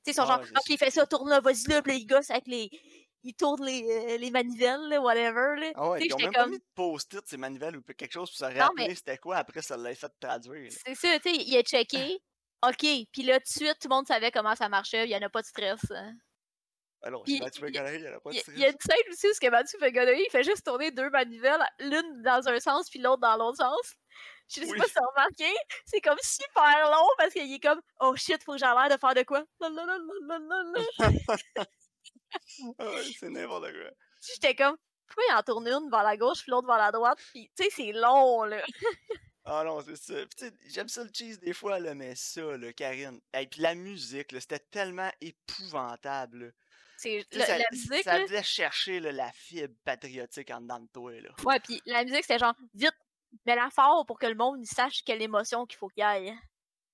Tu 0.03 0.05
sais, 0.05 0.11
ils 0.11 0.13
sont 0.15 0.25
genre, 0.25 0.41
ok, 0.41 0.69
il 0.69 0.77
fait 0.77 0.89
ça, 0.89 1.05
tourne 1.05 1.29
là, 1.29 1.39
vas-y 1.39 1.67
là, 1.67 1.81
puis 1.81 1.91
là, 1.91 1.97
ils 1.97 2.07
gossent 2.07 2.31
avec 2.31 2.47
les. 2.47 2.69
Ils 3.23 3.35
tournent 3.35 3.63
les, 3.63 3.83
euh, 3.83 4.17
les 4.17 4.31
manivelles, 4.31 4.87
là, 4.89 4.99
whatever, 4.99 5.59
là. 5.59 5.71
Ah 5.75 5.89
ouais, 5.91 5.99
ils 6.03 6.13
ont 6.13 6.17
même 6.17 6.33
comme... 6.33 6.43
pas 6.43 6.47
mis 6.47 6.57
de 6.57 6.65
post-it, 6.73 7.21
ces 7.27 7.37
manivelles, 7.37 7.77
ou 7.77 7.83
quelque 7.83 8.11
chose 8.11 8.31
pour 8.31 8.37
se 8.39 8.45
rappeler 8.45 8.87
mais... 8.87 8.95
c'était 8.95 9.19
quoi, 9.19 9.37
après, 9.37 9.61
ça 9.61 9.77
l'a 9.77 9.93
fait 9.93 10.11
traduire. 10.19 10.71
C'est 10.71 10.95
ça, 10.95 11.19
tu 11.19 11.29
sais, 11.29 11.43
il 11.43 11.55
a 11.55 11.61
checké. 11.61 12.19
ok, 12.67 12.85
puis 13.11 13.21
là, 13.21 13.39
tout 13.39 13.45
de 13.45 13.65
suite, 13.65 13.77
tout 13.79 13.89
le 13.89 13.95
monde 13.95 14.07
savait 14.07 14.31
comment 14.31 14.55
ça 14.55 14.69
marchait, 14.69 15.05
il 15.05 15.11
y 15.11 15.15
en 15.15 15.21
a 15.21 15.29
pas 15.29 15.41
de 15.41 15.45
stress. 15.45 15.81
Hein. 15.91 16.15
Alors, 17.03 17.23
ah 17.27 17.31
Mathieu 17.39 17.65
McConaughey, 17.65 17.95
il 17.95 18.01
n'y 18.01 18.07
a 18.07 18.19
pas 18.19 18.29
de 18.29 18.37
Il 18.53 18.59
y 18.59 18.65
a 18.65 18.69
une 18.69 18.79
scène 18.79 18.97
aussi 19.09 19.27
où 19.27 19.49
Mathieu 19.49 19.79
McConaughey, 19.79 20.23
il 20.27 20.29
fait 20.29 20.43
juste 20.43 20.65
tourner 20.65 20.91
deux 20.91 21.09
manivelles, 21.09 21.65
l'une 21.79 22.21
dans 22.21 22.47
un 22.47 22.59
sens 22.59 22.89
puis 22.89 22.99
l'autre 22.99 23.21
dans 23.21 23.37
l'autre 23.37 23.57
sens. 23.57 23.95
Je 24.47 24.61
sais 24.61 24.77
pas 24.77 24.85
si 24.85 24.93
t'as 24.93 25.01
remarqué, 25.15 25.51
c'est 25.85 26.01
comme 26.01 26.17
super 26.21 26.91
long 26.91 27.07
parce 27.17 27.33
qu'il 27.33 27.51
est 27.51 27.59
comme 27.59 27.81
Oh 28.01 28.15
shit, 28.15 28.43
faut 28.43 28.53
que 28.53 28.57
j'ai 28.57 28.65
l'air 28.65 28.89
de 28.89 28.97
faire 28.99 29.15
de 29.15 29.23
quoi? 29.23 29.43
ah 32.79 32.95
c'est 33.17 33.29
n'importe 33.29 33.71
quoi. 33.71 33.91
J'étais 34.21 34.55
comme 34.55 34.77
Pourquoi 35.07 35.23
il 35.29 35.35
en 35.35 35.43
tourne 35.43 35.67
une 35.67 35.89
vers 35.89 36.03
la 36.03 36.17
gauche 36.17 36.41
puis 36.41 36.51
l'autre 36.51 36.67
vers 36.67 36.77
la 36.77 36.91
droite? 36.91 37.17
Puis 37.31 37.49
tu 37.55 37.63
sais, 37.63 37.69
c'est 37.71 37.93
long 37.93 38.43
là. 38.43 38.61
ah 39.45 39.63
non, 39.63 39.81
c'est 39.81 39.95
ça. 39.95 40.15
J'aime 40.67 40.89
ça 40.89 41.03
le 41.03 41.09
cheese 41.13 41.39
des 41.39 41.53
fois, 41.53 41.79
là, 41.79 41.95
mais 41.95 42.13
ça, 42.15 42.57
là, 42.57 42.73
Karine. 42.73 43.21
Et 43.33 43.47
puis 43.47 43.61
la 43.61 43.73
musique, 43.73 44.35
c'était 44.39 44.59
tellement 44.59 45.11
épouvantable. 45.21 46.53
C'est 47.01 47.25
la, 47.31 47.57
musique. 47.71 48.03
Ça 48.03 48.43
chercher 48.43 48.99
la 48.99 49.31
fibre 49.31 49.73
patriotique 49.83 50.51
en 50.51 50.61
dedans 50.61 50.79
de 50.79 50.87
toi. 50.87 51.19
Là. 51.19 51.29
Ouais, 51.43 51.59
puis 51.59 51.81
la 51.85 52.03
musique, 52.03 52.21
c'était 52.21 52.37
genre, 52.37 52.53
vite, 52.75 52.93
mets 53.45 53.55
la 53.55 53.69
fort 53.71 54.05
pour 54.05 54.19
que 54.19 54.27
le 54.27 54.35
monde 54.35 54.63
sache 54.65 55.03
quelle 55.03 55.21
émotion 55.21 55.65
qu'il 55.65 55.77
faut 55.77 55.87
qu'il 55.87 56.03
y 56.03 56.27
ait. 56.27 56.35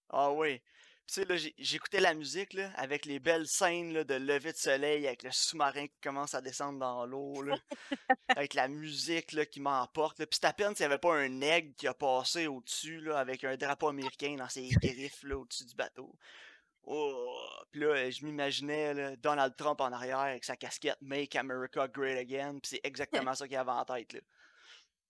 Ah 0.09 0.31
oui. 0.31 0.61
Tu 1.07 1.13
sais, 1.13 1.25
là, 1.25 1.35
j'écoutais 1.57 2.01
la 2.01 2.13
musique, 2.13 2.53
là, 2.53 2.69
avec 2.75 3.05
les 3.05 3.19
belles 3.19 3.47
scènes 3.47 3.93
là, 3.93 4.03
de 4.03 4.15
lever 4.15 4.51
de 4.51 4.57
soleil, 4.57 5.07
avec 5.07 5.23
le 5.23 5.31
sous-marin 5.31 5.87
qui 5.87 5.99
commence 6.01 6.35
à 6.35 6.41
descendre 6.41 6.79
dans 6.79 7.05
l'eau, 7.05 7.41
là, 7.43 7.55
avec 8.27 8.53
la 8.53 8.67
musique 8.67 9.31
là, 9.31 9.45
qui 9.45 9.61
m'emporte. 9.61 10.17
Puis 10.17 10.27
c'est 10.41 10.45
à 10.45 10.51
peine 10.51 10.75
s'il 10.75 10.85
n'y 10.85 10.91
avait 10.91 10.99
pas 10.99 11.15
un 11.15 11.39
aigle 11.39 11.73
qui 11.75 11.87
a 11.87 11.93
passé 11.93 12.47
au-dessus, 12.47 12.99
là, 12.99 13.19
avec 13.19 13.45
un 13.45 13.55
drapeau 13.55 13.87
américain 13.87 14.35
dans 14.37 14.49
ses 14.49 14.67
griffes, 14.67 15.23
là, 15.23 15.37
au-dessus 15.37 15.65
du 15.65 15.75
bateau. 15.75 16.13
Oh! 16.89 17.37
Puis 17.69 17.81
là, 17.81 18.09
je 18.09 18.25
m'imaginais 18.25 19.17
Donald 19.17 19.55
Trump 19.57 19.81
en 19.81 19.91
arrière 19.91 20.19
avec 20.19 20.45
sa 20.45 20.55
casquette 20.55 20.97
Make 21.01 21.35
America 21.35 21.85
Great 21.87 22.17
Again. 22.17 22.59
Puis 22.59 22.69
c'est 22.71 22.81
exactement 22.83 23.35
ça 23.35 23.45
qu'il 23.45 23.57
avait 23.57 23.71
en 23.71 23.83
tête. 23.83 24.13
Là. 24.13 24.19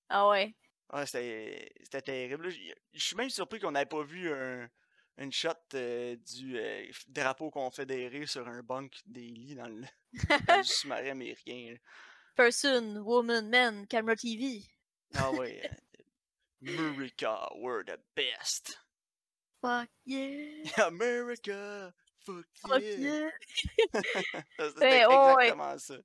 Ah 0.09 0.27
ouais? 0.27 0.55
Ouais, 0.91 1.05
c'était 1.05 2.01
terrible. 2.01 2.49
Je 2.49 2.99
suis 2.99 3.15
même 3.15 3.29
surpris 3.29 3.59
qu'on 3.59 3.71
n'ait 3.71 3.85
pas 3.85 4.03
vu 4.03 4.33
un, 4.33 4.67
une 5.17 5.31
shot 5.31 5.51
euh, 5.75 6.15
du 6.15 6.57
euh, 6.57 6.85
drapeau 7.07 7.51
confédéré 7.51 8.25
sur 8.25 8.47
un 8.47 8.63
bunk 8.63 8.93
des 9.05 9.27
lits 9.27 9.55
dans 9.55 9.67
le, 9.67 9.83
sous-marin 10.63 11.11
américain. 11.11 11.75
Person, 12.35 12.97
woman, 13.03 13.49
man, 13.49 13.85
camera 13.87 14.15
TV. 14.15 14.63
Ah 15.15 15.31
ouais. 15.31 15.61
America, 16.61 17.49
we're 17.55 17.83
the 17.83 17.99
best. 18.15 18.79
Fuck 19.67 19.89
yeah. 20.05 20.87
America. 20.87 21.91
Fuck, 22.25 22.45
Fuck 22.65 22.81
yeah. 22.81 23.29
C'était 24.59 25.03
exactement 25.03 25.77
ça. 25.77 25.95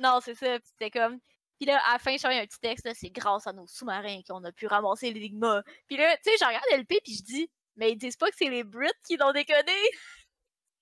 Non, 0.00 0.20
c'est 0.20 0.34
ça. 0.34 0.58
C'était 0.64 0.90
comme. 0.90 1.20
Puis 1.58 1.66
là, 1.66 1.80
à 1.86 1.92
la 1.92 1.98
fin, 2.00 2.16
je 2.16 2.26
un 2.26 2.44
petit 2.44 2.58
texte, 2.58 2.88
c'est 2.94 3.10
grâce 3.10 3.46
à 3.46 3.52
nos 3.52 3.68
sous-marins 3.68 4.20
qu'on 4.28 4.42
a 4.42 4.50
pu 4.50 4.66
ramasser 4.66 5.12
l'énigma. 5.12 5.62
Puis 5.86 5.96
là, 5.96 6.16
tu 6.16 6.30
sais, 6.30 6.36
je 6.40 6.44
regarde 6.44 6.64
LP 6.72 7.00
puis 7.04 7.14
je 7.14 7.22
dis, 7.22 7.50
mais 7.76 7.92
ils 7.92 7.96
disent 7.96 8.16
pas 8.16 8.28
que 8.30 8.36
c'est 8.36 8.48
les 8.48 8.64
Brits 8.64 8.90
qui 9.06 9.16
l'ont 9.16 9.30
déconné. 9.30 9.78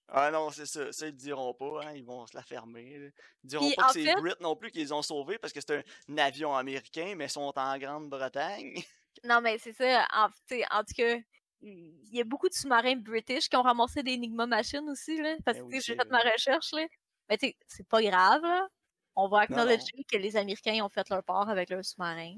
Ah 0.09 0.31
non, 0.31 0.51
c'est 0.51 0.65
ça. 0.65 0.91
Ça, 0.91 1.09
ils 1.09 1.15
diront 1.15 1.53
pas, 1.53 1.83
hein. 1.85 1.93
Ils 1.95 2.05
vont 2.05 2.27
se 2.27 2.35
la 2.35 2.43
fermer. 2.43 3.13
Ils 3.45 3.49
diront 3.49 3.71
pas 3.73 3.89
que 3.89 3.93
c'est 3.93 4.03
les 4.05 4.15
Brits 4.15 4.33
non 4.41 4.57
plus 4.57 4.71
qu'ils 4.71 4.95
ont 4.95 5.03
sauvé 5.03 5.37
parce 5.39 5.53
que 5.53 5.61
c'est 5.61 5.85
un 6.09 6.19
avion 6.19 6.57
américain, 6.57 7.13
mais 7.15 7.27
ils 7.27 7.31
sont 7.31 7.53
en 7.55 7.79
Grande-Bretagne. 7.79 8.83
Non, 9.25 9.43
mais 9.43 9.59
c'est 9.59 9.75
ça. 9.75 10.07
En, 10.15 10.29
en 10.71 10.85
tout 10.85 10.95
cas, 10.97 11.17
il 11.63 12.15
y 12.15 12.21
a 12.21 12.25
beaucoup 12.25 12.49
de 12.49 12.55
sous-marins 12.55 12.97
british 12.97 13.49
qui 13.49 13.57
ont 13.57 13.63
ramassé 13.63 14.03
des 14.03 14.15
Enigma 14.15 14.47
Machines 14.47 14.89
aussi, 14.89 15.21
là, 15.21 15.37
parce 15.45 15.59
ben 15.59 15.69
que 15.69 15.81
j'ai 15.81 15.95
fait 15.95 16.09
ma 16.11 16.21
recherche. 16.21 16.73
Là. 16.73 16.87
Mais 17.29 17.39
tu 17.39 17.53
c'est 17.67 17.87
pas 17.89 18.03
grave. 18.03 18.43
Là. 18.43 18.69
On 19.17 19.29
va 19.29 19.41
acknowledger 19.41 20.05
que 20.11 20.17
les 20.17 20.37
Américains 20.37 20.85
ont 20.85 20.89
fait 20.89 21.09
leur 21.11 21.23
part 21.23 21.49
avec 21.49 21.71
leur 21.71 21.85
sous-marin. 21.85 22.37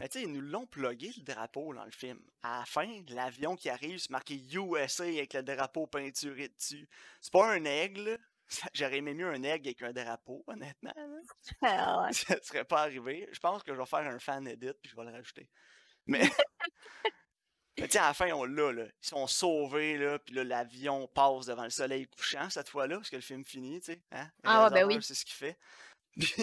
Mais 0.00 0.08
tu 0.08 0.18
sais, 0.18 0.24
ils 0.24 0.32
nous 0.32 0.40
l'ont 0.40 0.66
plugué 0.66 1.12
le 1.16 1.22
drapeau 1.22 1.74
dans 1.74 1.84
le 1.84 1.90
film. 1.90 2.18
À 2.42 2.60
la 2.60 2.64
fin, 2.64 2.88
l'avion 3.08 3.54
qui 3.54 3.68
arrive, 3.68 3.98
c'est 3.98 4.10
marqué 4.10 4.34
USA 4.52 5.04
avec 5.04 5.34
le 5.34 5.42
drapeau 5.42 5.86
peinturé 5.86 6.48
dessus. 6.48 6.88
C'est 7.20 7.32
pas 7.32 7.52
un 7.52 7.64
aigle. 7.64 8.18
J'aurais 8.74 8.98
aimé 8.98 9.14
mieux 9.14 9.28
un 9.28 9.42
aigle 9.42 9.68
avec 9.68 9.82
un 9.82 9.92
drapeau, 9.92 10.42
honnêtement. 10.46 10.92
Ah 11.62 12.02
ouais. 12.02 12.12
Ça 12.12 12.42
serait 12.42 12.64
pas 12.64 12.82
arrivé. 12.82 13.28
Je 13.32 13.38
pense 13.38 13.62
que 13.62 13.72
je 13.74 13.78
vais 13.78 13.86
faire 13.86 14.00
un 14.00 14.18
fan 14.18 14.46
edit 14.48 14.72
puis 14.82 14.90
je 14.90 14.96
vais 14.96 15.04
le 15.04 15.12
rajouter. 15.12 15.48
Mais 16.06 16.22
Mais 17.78 17.88
tu 17.88 17.96
à 17.96 18.08
la 18.08 18.14
fin, 18.14 18.30
on 18.32 18.44
l'a, 18.44 18.72
là. 18.72 18.84
Ils 18.84 19.06
sont 19.06 19.26
sauvés, 19.26 19.96
là, 19.96 20.18
puis 20.18 20.34
là, 20.34 20.44
l'avion 20.44 21.08
passe 21.08 21.46
devant 21.46 21.64
le 21.64 21.70
soleil 21.70 22.06
couchant 22.06 22.50
cette 22.50 22.68
fois-là, 22.68 22.96
parce 22.96 23.10
que 23.10 23.16
le 23.16 23.22
film 23.22 23.44
finit, 23.44 23.80
tu 23.80 23.92
sais. 23.92 24.02
Hein? 24.12 24.28
Ah 24.44 24.64
ouais, 24.64 24.70
ben 24.70 24.86
oui. 24.86 24.98
C'est 25.00 25.14
ce 25.14 25.24
qu'il 25.24 25.34
fait. 25.34 25.58
Puis, 26.20 26.34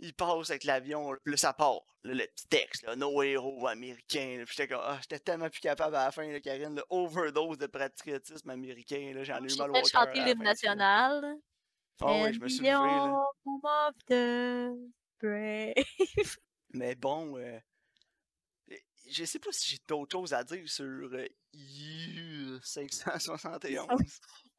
il 0.00 0.12
passe 0.12 0.50
avec 0.50 0.64
l'avion, 0.64 1.12
là, 1.12 1.36
ça 1.36 1.52
part. 1.52 1.82
le 2.02 2.26
petit 2.26 2.48
texte, 2.48 2.82
là, 2.82 2.96
nos 2.96 3.22
héros 3.22 3.68
américains. 3.68 4.42
Puis 4.44 4.56
j'étais 4.56 4.74
comme, 4.74 4.82
ah, 4.82 4.98
j'étais 5.00 5.20
tellement 5.20 5.48
plus 5.48 5.60
capable 5.60 5.94
à 5.94 6.06
la 6.06 6.10
fin, 6.10 6.26
là, 6.26 6.40
Karine, 6.40 6.74
le 6.74 6.84
overdose 6.90 7.58
de 7.58 7.66
patriotisme 7.66 8.50
américain, 8.50 9.12
là, 9.14 9.22
j'en 9.22 9.44
ai 9.44 9.52
eu 9.52 9.56
mal 9.56 9.70
au 9.70 9.74
cœur. 9.74 9.86
chanter 9.86 10.24
l'hymne 10.24 10.42
national. 10.42 11.36
Ah 12.00 12.06
oh, 12.08 12.22
oui, 12.24 12.34
je 12.34 12.40
me 12.40 12.48
suis 12.48 12.64
levé, 12.64 12.72
là. 12.72 13.92
Brave. 15.22 16.36
Mais 16.74 16.96
bon, 16.96 17.38
euh, 17.38 17.58
je 19.10 19.24
sais 19.24 19.38
pas 19.38 19.50
si 19.52 19.70
j'ai 19.70 19.78
d'autres 19.86 20.12
choses 20.12 20.32
à 20.34 20.42
dire 20.44 20.68
sur 20.68 20.84
euh, 20.84 22.58
571. 22.62 23.86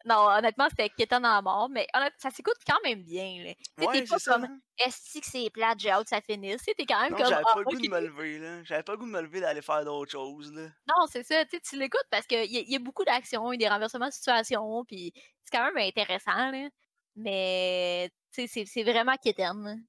Non, 0.08 0.28
honnêtement, 0.30 0.68
c'était 0.70 0.84
inquiétant 0.84 1.20
dans 1.20 1.34
la 1.34 1.42
mort, 1.42 1.68
mais 1.68 1.88
ça 2.20 2.30
s'écoute 2.30 2.58
quand 2.68 2.78
même 2.84 3.02
bien. 3.04 3.44
Là. 3.44 3.54
Ouais, 3.88 4.02
t'es 4.02 4.06
pas 4.08 4.20
ça, 4.20 4.34
comme 4.34 4.44
hein. 4.46 4.60
est-ce 4.78 5.20
que 5.20 5.26
c'est 5.26 5.50
plate, 5.50 5.80
j'ai 5.80 5.90
hâte 5.90 6.04
que 6.04 6.10
ça 6.10 6.22
finisse. 6.22 6.62
T'es 6.64 6.86
quand 6.86 7.02
même 7.02 7.14
Non, 7.14 7.18
comme. 7.18 7.28
j'avais 7.28 7.44
Ah, 7.50 7.54
pas 7.56 7.60
le 7.62 7.66
goût 7.66 7.82
de 7.82 7.90
me 7.90 8.00
lever, 8.02 8.38
là. 8.38 8.64
J'avais 8.66 8.84
pas 8.84 8.92
le 8.92 8.98
goût 9.00 9.06
de 9.08 9.12
me 9.12 9.22
lever 9.22 9.42
d'aller 9.42 9.64
faire 9.64 9.84
d'autres 9.84 10.12
choses, 10.12 10.54
là. 10.54 10.68
Non, 10.88 11.08
c'est 11.12 11.24
ça. 11.24 11.44
Tu 11.46 11.58
sais, 11.58 11.62
tu 11.62 11.80
l'écoutes 11.80 12.06
parce 12.12 12.28
qu'il 12.28 12.38
y, 12.52 12.58
a- 12.58 12.62
y 12.62 12.76
a 12.76 12.80
beaucoup 12.80 13.04
d'actions, 13.04 13.52
il 13.52 13.60
y 13.60 13.66
a 13.66 13.68
des 13.70 13.74
renversements 13.74 14.08
de 14.08 14.14
situation, 14.14 14.86
puis 14.86 15.12
c'est 15.44 15.58
quand 15.58 15.66
même 15.74 15.78
intéressant. 15.88 16.52
Là. 16.52 16.70
Mais 17.16 18.12
tu 18.32 18.42
sais, 18.42 18.48
c'est- 18.48 18.66
c'est 18.66 18.84
vraiment 18.84 19.16
quétaine. 19.18 19.84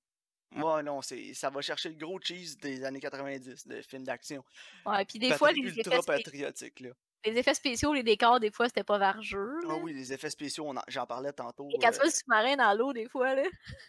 Ouais, 0.54 0.82
non, 0.82 1.02
c'est, 1.02 1.34
ça 1.34 1.50
va 1.50 1.60
chercher 1.60 1.90
le 1.90 1.96
gros 1.96 2.20
cheese 2.20 2.56
des 2.56 2.84
années 2.84 3.00
90 3.00 3.66
de 3.66 3.82
films 3.82 4.04
d'action. 4.04 4.44
Ouais, 4.86 5.04
puis 5.04 5.18
des 5.18 5.32
fois, 5.32 5.52
les 5.52 5.60
ultra 5.60 5.94
effets, 5.96 6.02
spé- 6.02 6.22
patriotique, 6.22 6.80
là. 6.80 6.90
les 7.24 7.36
effets 7.36 7.54
spéciaux, 7.54 7.92
les 7.92 8.02
décors, 8.02 8.40
des 8.40 8.50
fois, 8.50 8.68
c'était 8.68 8.84
pas 8.84 8.98
vargeux. 8.98 9.58
Ah 9.68 9.74
oui, 9.82 9.92
les 9.92 10.12
effets 10.12 10.30
spéciaux, 10.30 10.72
j'en 10.88 11.06
parlais 11.06 11.32
tantôt. 11.32 11.68
Et 11.70 11.78
quand 11.78 11.90
tu 11.90 11.94
euh, 11.94 11.96
vois 11.96 12.04
le 12.06 12.10
sous-marin 12.10 12.56
dans 12.56 12.72
l'eau, 12.74 12.92
des 12.92 13.08
fois, 13.08 13.34
là. 13.34 13.42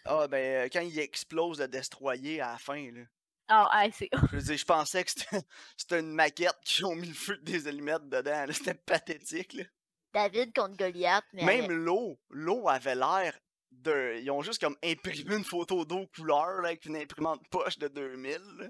Ah, 0.04 0.26
ben, 0.28 0.68
quand 0.70 0.80
il 0.80 0.98
explose 0.98 1.60
le 1.60 1.68
destroyer 1.68 2.40
à 2.40 2.52
la 2.52 2.58
fin, 2.58 2.90
là. 2.92 3.02
Ah, 3.50 3.70
hey, 3.84 3.92
c'est. 3.92 4.10
Je 4.12 4.36
veux 4.36 4.42
dire, 4.42 4.58
je 4.58 4.64
pensais 4.64 5.04
que 5.04 5.10
c'était, 5.10 5.40
c'était 5.76 6.00
une 6.00 6.12
maquette 6.12 6.58
qui 6.64 6.84
ont 6.84 6.94
mis 6.94 7.08
le 7.08 7.14
feu 7.14 7.38
des 7.38 7.66
allumettes 7.66 8.08
dedans, 8.08 8.44
là. 8.46 8.52
C'était 8.52 8.74
pathétique, 8.74 9.54
là. 9.54 9.64
David 10.12 10.52
contre 10.54 10.76
Goliath, 10.76 11.24
mais. 11.32 11.44
Même 11.44 11.70
l'eau, 11.70 12.18
l'eau 12.28 12.68
avait 12.68 12.94
l'air 12.96 13.38
de. 13.70 14.18
Ils 14.20 14.30
ont 14.30 14.42
juste 14.42 14.60
comme 14.60 14.76
imprimé 14.84 15.36
une 15.36 15.44
photo 15.44 15.84
d'eau 15.84 16.06
couleur 16.14 16.60
là, 16.62 16.68
avec 16.68 16.84
une 16.86 16.96
imprimante 16.96 17.40
poche 17.50 17.78
de 17.78 17.88
2000. 17.88 18.38
là. 18.58 18.66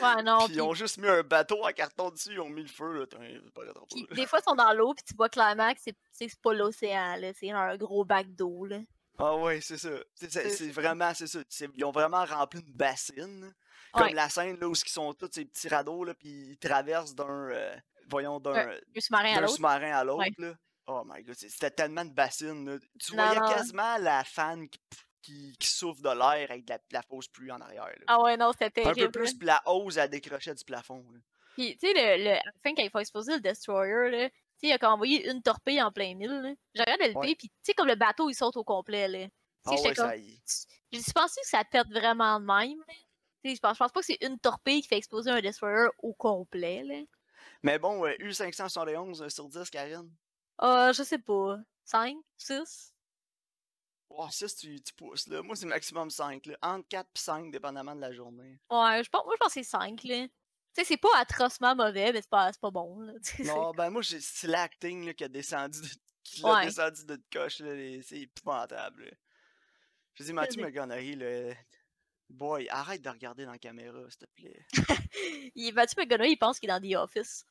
Ouais, 0.00 0.22
non. 0.22 0.46
Puis 0.46 0.54
ils 0.54 0.62
ont 0.62 0.72
juste 0.72 0.96
mis 0.98 1.08
un 1.08 1.22
bateau 1.22 1.62
en 1.66 1.70
carton 1.72 2.10
dessus, 2.10 2.30
ils 2.32 2.40
ont 2.40 2.48
mis 2.48 2.62
le 2.62 2.68
feu. 2.68 2.92
Là. 3.00 3.06
Pas 3.54 3.62
des 4.14 4.26
fois, 4.26 4.38
ils 4.40 4.44
sont 4.48 4.54
dans 4.54 4.72
l'eau, 4.72 4.94
puis 4.94 5.04
tu 5.04 5.14
vois 5.14 5.28
clairement 5.28 5.72
que 5.74 5.80
c'est 5.82 5.96
c'est 6.12 6.40
pas 6.40 6.54
l'océan. 6.54 7.18
C'est 7.38 7.50
un 7.50 7.76
gros 7.76 8.04
bac 8.04 8.26
d'eau. 8.34 8.66
Ah 9.18 9.36
ouais, 9.36 9.60
c'est 9.60 9.76
ça. 9.76 9.90
C'est, 10.14 10.70
vraiment, 10.70 11.12
c'est 11.14 11.26
ça. 11.26 11.40
Ils 11.74 11.84
ont 11.84 11.90
vraiment 11.90 12.24
rempli 12.24 12.60
une 12.60 12.72
bassine. 12.72 13.52
Comme 13.92 14.04
Ouais. 14.04 14.14
la 14.14 14.30
scène 14.30 14.58
là, 14.58 14.66
où 14.68 14.72
ils 14.72 14.88
sont 14.90 15.12
tous 15.12 15.28
ces 15.30 15.44
petits 15.44 15.68
radeaux, 15.68 16.04
là, 16.04 16.14
puis 16.14 16.30
ils 16.52 16.56
traversent 16.56 17.14
d'un. 17.14 17.50
euh, 17.50 17.76
voyons, 18.08 18.40
d'un, 18.40 18.74
sous-marin 18.98 19.34
à 19.36 19.40
l'autre. 19.42 19.54
sous-marin 19.56 19.92
à 19.98 20.02
l'autre. 20.04 20.24
Ouais. 20.38 20.54
Oh 20.86 21.02
my 21.06 21.22
god, 21.22 21.36
c'était 21.36 21.70
tellement 21.70 22.04
de 22.04 22.12
bassines. 22.12 22.68
là. 22.68 22.78
Tu 22.98 23.14
Non, 23.16 23.24
voyais 23.24 23.40
non. 23.40 23.48
quasiment 23.48 23.98
la 23.98 24.24
fan 24.24 24.68
qui, 24.68 24.80
qui, 25.22 25.56
qui 25.58 25.68
souffle 25.68 26.02
de 26.02 26.08
l'air 26.08 26.50
avec 26.50 26.64
de 26.64 26.72
la, 26.72 26.78
la 26.90 27.02
fausse 27.02 27.28
pluie 27.28 27.52
en 27.52 27.60
arrière. 27.60 27.84
là. 27.86 28.04
Ah 28.08 28.20
ouais, 28.22 28.36
non, 28.36 28.50
c'était 28.52 28.82
Un 28.82 28.88
peu 28.88 28.94
terrible. 28.94 29.12
plus, 29.12 29.34
puis 29.34 29.46
la 29.46 29.62
hausse, 29.66 29.96
elle 29.96 30.10
décrochait 30.10 30.54
du 30.54 30.64
plafond. 30.64 31.04
là. 31.12 31.20
Puis, 31.54 31.76
tu 31.76 31.86
sais, 31.86 31.92
le, 31.94 32.24
le, 32.24 32.30
à 32.30 32.34
la 32.44 32.52
fin, 32.62 32.74
quand 32.74 32.82
il 32.82 32.90
faut 32.90 32.98
exposer 32.98 33.34
le 33.34 33.40
Destroyer, 33.40 34.10
là, 34.10 34.28
tu 34.30 34.34
sais, 34.56 34.66
il 34.68 34.72
a 34.72 34.78
comme 34.78 34.92
envoyé 34.94 35.28
une 35.30 35.42
torpille 35.42 35.80
en 35.82 35.92
plein 35.92 36.14
mille. 36.14 36.56
J'ai 36.74 36.82
regardé 36.82 37.08
le 37.12 37.16
Ouais. 37.18 37.34
Puis 37.36 37.48
tu 37.48 37.54
sais, 37.62 37.74
comme 37.74 37.88
le 37.88 37.94
bateau, 37.94 38.28
il 38.30 38.34
saute 38.34 38.56
au 38.56 38.64
complet, 38.64 39.06
là. 39.06 39.28
J'étais 39.70 39.88
ouais, 39.90 39.94
comme... 39.94 40.10
dit, 40.16 41.12
penses 41.14 41.34
que 41.36 41.46
ça 41.46 41.62
pète 41.64 41.88
vraiment 41.90 42.40
de 42.40 42.44
même, 42.46 42.78
je 43.44 43.58
pense, 43.60 43.74
je 43.74 43.78
pense 43.78 43.92
pas 43.92 44.00
que 44.00 44.06
c'est 44.06 44.18
une 44.22 44.38
torpille 44.40 44.82
qui 44.82 44.88
fait 44.88 44.96
exploser 44.96 45.30
un 45.30 45.40
Destroyer 45.40 45.88
au 45.98 46.14
complet, 46.14 46.82
là. 46.82 46.96
Mais 47.62 47.78
bon, 47.78 48.04
euh, 48.06 48.12
U571 48.20 49.22
euh, 49.22 49.28
sur 49.28 49.48
10, 49.48 49.68
Karine. 49.70 50.10
Ah, 50.58 50.92
je 50.92 51.02
sais 51.02 51.18
pas. 51.18 51.58
5? 51.84 52.16
6? 52.36 52.94
Oh, 54.10 54.28
6, 54.30 54.56
tu, 54.56 54.80
tu 54.82 54.92
pousses, 54.94 55.26
là. 55.28 55.42
Moi, 55.42 55.56
c'est 55.56 55.66
maximum 55.66 56.10
5, 56.10 56.46
là. 56.46 56.56
Entre 56.62 56.86
4 56.88 57.06
et 57.06 57.18
5, 57.18 57.50
dépendamment 57.50 57.94
de 57.96 58.00
la 58.00 58.12
journée. 58.12 58.58
Ouais, 58.70 59.02
je 59.02 59.08
pense, 59.08 59.24
moi, 59.24 59.34
je 59.34 59.38
pense 59.38 59.54
que 59.54 59.62
c'est 59.62 59.62
5, 59.62 60.04
là. 60.04 60.26
Tu 60.26 60.32
sais, 60.74 60.84
c'est 60.84 60.96
pas 60.96 61.08
atrocement 61.16 61.74
mauvais, 61.74 62.12
mais 62.12 62.22
c'est 62.22 62.30
pas, 62.30 62.52
bon, 62.70 63.00
là. 63.00 63.12
Non, 63.40 63.70
ben 63.72 63.90
moi, 63.90 64.02
j'ai- 64.02 64.20
c'est 64.20 64.46
l'acting 64.48 65.06
là, 65.06 65.14
qui 65.14 65.24
a 65.24 65.28
descendu 65.28 65.80
de, 65.80 65.88
qui 66.24 66.42
descendu 66.62 67.04
de 67.06 67.20
coche, 67.32 67.60
là. 67.60 67.70
C'est 68.02 68.20
épouvantable, 68.20 69.04
là. 69.04 69.12
Je 70.14 70.24
dis, 70.24 70.32
Mathieu 70.32 70.62
McConaughey, 70.62 71.14
là. 71.16 71.54
Boy, 72.28 72.68
arrête 72.70 73.02
de 73.02 73.10
regarder 73.10 73.44
dans 73.44 73.52
la 73.52 73.58
caméra, 73.58 73.98
s'il 74.08 74.18
te 74.18 74.26
plaît. 74.34 74.66
il, 75.54 75.72
Mathieu 75.74 76.02
McConaughey, 76.02 76.32
il 76.32 76.36
pense 76.38 76.58
qu'il 76.58 76.70
est 76.70 76.72
dans 76.72 76.80
The 76.80 76.96
Office. 76.96 77.44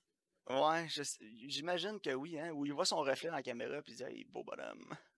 Ouais, 0.59 0.87
j'imagine 1.47 1.99
que 1.99 2.13
oui, 2.13 2.39
hein. 2.39 2.51
Où 2.51 2.65
il 2.65 2.73
voit 2.73 2.85
son 2.85 2.97
reflet 2.97 3.29
dans 3.29 3.35
la 3.35 3.43
caméra, 3.43 3.81
puis 3.81 3.93
il 3.93 3.95
dit, 3.97 4.03
hey, 4.03 4.25
beau 4.25 4.43
bonhomme. 4.43 4.95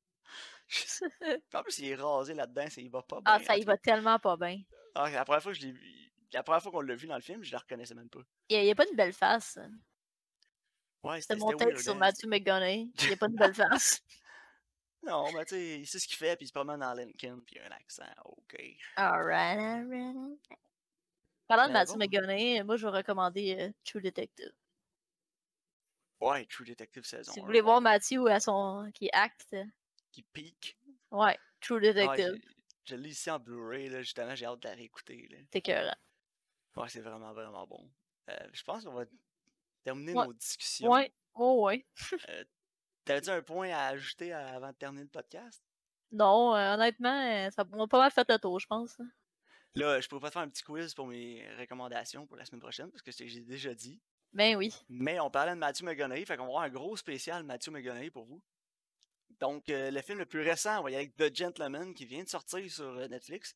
En 1.53 1.63
plus, 1.63 1.79
il 1.79 1.89
est 1.89 1.95
rasé 1.95 2.33
là-dedans, 2.33 2.69
ça 2.69 2.81
y 2.81 2.87
va 2.87 3.01
pas 3.01 3.21
bien. 3.21 3.33
ah, 3.33 3.39
ça 3.39 3.57
y 3.57 3.63
va 3.63 3.77
tellement 3.77 4.19
pas 4.19 4.37
bien. 4.37 4.61
Ah, 4.95 5.09
la 5.09 5.25
première 5.25 5.43
fois 5.43 5.51
que 5.51 5.59
je 5.59 5.67
l'ai 5.67 5.71
vu, 5.71 6.11
la 6.31 6.43
première 6.43 6.61
fois 6.61 6.71
qu'on 6.71 6.81
l'a 6.81 6.95
vu 6.95 7.07
dans 7.07 7.15
le 7.15 7.21
film, 7.21 7.43
je 7.43 7.51
la 7.51 7.59
reconnaissais 7.59 7.95
même 7.95 8.09
pas. 8.09 8.21
Il 8.49 8.61
n'y 8.61 8.71
a, 8.71 8.75
pas 8.75 8.87
une 8.89 8.95
belle 8.95 9.13
face. 9.13 9.59
Ouais, 11.03 11.21
C'était 11.21 11.35
mon 11.35 11.51
weird, 11.51 11.77
sur 11.77 11.93
hein. 11.93 11.97
Matthew 11.97 12.25
McConaughey. 12.27 12.87
Il 13.01 13.07
n'y 13.07 13.13
a 13.13 13.17
pas 13.17 13.27
une 13.27 13.35
belle 13.35 13.53
face. 13.53 14.01
Non, 15.03 15.31
mais 15.33 15.43
tu 15.45 15.55
sais, 15.55 15.79
il 15.79 15.85
sait 15.85 15.99
ce 15.99 16.07
qu'il 16.07 16.15
fait, 16.15 16.35
puis 16.37 16.45
il 16.45 16.47
se 16.47 16.53
promène 16.53 16.79
dans 16.79 16.93
Lincoln, 16.93 17.41
puis 17.45 17.57
il 17.57 17.59
a 17.59 17.65
un 17.65 17.71
accent, 17.71 18.03
ok. 18.23 18.57
Alright, 18.95 19.59
alright. 19.59 20.39
Parlant 21.45 21.67
de 21.67 21.73
Matthew 21.73 21.97
bon. 21.97 22.65
Moi, 22.65 22.77
je 22.77 22.87
vais 22.87 22.97
recommander 22.97 23.57
euh, 23.59 23.71
True 23.83 24.01
Detective. 24.01 24.53
Ouais, 26.23 26.45
True 26.45 26.63
Detective 26.65 27.03
saison 27.05 27.31
Si 27.33 27.39
vous 27.39 27.45
1, 27.45 27.47
voulez 27.47 27.61
voir 27.61 27.81
Matthew 27.81 28.27
à 28.29 28.39
son... 28.39 28.89
qui 28.93 29.09
acte, 29.11 29.55
Qui 30.11 30.23
pique. 30.23 30.77
ouais, 31.11 31.37
True 31.59 31.77
Ah, 31.77 31.79
Detective. 31.93 32.41
je 32.85 32.95
l'ai 32.95 33.09
ici 33.09 33.29
en 33.29 33.39
Blu-ray, 33.39 33.89
là, 33.89 34.01
justement, 34.01 34.33
j'ai 34.35 34.45
hâte 34.45 34.59
de 34.61 34.67
la 34.69 34.75
réécouter. 34.75 35.27
C'est 35.51 35.59
écœurant. 35.59 35.95
Ouais, 36.75 36.89
c'est 36.89 37.01
vraiment, 37.01 37.33
vraiment 37.33 37.67
bon. 37.67 37.89
Euh, 38.29 38.37
je 38.53 38.63
pense 38.63 38.83
qu'on 38.85 38.93
va 38.93 39.05
terminer 39.83 40.13
Ouais. 40.13 40.25
nos 40.25 40.33
discussions. 40.33 40.89
Ouais, 40.89 41.13
oh 41.35 41.65
ouais. 41.65 41.85
T'avais-tu 43.05 43.29
un 43.29 43.41
point 43.41 43.69
à 43.71 43.87
ajouter 43.87 44.31
avant 44.31 44.69
de 44.71 44.75
terminer 44.75 45.03
le 45.03 45.09
podcast? 45.09 45.61
Non, 46.11 46.55
euh, 46.55 46.75
honnêtement, 46.75 47.19
euh, 47.47 47.49
ça 47.51 47.65
on 47.73 47.83
a 47.83 47.87
pas 47.87 47.99
mal 47.99 48.11
fait 48.11 48.29
le 48.29 48.37
tour, 48.39 48.59
je 48.59 48.67
pense. 48.67 48.97
hein. 48.99 49.09
Là, 49.75 49.99
je 49.99 50.07
pourrais 50.07 50.21
pas 50.21 50.29
te 50.29 50.33
faire 50.33 50.41
un 50.43 50.49
petit 50.49 50.63
quiz 50.63 50.93
pour 50.93 51.07
mes 51.07 51.45
recommandations 51.59 52.25
pour 52.27 52.37
la 52.37 52.45
semaine 52.45 52.61
prochaine, 52.61 52.89
parce 52.91 53.01
que 53.01 53.11
j'ai 53.11 53.41
déjà 53.41 53.73
dit. 53.73 53.99
Ben 54.33 54.55
oui. 54.55 54.73
Mais 54.89 55.19
on 55.19 55.29
parlait 55.29 55.53
de 55.53 55.59
Matthew 55.59 55.83
McConaughey, 55.83 56.25
fait 56.25 56.37
qu'on 56.37 56.43
va 56.43 56.49
avoir 56.49 56.63
un 56.63 56.69
gros 56.69 56.97
spécial 56.97 57.43
Matthew 57.43 57.69
McConaughey 57.69 58.09
pour 58.09 58.25
vous. 58.25 58.41
Donc, 59.39 59.69
euh, 59.69 59.91
le 59.91 60.01
film 60.01 60.19
le 60.19 60.25
plus 60.25 60.41
récent, 60.41 60.79
on 60.79 60.83
va 60.83 60.91
y 60.91 60.95
aller 60.95 61.11
avec 61.15 61.15
The 61.15 61.35
Gentleman, 61.35 61.93
qui 61.93 62.05
vient 62.05 62.23
de 62.23 62.29
sortir 62.29 62.69
sur 62.71 62.85
euh, 62.85 63.07
Netflix. 63.07 63.55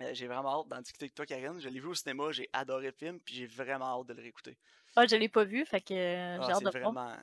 Euh, 0.00 0.14
j'ai 0.14 0.26
vraiment 0.26 0.60
hâte 0.60 0.68
d'en 0.68 0.80
discuter 0.80 1.04
avec 1.04 1.14
toi, 1.14 1.26
Karine. 1.26 1.60
Je 1.60 1.68
l'ai 1.68 1.80
vu 1.80 1.88
au 1.88 1.94
cinéma, 1.94 2.30
j'ai 2.30 2.48
adoré 2.52 2.86
le 2.86 2.92
film, 2.92 3.20
puis 3.20 3.34
j'ai 3.34 3.46
vraiment 3.46 4.00
hâte 4.00 4.06
de 4.06 4.14
le 4.14 4.22
réécouter. 4.22 4.56
Ah, 4.96 5.06
je 5.06 5.16
l'ai 5.16 5.28
pas 5.28 5.44
vu, 5.44 5.64
fait 5.66 5.80
que 5.80 5.94
euh, 5.94 6.38
Ah, 6.40 6.46
j'ai 6.46 6.52
hâte 6.52 6.64
de 6.64 6.78
vraiment... 6.78 7.16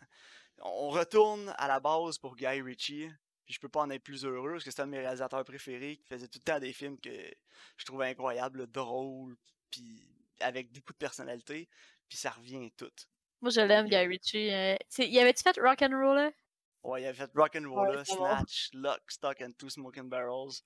On 0.59 0.89
retourne 0.89 1.53
à 1.57 1.67
la 1.67 1.79
base 1.79 2.17
pour 2.17 2.35
Guy 2.35 2.61
Ritchie, 2.61 3.09
puis 3.45 3.53
je 3.53 3.59
peux 3.59 3.69
pas 3.69 3.81
en 3.81 3.89
être 3.89 4.03
plus 4.03 4.25
heureux, 4.25 4.53
parce 4.53 4.63
que 4.63 4.71
c'est 4.71 4.81
un 4.81 4.85
de 4.85 4.91
mes 4.91 4.99
réalisateurs 4.99 5.43
préférés, 5.43 5.97
qui 5.97 6.07
faisait 6.07 6.27
tout 6.27 6.39
le 6.39 6.51
temps 6.51 6.59
des 6.59 6.73
films 6.73 6.99
que 6.99 7.33
je 7.77 7.85
trouvais 7.85 8.07
incroyables, 8.07 8.67
drôles, 8.67 9.35
puis 9.69 10.01
avec 10.39 10.71
beaucoup 10.71 10.93
de 10.93 10.97
personnalité, 10.97 11.69
puis 12.09 12.17
ça 12.17 12.31
revient 12.31 12.71
tout. 12.77 12.91
Moi, 13.41 13.51
je 13.51 13.61
l'aime, 13.61 13.87
Guy 13.87 13.97
Ritchie. 13.97 14.51
euh, 14.51 14.75
y 14.99 15.19
avait-tu 15.19 15.43
fait 15.43 15.59
Rock'n'Roller? 15.59 16.31
Ouais, 16.83 17.01
il 17.01 17.05
avait 17.05 17.17
fait 17.17 17.31
Rock'n'Roller, 17.35 17.97
Ouais, 17.97 18.03
c'est 18.05 18.15
bon. 18.15 18.25
Snatch, 18.25 18.69
Lock, 18.73 19.01
Stock 19.11 19.41
and 19.41 19.51
Two 19.57 19.69
Smoking 19.69 20.09
Barrels. 20.09 20.61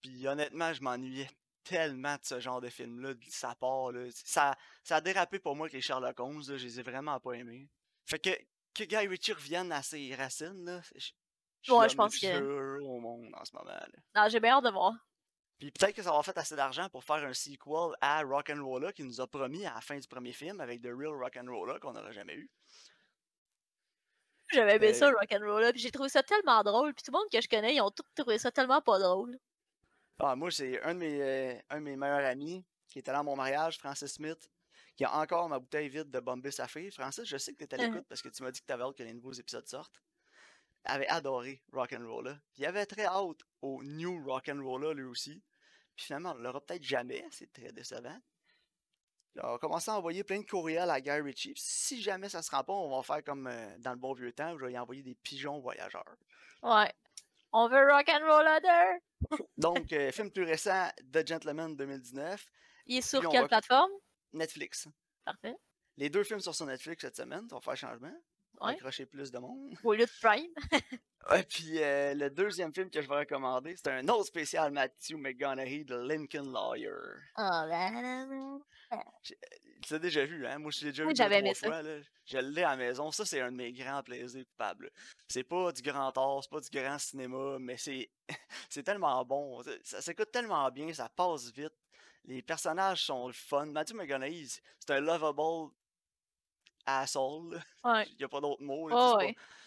Puis 0.00 0.26
honnêtement, 0.26 0.72
je 0.72 0.82
m'ennuyais 0.82 1.28
tellement 1.64 2.14
de 2.14 2.24
ce 2.24 2.40
genre 2.40 2.60
de 2.60 2.68
film-là, 2.68 3.14
de 3.14 3.24
sa 3.28 3.54
part. 3.54 3.92
Là. 3.92 4.08
Ça, 4.12 4.56
ça 4.82 4.96
a 4.96 5.00
dérapé 5.00 5.38
pour 5.38 5.54
moi 5.54 5.66
avec 5.66 5.74
les 5.74 5.80
Sherlock 5.80 6.18
Holmes, 6.18 6.42
là, 6.48 6.56
je 6.56 6.64
les 6.64 6.80
ai 6.80 6.82
vraiment 6.82 7.20
pas 7.20 7.32
aimés. 7.34 7.68
Fait 8.06 8.18
que, 8.18 8.30
que 8.74 8.84
Guy 8.84 9.06
Ritchie 9.06 9.32
revienne 9.32 9.70
à 9.70 9.82
ses 9.82 10.14
racines, 10.14 10.64
là, 10.64 10.80
je 10.96 11.12
Ouais, 11.72 11.88
je 11.88 11.94
pense 11.94 12.10
plus 12.18 12.22
que- 12.22 12.40
heureux 12.40 12.80
au 12.82 12.98
monde 12.98 13.30
en 13.34 13.44
ce 13.44 13.54
moment. 13.54 13.70
Là. 13.70 13.88
Non, 14.16 14.28
j'ai 14.28 14.40
bien 14.40 14.56
hâte 14.56 14.64
de 14.64 14.70
voir. 14.70 14.92
Puis 15.62 15.70
peut-être 15.70 15.94
que 15.94 16.02
ça 16.02 16.10
va 16.10 16.20
faire 16.24 16.36
assez 16.36 16.56
d'argent 16.56 16.88
pour 16.88 17.04
faire 17.04 17.24
un 17.24 17.32
sequel 17.32 17.94
à 18.00 18.22
Rock'n'Roller 18.22 18.92
qui 18.92 19.04
nous 19.04 19.20
a 19.20 19.28
promis 19.28 19.64
à 19.64 19.74
la 19.74 19.80
fin 19.80 19.96
du 19.96 20.08
premier 20.08 20.32
film 20.32 20.60
avec 20.60 20.82
The 20.82 20.88
Real 20.88 21.14
Rock'n'Roller 21.14 21.78
qu'on 21.80 21.92
n'aura 21.92 22.10
jamais 22.10 22.34
eu. 22.34 22.50
J'avais 24.52 24.74
aimé 24.74 24.88
Euh, 24.88 24.92
ça, 24.92 25.12
Rock'n'Roller, 25.12 25.70
puis 25.70 25.80
j'ai 25.80 25.92
trouvé 25.92 26.08
ça 26.08 26.24
tellement 26.24 26.64
drôle, 26.64 26.92
puis 26.94 27.04
tout 27.04 27.12
le 27.12 27.18
monde 27.18 27.28
que 27.32 27.40
je 27.40 27.46
connais, 27.46 27.76
ils 27.76 27.80
ont 27.80 27.92
tous 27.92 28.02
trouvé 28.16 28.38
ça 28.38 28.50
tellement 28.50 28.82
pas 28.82 28.98
drôle. 28.98 29.38
Ah, 30.18 30.34
moi, 30.34 30.50
c'est 30.50 30.82
un, 30.82 30.94
de 30.94 30.98
mes, 30.98 31.22
euh, 31.22 31.54
un 31.70 31.78
de 31.78 31.84
mes 31.84 31.94
meilleurs 31.94 32.26
amis 32.26 32.64
qui 32.88 32.98
était 32.98 33.12
là 33.12 33.20
à 33.20 33.22
mon 33.22 33.36
mariage, 33.36 33.78
Francis 33.78 34.14
Smith, 34.14 34.50
qui 34.96 35.04
a 35.04 35.16
encore 35.16 35.48
ma 35.48 35.60
bouteille 35.60 35.88
vide 35.88 36.10
de 36.10 36.18
Bombay 36.18 36.50
sa 36.50 36.66
fille. 36.66 36.90
Francis, 36.90 37.24
je 37.24 37.36
sais 37.36 37.52
que 37.52 37.58
tu 37.58 37.64
étais 37.66 37.80
à 37.80 37.86
l'écoute 37.86 38.04
parce 38.08 38.20
que 38.20 38.30
tu 38.30 38.42
m'as 38.42 38.50
dit 38.50 38.60
que 38.60 38.66
tu 38.66 38.72
avais 38.72 38.82
hâte 38.82 38.96
que 38.96 39.04
les 39.04 39.14
nouveaux 39.14 39.30
épisodes 39.30 39.68
sortent. 39.68 40.02
avait 40.86 41.06
adoré 41.06 41.62
Rock'n'Roller. 41.72 42.34
Puis 42.52 42.62
il 42.62 42.66
avait 42.66 42.84
très 42.84 43.04
hâte 43.04 43.42
au 43.60 43.80
New 43.84 44.24
Rock'n'Roller 44.26 44.94
lui 44.94 45.04
aussi. 45.04 45.40
Puis 45.96 46.06
finalement, 46.06 46.32
on 46.32 46.38
l'aura 46.40 46.60
peut-être 46.60 46.82
jamais. 46.82 47.24
C'est 47.30 47.52
très 47.52 47.72
décevant. 47.72 48.18
Là, 49.34 49.50
on 49.50 49.54
a 49.54 49.58
commencé 49.58 49.90
à 49.90 49.94
envoyer 49.94 50.24
plein 50.24 50.40
de 50.40 50.46
courriels 50.46 50.90
à 50.90 51.00
Guy 51.00 51.10
Ritchie. 51.10 51.54
Si 51.56 52.02
jamais 52.02 52.28
ça 52.28 52.42
se 52.42 52.50
rend 52.50 52.64
pas, 52.64 52.72
on 52.72 52.94
va 52.94 53.02
faire 53.02 53.24
comme 53.24 53.46
euh, 53.46 53.78
dans 53.78 53.92
le 53.92 53.96
bon 53.96 54.12
vieux 54.12 54.32
temps 54.32 54.52
où 54.52 54.58
je 54.58 54.66
vais 54.66 54.78
envoyer 54.78 55.02
des 55.02 55.14
pigeons 55.14 55.58
voyageurs. 55.60 56.16
Ouais. 56.62 56.92
On 57.52 57.68
veut 57.68 57.90
Rock'n'Roller! 57.90 58.98
Donc, 59.56 59.92
euh, 59.92 60.10
film 60.12 60.30
plus 60.30 60.44
récent, 60.44 60.88
The 61.12 61.26
Gentleman 61.26 61.76
2019. 61.76 62.46
Il 62.86 62.98
est 62.98 63.02
sur 63.02 63.26
quelle 63.30 63.46
plateforme? 63.46 63.90
Netflix. 64.32 64.88
Parfait. 65.24 65.54
Les 65.96 66.10
deux 66.10 66.24
films 66.24 66.40
sont 66.40 66.52
sur 66.52 66.66
Netflix 66.66 67.02
cette 67.02 67.16
semaine. 67.16 67.46
On 67.52 67.56
va 67.56 67.60
faire 67.60 67.76
changement. 67.76 68.14
Va 68.62 68.72
accrocher 68.72 69.06
plus 69.06 69.30
de 69.30 69.38
monde. 69.38 69.74
Au 69.82 69.92
lieu 69.94 70.04
de 70.04 70.10
Prime. 70.20 70.52
ouais, 71.30 71.42
puis 71.44 71.82
euh, 71.82 72.14
le 72.14 72.30
deuxième 72.30 72.72
film 72.72 72.90
que 72.90 73.00
je 73.00 73.08
vais 73.08 73.18
recommander, 73.20 73.74
c'est 73.76 73.88
un 73.88 74.06
autre 74.08 74.26
spécial 74.26 74.72
Matthew 74.72 75.16
McGonaghy 75.16 75.84
de 75.84 75.96
Lincoln 75.96 76.50
Lawyer. 76.52 76.90
Oh, 77.38 77.62
ben, 77.68 78.60
tu 79.82 79.92
l'as 79.92 79.98
déjà 79.98 80.24
vu, 80.24 80.46
hein? 80.46 80.58
Moi, 80.58 80.70
je 80.70 80.84
l'ai 80.84 80.92
déjà 80.92 81.04
vu 81.04 81.12
deux, 81.12 81.52
trois 81.52 81.54
fois. 81.54 81.82
Là. 81.82 81.98
Je 82.24 82.38
l'ai 82.38 82.62
à 82.62 82.70
la 82.70 82.76
maison. 82.76 83.10
Ça, 83.10 83.24
c'est 83.24 83.40
un 83.40 83.50
de 83.50 83.56
mes 83.56 83.72
grands 83.72 84.02
plaisirs 84.02 84.44
coupables. 84.46 84.90
C'est 85.28 85.42
pas 85.42 85.72
du 85.72 85.82
grand 85.82 86.16
art, 86.16 86.40
c'est 86.42 86.50
pas 86.50 86.60
du 86.60 86.70
grand 86.70 86.98
cinéma, 86.98 87.58
mais 87.58 87.76
c'est 87.76 88.10
c'est 88.70 88.82
tellement 88.82 89.24
bon. 89.24 89.62
Ça, 89.82 90.00
s'écoute 90.00 90.30
tellement 90.30 90.70
bien, 90.70 90.92
ça 90.92 91.08
passe 91.08 91.52
vite. 91.52 91.74
Les 92.24 92.42
personnages 92.42 93.04
sont 93.04 93.26
le 93.26 93.32
fun. 93.32 93.66
Matthew 93.66 93.94
McGonaghy, 93.94 94.60
c'est 94.78 94.90
un 94.90 95.00
lovable 95.00 95.72
asshole. 96.86 97.60
Ouais. 97.84 98.06
Il 98.10 98.16
n'y 98.18 98.24
a 98.24 98.28
pas 98.28 98.40
d'autre 98.40 98.62
mot. 98.62 98.88
Oh, 98.90 99.18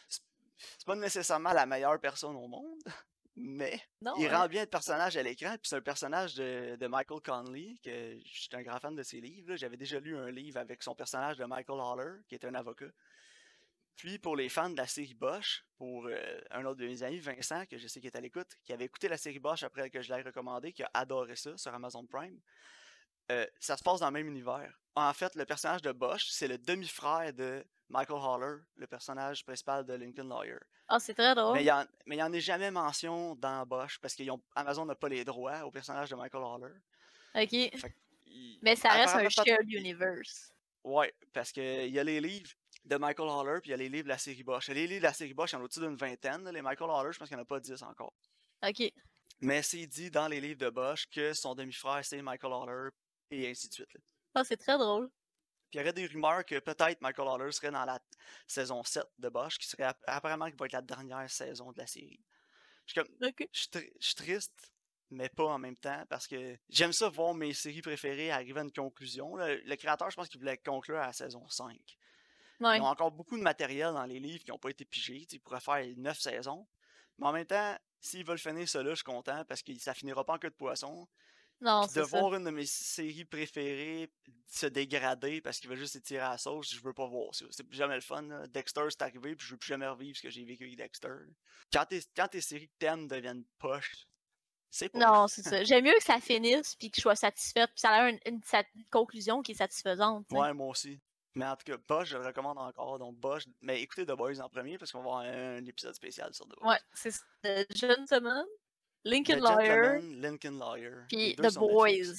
c'est 0.08 0.86
pas 0.86 0.96
nécessairement 0.96 1.52
la 1.52 1.66
meilleure 1.66 2.00
personne 2.00 2.36
au 2.36 2.48
monde 2.48 2.80
mais 3.36 3.82
il 4.18 4.28
rend 4.30 4.48
bien 4.48 4.62
le 4.62 4.70
personnage 4.70 5.18
à 5.18 5.24
l'écran. 5.24 5.52
Puis 5.52 5.70
c'est 5.70 5.76
un 5.76 5.82
personnage 5.82 6.36
de, 6.36 6.88
Michael 6.88 7.22
Conley, 7.22 7.76
que 7.84 8.18
je 8.24 8.42
suis 8.42 8.50
un 8.54 8.64
grand 8.64 8.80
fan 8.80 8.96
de 8.96 9.04
ses 9.04 9.20
livres. 9.20 9.56
J'avais 9.56 9.78
déjà 9.78 10.00
lu 10.00 10.18
un 10.18 10.32
livre 10.32 10.58
avec 10.58 10.82
son 10.82 10.96
personnage 10.96 11.38
de 11.38 11.46
Michael 11.46 11.80
Haller, 11.82 12.22
qui 12.28 12.36
est 12.36 12.46
un 12.46 12.56
avocat. 12.56 12.90
Puis 13.98 14.20
pour 14.20 14.36
les 14.36 14.50
fans 14.50 14.70
de 14.70 14.78
la 14.78 14.88
série 14.88 15.14
Bosch, 15.14 15.66
pour 15.78 16.08
euh, 16.08 16.42
un 16.52 16.66
autre 16.66 16.80
de 16.80 16.86
mes 16.86 17.04
amis, 17.04 17.20
Vincent, 17.20 17.66
que 17.66 17.78
je 17.78 17.88
sais 17.88 18.00
qu'il 18.00 18.08
est 18.08 18.16
à 18.16 18.22
l'écoute, 18.22 18.56
qui 18.66 18.74
avait 18.74 18.86
écouté 18.86 19.08
la 19.08 19.18
série 19.18 19.40
Bosch 19.40 19.64
après 19.64 19.90
que 19.90 20.02
je 20.02 20.14
l'ai 20.14 20.22
recommandé, 20.22 20.74
qui 20.74 20.84
a 20.84 20.90
adoré 20.94 21.36
ça 21.36 21.58
sur 21.58 21.74
Amazon 21.74 22.06
Prime, 22.06 22.40
euh, 23.32 23.46
ça 23.60 23.78
se 23.78 23.84
passe 23.84 24.02
dans 24.02 24.08
le 24.08 24.14
même 24.14 24.28
univers. 24.28 24.74
En 24.96 25.14
fait, 25.14 25.36
le 25.36 25.46
personnage 25.46 25.82
de 25.82 25.92
Bosch, 25.92 26.28
c'est 26.30 26.48
le 26.48 26.58
demi-frère 26.58 27.34
de 27.34 27.66
Michael 27.90 28.22
Haller, 28.22 28.62
le 28.78 28.88
personnage 28.88 29.44
principal 29.44 29.86
de 29.86 29.94
Lincoln 29.94 30.28
Lawyer. 30.28 30.60
Ah, 30.88 31.00
c'est 31.00 31.14
très 31.14 31.36
drôle. 31.36 31.56
Mais 31.56 31.64
il 31.64 32.16
n'y 32.16 32.22
en, 32.22 32.34
a 32.34 32.40
jamais 32.40 32.72
mention 32.72 33.36
dans 33.36 33.66
Bosch 33.66 34.00
parce 34.00 34.16
qu'Amazon 34.16 34.86
n'a 34.86 34.96
pas 34.96 35.10
les 35.10 35.26
droits 35.26 35.66
au 35.66 35.72
personnage 35.72 36.10
de 36.10 36.16
Michael 36.16 36.44
Haller. 36.44 36.74
Ok. 37.36 37.82
mais 38.62 38.76
ça 38.76 38.90
reste 38.90 39.16
un 39.16 39.30
shared 39.30 39.70
universe. 39.70 40.54
Ouais, 40.84 41.14
parce 41.34 41.52
qu'il 41.52 41.90
y 41.90 42.00
a 42.00 42.04
les 42.04 42.22
livres 42.22 42.52
de 42.86 42.96
Michael 42.98 43.30
Haller 43.30 43.60
puis 43.62 43.70
il 43.70 43.72
y 43.72 43.74
a 43.74 43.78
les 43.78 43.90
livres 43.90 44.04
de 44.04 44.10
la 44.10 44.18
série 44.18 44.44
Bosch. 44.44 44.70
Les 44.70 44.88
livres 44.88 45.02
de 45.02 45.08
la 45.08 45.14
série 45.14 45.34
Bosch, 45.34 45.52
il 45.52 45.56
y 45.56 45.58
en 45.58 45.62
a 45.62 45.64
au-dessus 45.64 45.80
d'une 45.80 45.96
vingtaine. 45.96 46.48
Les 46.50 46.62
Michael 46.62 46.90
Haller, 46.92 47.12
je 47.12 47.20
pense 47.20 47.28
qu'il 47.28 47.36
n'y 47.36 47.42
en 47.42 47.44
a 47.44 47.48
pas 47.48 47.60
dix 47.60 47.82
encore. 47.82 48.14
Ok. 48.64 48.92
Mais 49.42 49.62
c'est 49.62 49.86
dit 49.88 50.12
dans 50.12 50.28
les 50.28 50.40
livres 50.40 50.60
de 50.60 50.70
Bosch 50.70 51.08
que 51.08 51.34
son 51.34 51.56
demi-frère, 51.56 52.06
c'est 52.06 52.22
Michael 52.22 52.54
Haller 52.54 52.90
et 53.32 53.50
ainsi 53.50 53.68
de 53.68 53.74
suite. 53.74 53.98
Ah, 54.36 54.44
c'est 54.44 54.58
très 54.58 54.78
drôle. 54.78 55.10
Puis 55.70 55.74
il 55.74 55.78
y 55.80 55.82
aurait 55.82 55.94
des 55.94 56.06
rumeurs 56.06 56.46
que 56.46 56.60
peut-être 56.60 57.02
Michael 57.02 57.28
Haller 57.28 57.52
serait 57.52 57.72
dans 57.72 57.86
la 57.86 58.00
saison 58.48 58.84
7 58.84 59.04
de 59.18 59.30
Bosch, 59.30 59.58
qui 59.58 59.68
serait 59.68 59.94
apparemment 60.06 60.50
qui 60.50 60.58
va 60.58 60.66
être 60.66 60.74
la 60.74 60.82
dernière 60.82 61.30
saison 61.30 61.72
de 61.72 61.80
la 61.80 61.88
série. 61.88 62.24
Je 62.86 63.02
suis, 63.52 64.16
triste, 64.16 64.72
mais 65.10 65.30
pas 65.30 65.46
en 65.46 65.58
même 65.58 65.76
temps, 65.76 66.04
parce 66.08 66.28
que 66.28 66.56
j'aime 66.70 66.94
ça 66.94 67.10
voir 67.10 67.34
mes 67.34 67.54
séries 67.54 67.82
préférées 67.82 68.30
arriver 68.30 68.60
à 68.60 68.64
une 68.64 68.72
conclusion. 68.72 69.36
Le, 69.38 69.76
créateur, 69.76 70.12
je 70.12 70.16
pense 70.16 70.30
qu'il 70.30 70.40
voulait 70.40 70.58
conclure 70.58 70.98
à 70.98 71.08
la 71.08 71.14
saison 71.14 71.48
5. 71.50 71.76
Ils 72.60 72.66
ont 72.66 72.86
encore 72.86 73.12
beaucoup 73.12 73.38
de 73.38 73.44
matériel 73.44 73.94
dans 73.94 74.06
les 74.06 74.20
livres 74.20 74.44
qui 74.44 74.52
n'ont 74.52 74.60
pas 74.60 74.70
été 74.70 74.86
pigés. 74.86 75.26
Ils 75.32 75.40
pourraient 75.40 75.60
faire 75.60 75.84
9 75.98 76.20
saisons. 76.20 76.68
Mais 77.18 77.28
en 77.28 77.32
même 77.32 77.46
temps, 77.46 77.76
s'ils 78.00 78.26
veulent 78.26 78.38
finir 78.38 78.68
cela, 78.70 78.92
je 78.92 78.96
suis 78.96 79.04
content 79.04 79.44
parce 79.46 79.62
que 79.62 79.74
ça 79.80 79.94
finira 79.94 80.24
pas 80.24 80.34
en 80.34 80.38
queue 80.38 80.50
de 80.50 80.56
poisson. 80.56 81.08
Non, 81.62 81.86
de 81.88 82.02
voir 82.02 82.36
une 82.36 82.44
de 82.44 82.50
mes 82.50 82.66
séries 82.66 83.26
préférées 83.26 84.12
se 84.48 84.66
dégrader 84.66 85.42
parce 85.42 85.60
qu'il 85.60 85.70
va 85.70 85.76
juste 85.76 85.96
étirer 85.96 86.22
à 86.22 86.32
la 86.32 86.38
sauce, 86.38 86.74
je 86.74 86.82
veux 86.82 86.94
pas 86.94 87.08
voir 87.08 87.34
ça. 87.34 87.46
C'est 87.50 87.64
plus 87.64 87.78
jamais 87.78 87.96
le 87.96 88.02
fun. 88.02 88.24
Dexter, 88.50 88.88
c'est 88.90 89.02
arrivé, 89.02 89.36
puis 89.36 89.48
je 89.48 89.52
veux 89.54 89.58
plus 89.58 89.68
jamais 89.68 89.88
revivre 89.88 90.16
ce 90.16 90.22
que 90.22 90.30
j'ai 90.30 90.44
vécu 90.44 90.66
avec 90.66 90.78
Dexter. 90.78 91.16
Quand 91.72 91.86
tes, 91.86 92.02
quand 92.16 92.28
tes 92.28 92.42
séries 92.42 92.68
que 92.68 92.74
t'aimes 92.78 93.08
deviennent 93.08 93.44
poches, 93.58 94.08
c'est 94.70 94.90
pas. 94.90 95.00
Non, 95.00 95.28
c'est 95.28 95.44
ça. 95.44 95.64
J'aime 95.64 95.86
mieux 95.86 95.96
que 95.98 96.04
ça 96.04 96.20
finisse 96.20 96.76
puis 96.76 96.92
que 96.92 96.98
je 96.98 97.02
sois 97.02 97.16
satisfaite. 97.16 97.70
Puis 97.72 97.82
ça 97.82 97.90
a 97.90 98.10
une, 98.10 98.20
une, 98.26 98.42
conclusion 98.92 99.42
qui 99.42 99.54
est 99.54 99.56
satisfaisante. 99.56 100.26
Ouais, 100.32 100.54
moi 100.54 100.68
aussi. 100.68 101.00
Mais 101.34 101.46
en 101.46 101.56
tout 101.58 101.66
cas, 101.66 101.78
Bosch, 101.88 102.10
je 102.10 102.18
le 102.18 102.26
recommande 102.26 102.58
encore. 102.58 102.98
Donc, 102.98 103.18
Bosch, 103.18 103.46
mais 103.62 103.82
écoutez 103.82 104.06
The 104.06 104.12
Boys 104.12 104.40
en 104.40 104.48
premier 104.48 104.78
parce 104.78 104.92
qu'on 104.92 105.00
va 105.00 105.20
avoir 105.20 105.20
un, 105.20 105.66
épisode 105.66 105.94
spécial 105.94 106.34
sur 106.34 106.46
The 106.48 106.56
Boys. 106.60 106.72
Ouais, 106.72 106.80
c'est 106.94 107.76
Jeune 107.76 108.08
Semaine. 108.08 108.46
Lincoln 109.06 109.40
Lawyer. 109.40 110.02
Lincoln 110.02 110.60
Lawyer. 110.60 111.06
Puis 111.08 111.36
The 111.36 111.54
Boys 111.54 112.16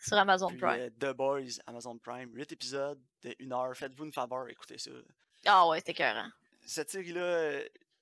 sur 0.00 0.16
Amazon 0.16 0.48
Prime. 0.56 0.80
Euh, 0.80 0.90
The 1.00 1.16
Boys, 1.16 1.58
Amazon 1.66 1.98
Prime. 1.98 2.30
8 2.32 2.52
épisodes 2.52 3.00
de 3.22 3.34
1 3.40 3.52
heure. 3.52 3.76
Faites-vous 3.76 4.04
une 4.04 4.12
faveur, 4.12 4.48
écoutez 4.48 4.78
ça. 4.78 4.90
Ah 5.46 5.66
ouais, 5.68 5.78
c'était 5.78 5.92
écœurant. 5.92 6.28
Cette 6.64 6.90
série-là, 6.90 7.60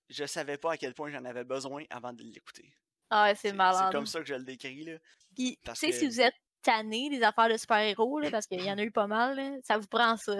je 0.08 0.26
savais 0.26 0.58
pas 0.58 0.72
à 0.72 0.76
quel 0.76 0.94
point 0.94 1.10
j'en 1.10 1.24
avais 1.24 1.44
besoin 1.44 1.84
avant 1.90 2.12
de 2.12 2.22
l'écouter. 2.22 2.72
Ah 3.10 3.24
ouais, 3.24 3.34
c'est 3.34 3.52
malade. 3.52 3.86
C'est 3.86 3.96
comme 3.96 4.06
ça 4.06 4.20
que 4.20 4.26
je 4.26 4.34
le 4.34 4.44
décris. 4.44 4.84
Là. 4.84 4.98
Puis, 5.34 5.58
tu 5.64 5.74
sais, 5.74 5.92
si 5.92 6.06
vous 6.06 6.20
êtes 6.20 6.34
tanné 6.62 7.10
des 7.10 7.22
affaires 7.22 7.48
de 7.48 7.56
super-héros, 7.56 8.20
parce 8.30 8.46
qu'il 8.46 8.64
y 8.64 8.70
en 8.70 8.78
a 8.78 8.82
eu 8.82 8.90
pas 8.90 9.06
mal, 9.06 9.60
ça 9.62 9.78
vous 9.78 9.86
prend 9.86 10.16
ça. 10.16 10.36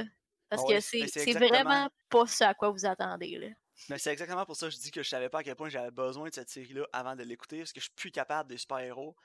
Parce 0.49 0.63
ah 0.67 0.75
que 0.75 0.81
c'est 0.81 1.33
vraiment 1.33 1.89
pas 2.09 2.27
ça 2.27 2.51
à 2.51 2.55
quoi 2.55 2.71
vous 2.71 2.87
attendez. 2.87 3.39
Là. 3.39 3.49
Mais 3.89 3.99
c'est 3.99 4.13
exactement 4.13 4.47
pour 4.47 4.57
ça 4.57 4.67
que 4.67 4.73
je 4.73 4.79
dis 4.79 4.91
que 4.91 5.03
je 5.03 5.09
savais 5.09 5.29
pas 5.29 5.41
à 5.41 5.43
quel 5.43 5.57
point 5.57 5.69
j'avais 5.69 5.91
besoin 5.91 6.29
de 6.29 6.35
cette 6.35 6.51
série-là 6.51 6.87
avant 6.93 7.17
de 7.17 7.23
l'écouter, 7.23 7.59
parce 7.59 7.73
que 7.73 7.81
je 7.81 7.87
suis 7.87 7.95
plus 7.95 8.11
capable 8.11 8.49
des 8.49 8.59
super-héros. 8.59 9.17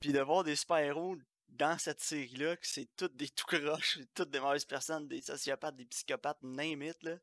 Puis 0.00 0.12
de 0.12 0.20
voir 0.20 0.44
des 0.44 0.56
super-héros 0.56 1.16
dans 1.48 1.78
cette 1.78 2.00
série-là, 2.00 2.56
que 2.56 2.66
c'est 2.66 2.88
toutes 2.96 3.16
des 3.16 3.28
tout 3.28 3.46
croches, 3.46 3.98
toutes 4.14 4.30
des 4.30 4.40
mauvaises 4.40 4.64
personnes, 4.64 5.08
des 5.08 5.22
sociopathes, 5.22 5.76
des 5.76 5.86
psychopathes, 5.86 6.42
name 6.42 6.82
it, 6.82 7.02
là. 7.02 7.16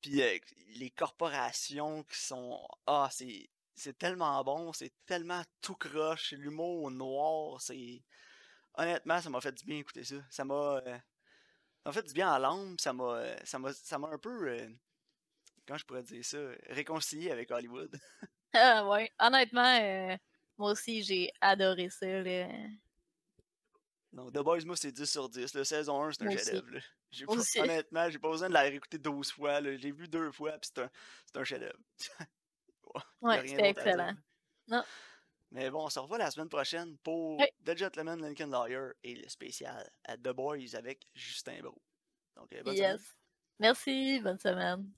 Puis 0.00 0.20
euh, 0.20 0.38
les 0.74 0.90
corporations 0.90 2.02
qui 2.04 2.18
sont. 2.18 2.60
Ah, 2.86 3.08
c'est. 3.10 3.48
C'est 3.74 3.96
tellement 3.96 4.44
bon, 4.44 4.72
c'est 4.74 4.92
tellement 5.06 5.42
tout 5.62 5.76
croche, 5.76 6.32
l'humour 6.32 6.90
noir, 6.90 7.60
c'est. 7.60 8.02
Honnêtement, 8.74 9.20
ça 9.20 9.30
m'a 9.30 9.40
fait 9.40 9.52
du 9.52 9.64
bien 9.64 9.78
écouter 9.78 10.04
ça. 10.04 10.16
Ça 10.30 10.44
m'a. 10.44 10.82
Euh, 10.86 10.98
ça 11.84 11.86
m'a 11.86 11.92
fait 11.92 12.02
du 12.02 12.12
bien 12.12 12.30
à 12.30 12.38
l'âme, 12.38 12.78
ça 12.78 12.92
m'a. 12.92 13.04
Euh, 13.14 13.36
ça 13.44 13.58
m'a. 13.58 13.72
Ça 13.72 13.98
m'a 13.98 14.08
un 14.08 14.18
peu 14.18 14.68
comment 15.72 15.78
je 15.78 15.84
pourrais 15.86 16.02
dire 16.02 16.24
ça, 16.24 16.38
réconcilié 16.68 17.30
avec 17.30 17.50
Hollywood? 17.50 17.98
ah 18.52 18.86
ouais, 18.88 19.10
honnêtement, 19.18 19.78
euh, 19.80 20.16
moi 20.58 20.72
aussi 20.72 21.02
j'ai 21.02 21.30
adoré 21.40 21.88
ça. 21.88 22.06
Là. 22.06 22.48
Donc, 24.12 24.32
The 24.32 24.40
Boys, 24.40 24.64
moi, 24.66 24.76
c'est 24.76 24.92
10 24.92 25.10
sur 25.10 25.30
10. 25.30 25.54
La 25.54 25.64
saison 25.64 26.02
1, 26.02 26.12
c'est 26.12 26.22
un 26.24 26.30
chef-d'œuvre. 26.30 26.78
Honnêtement, 27.56 28.10
j'ai 28.10 28.18
pas 28.18 28.28
besoin 28.28 28.48
de 28.48 28.54
la 28.54 28.60
réécouter 28.60 28.98
12 28.98 29.32
fois. 29.32 29.62
J'ai 29.62 29.92
vu 29.92 30.06
deux 30.06 30.30
fois, 30.30 30.52
puis 30.58 30.70
c'est 30.74 30.82
un, 30.82 30.90
un 31.40 31.44
chef-d'œuvre. 31.44 31.78
ouais, 33.22 33.48
c'était 33.48 33.70
excellent. 33.70 34.14
Non. 34.68 34.84
Mais 35.50 35.70
bon, 35.70 35.84
on 35.84 35.88
se 35.88 35.98
revoit 35.98 36.18
la 36.18 36.30
semaine 36.30 36.50
prochaine 36.50 36.98
pour 36.98 37.42
The 37.64 37.76
Gentleman 37.76 38.20
Lincoln 38.20 38.50
Lawyer 38.50 38.90
et 39.02 39.14
le 39.14 39.28
spécial 39.28 39.90
à 40.04 40.18
The 40.18 40.28
Boys 40.28 40.74
avec 40.74 41.06
Justin 41.14 41.60
Bro. 41.60 41.80
Donc, 42.36 42.52
euh, 42.54 42.62
bonne 42.62 42.76
yes. 42.76 43.16
Merci, 43.58 44.20
bonne 44.20 44.38
semaine. 44.38 44.92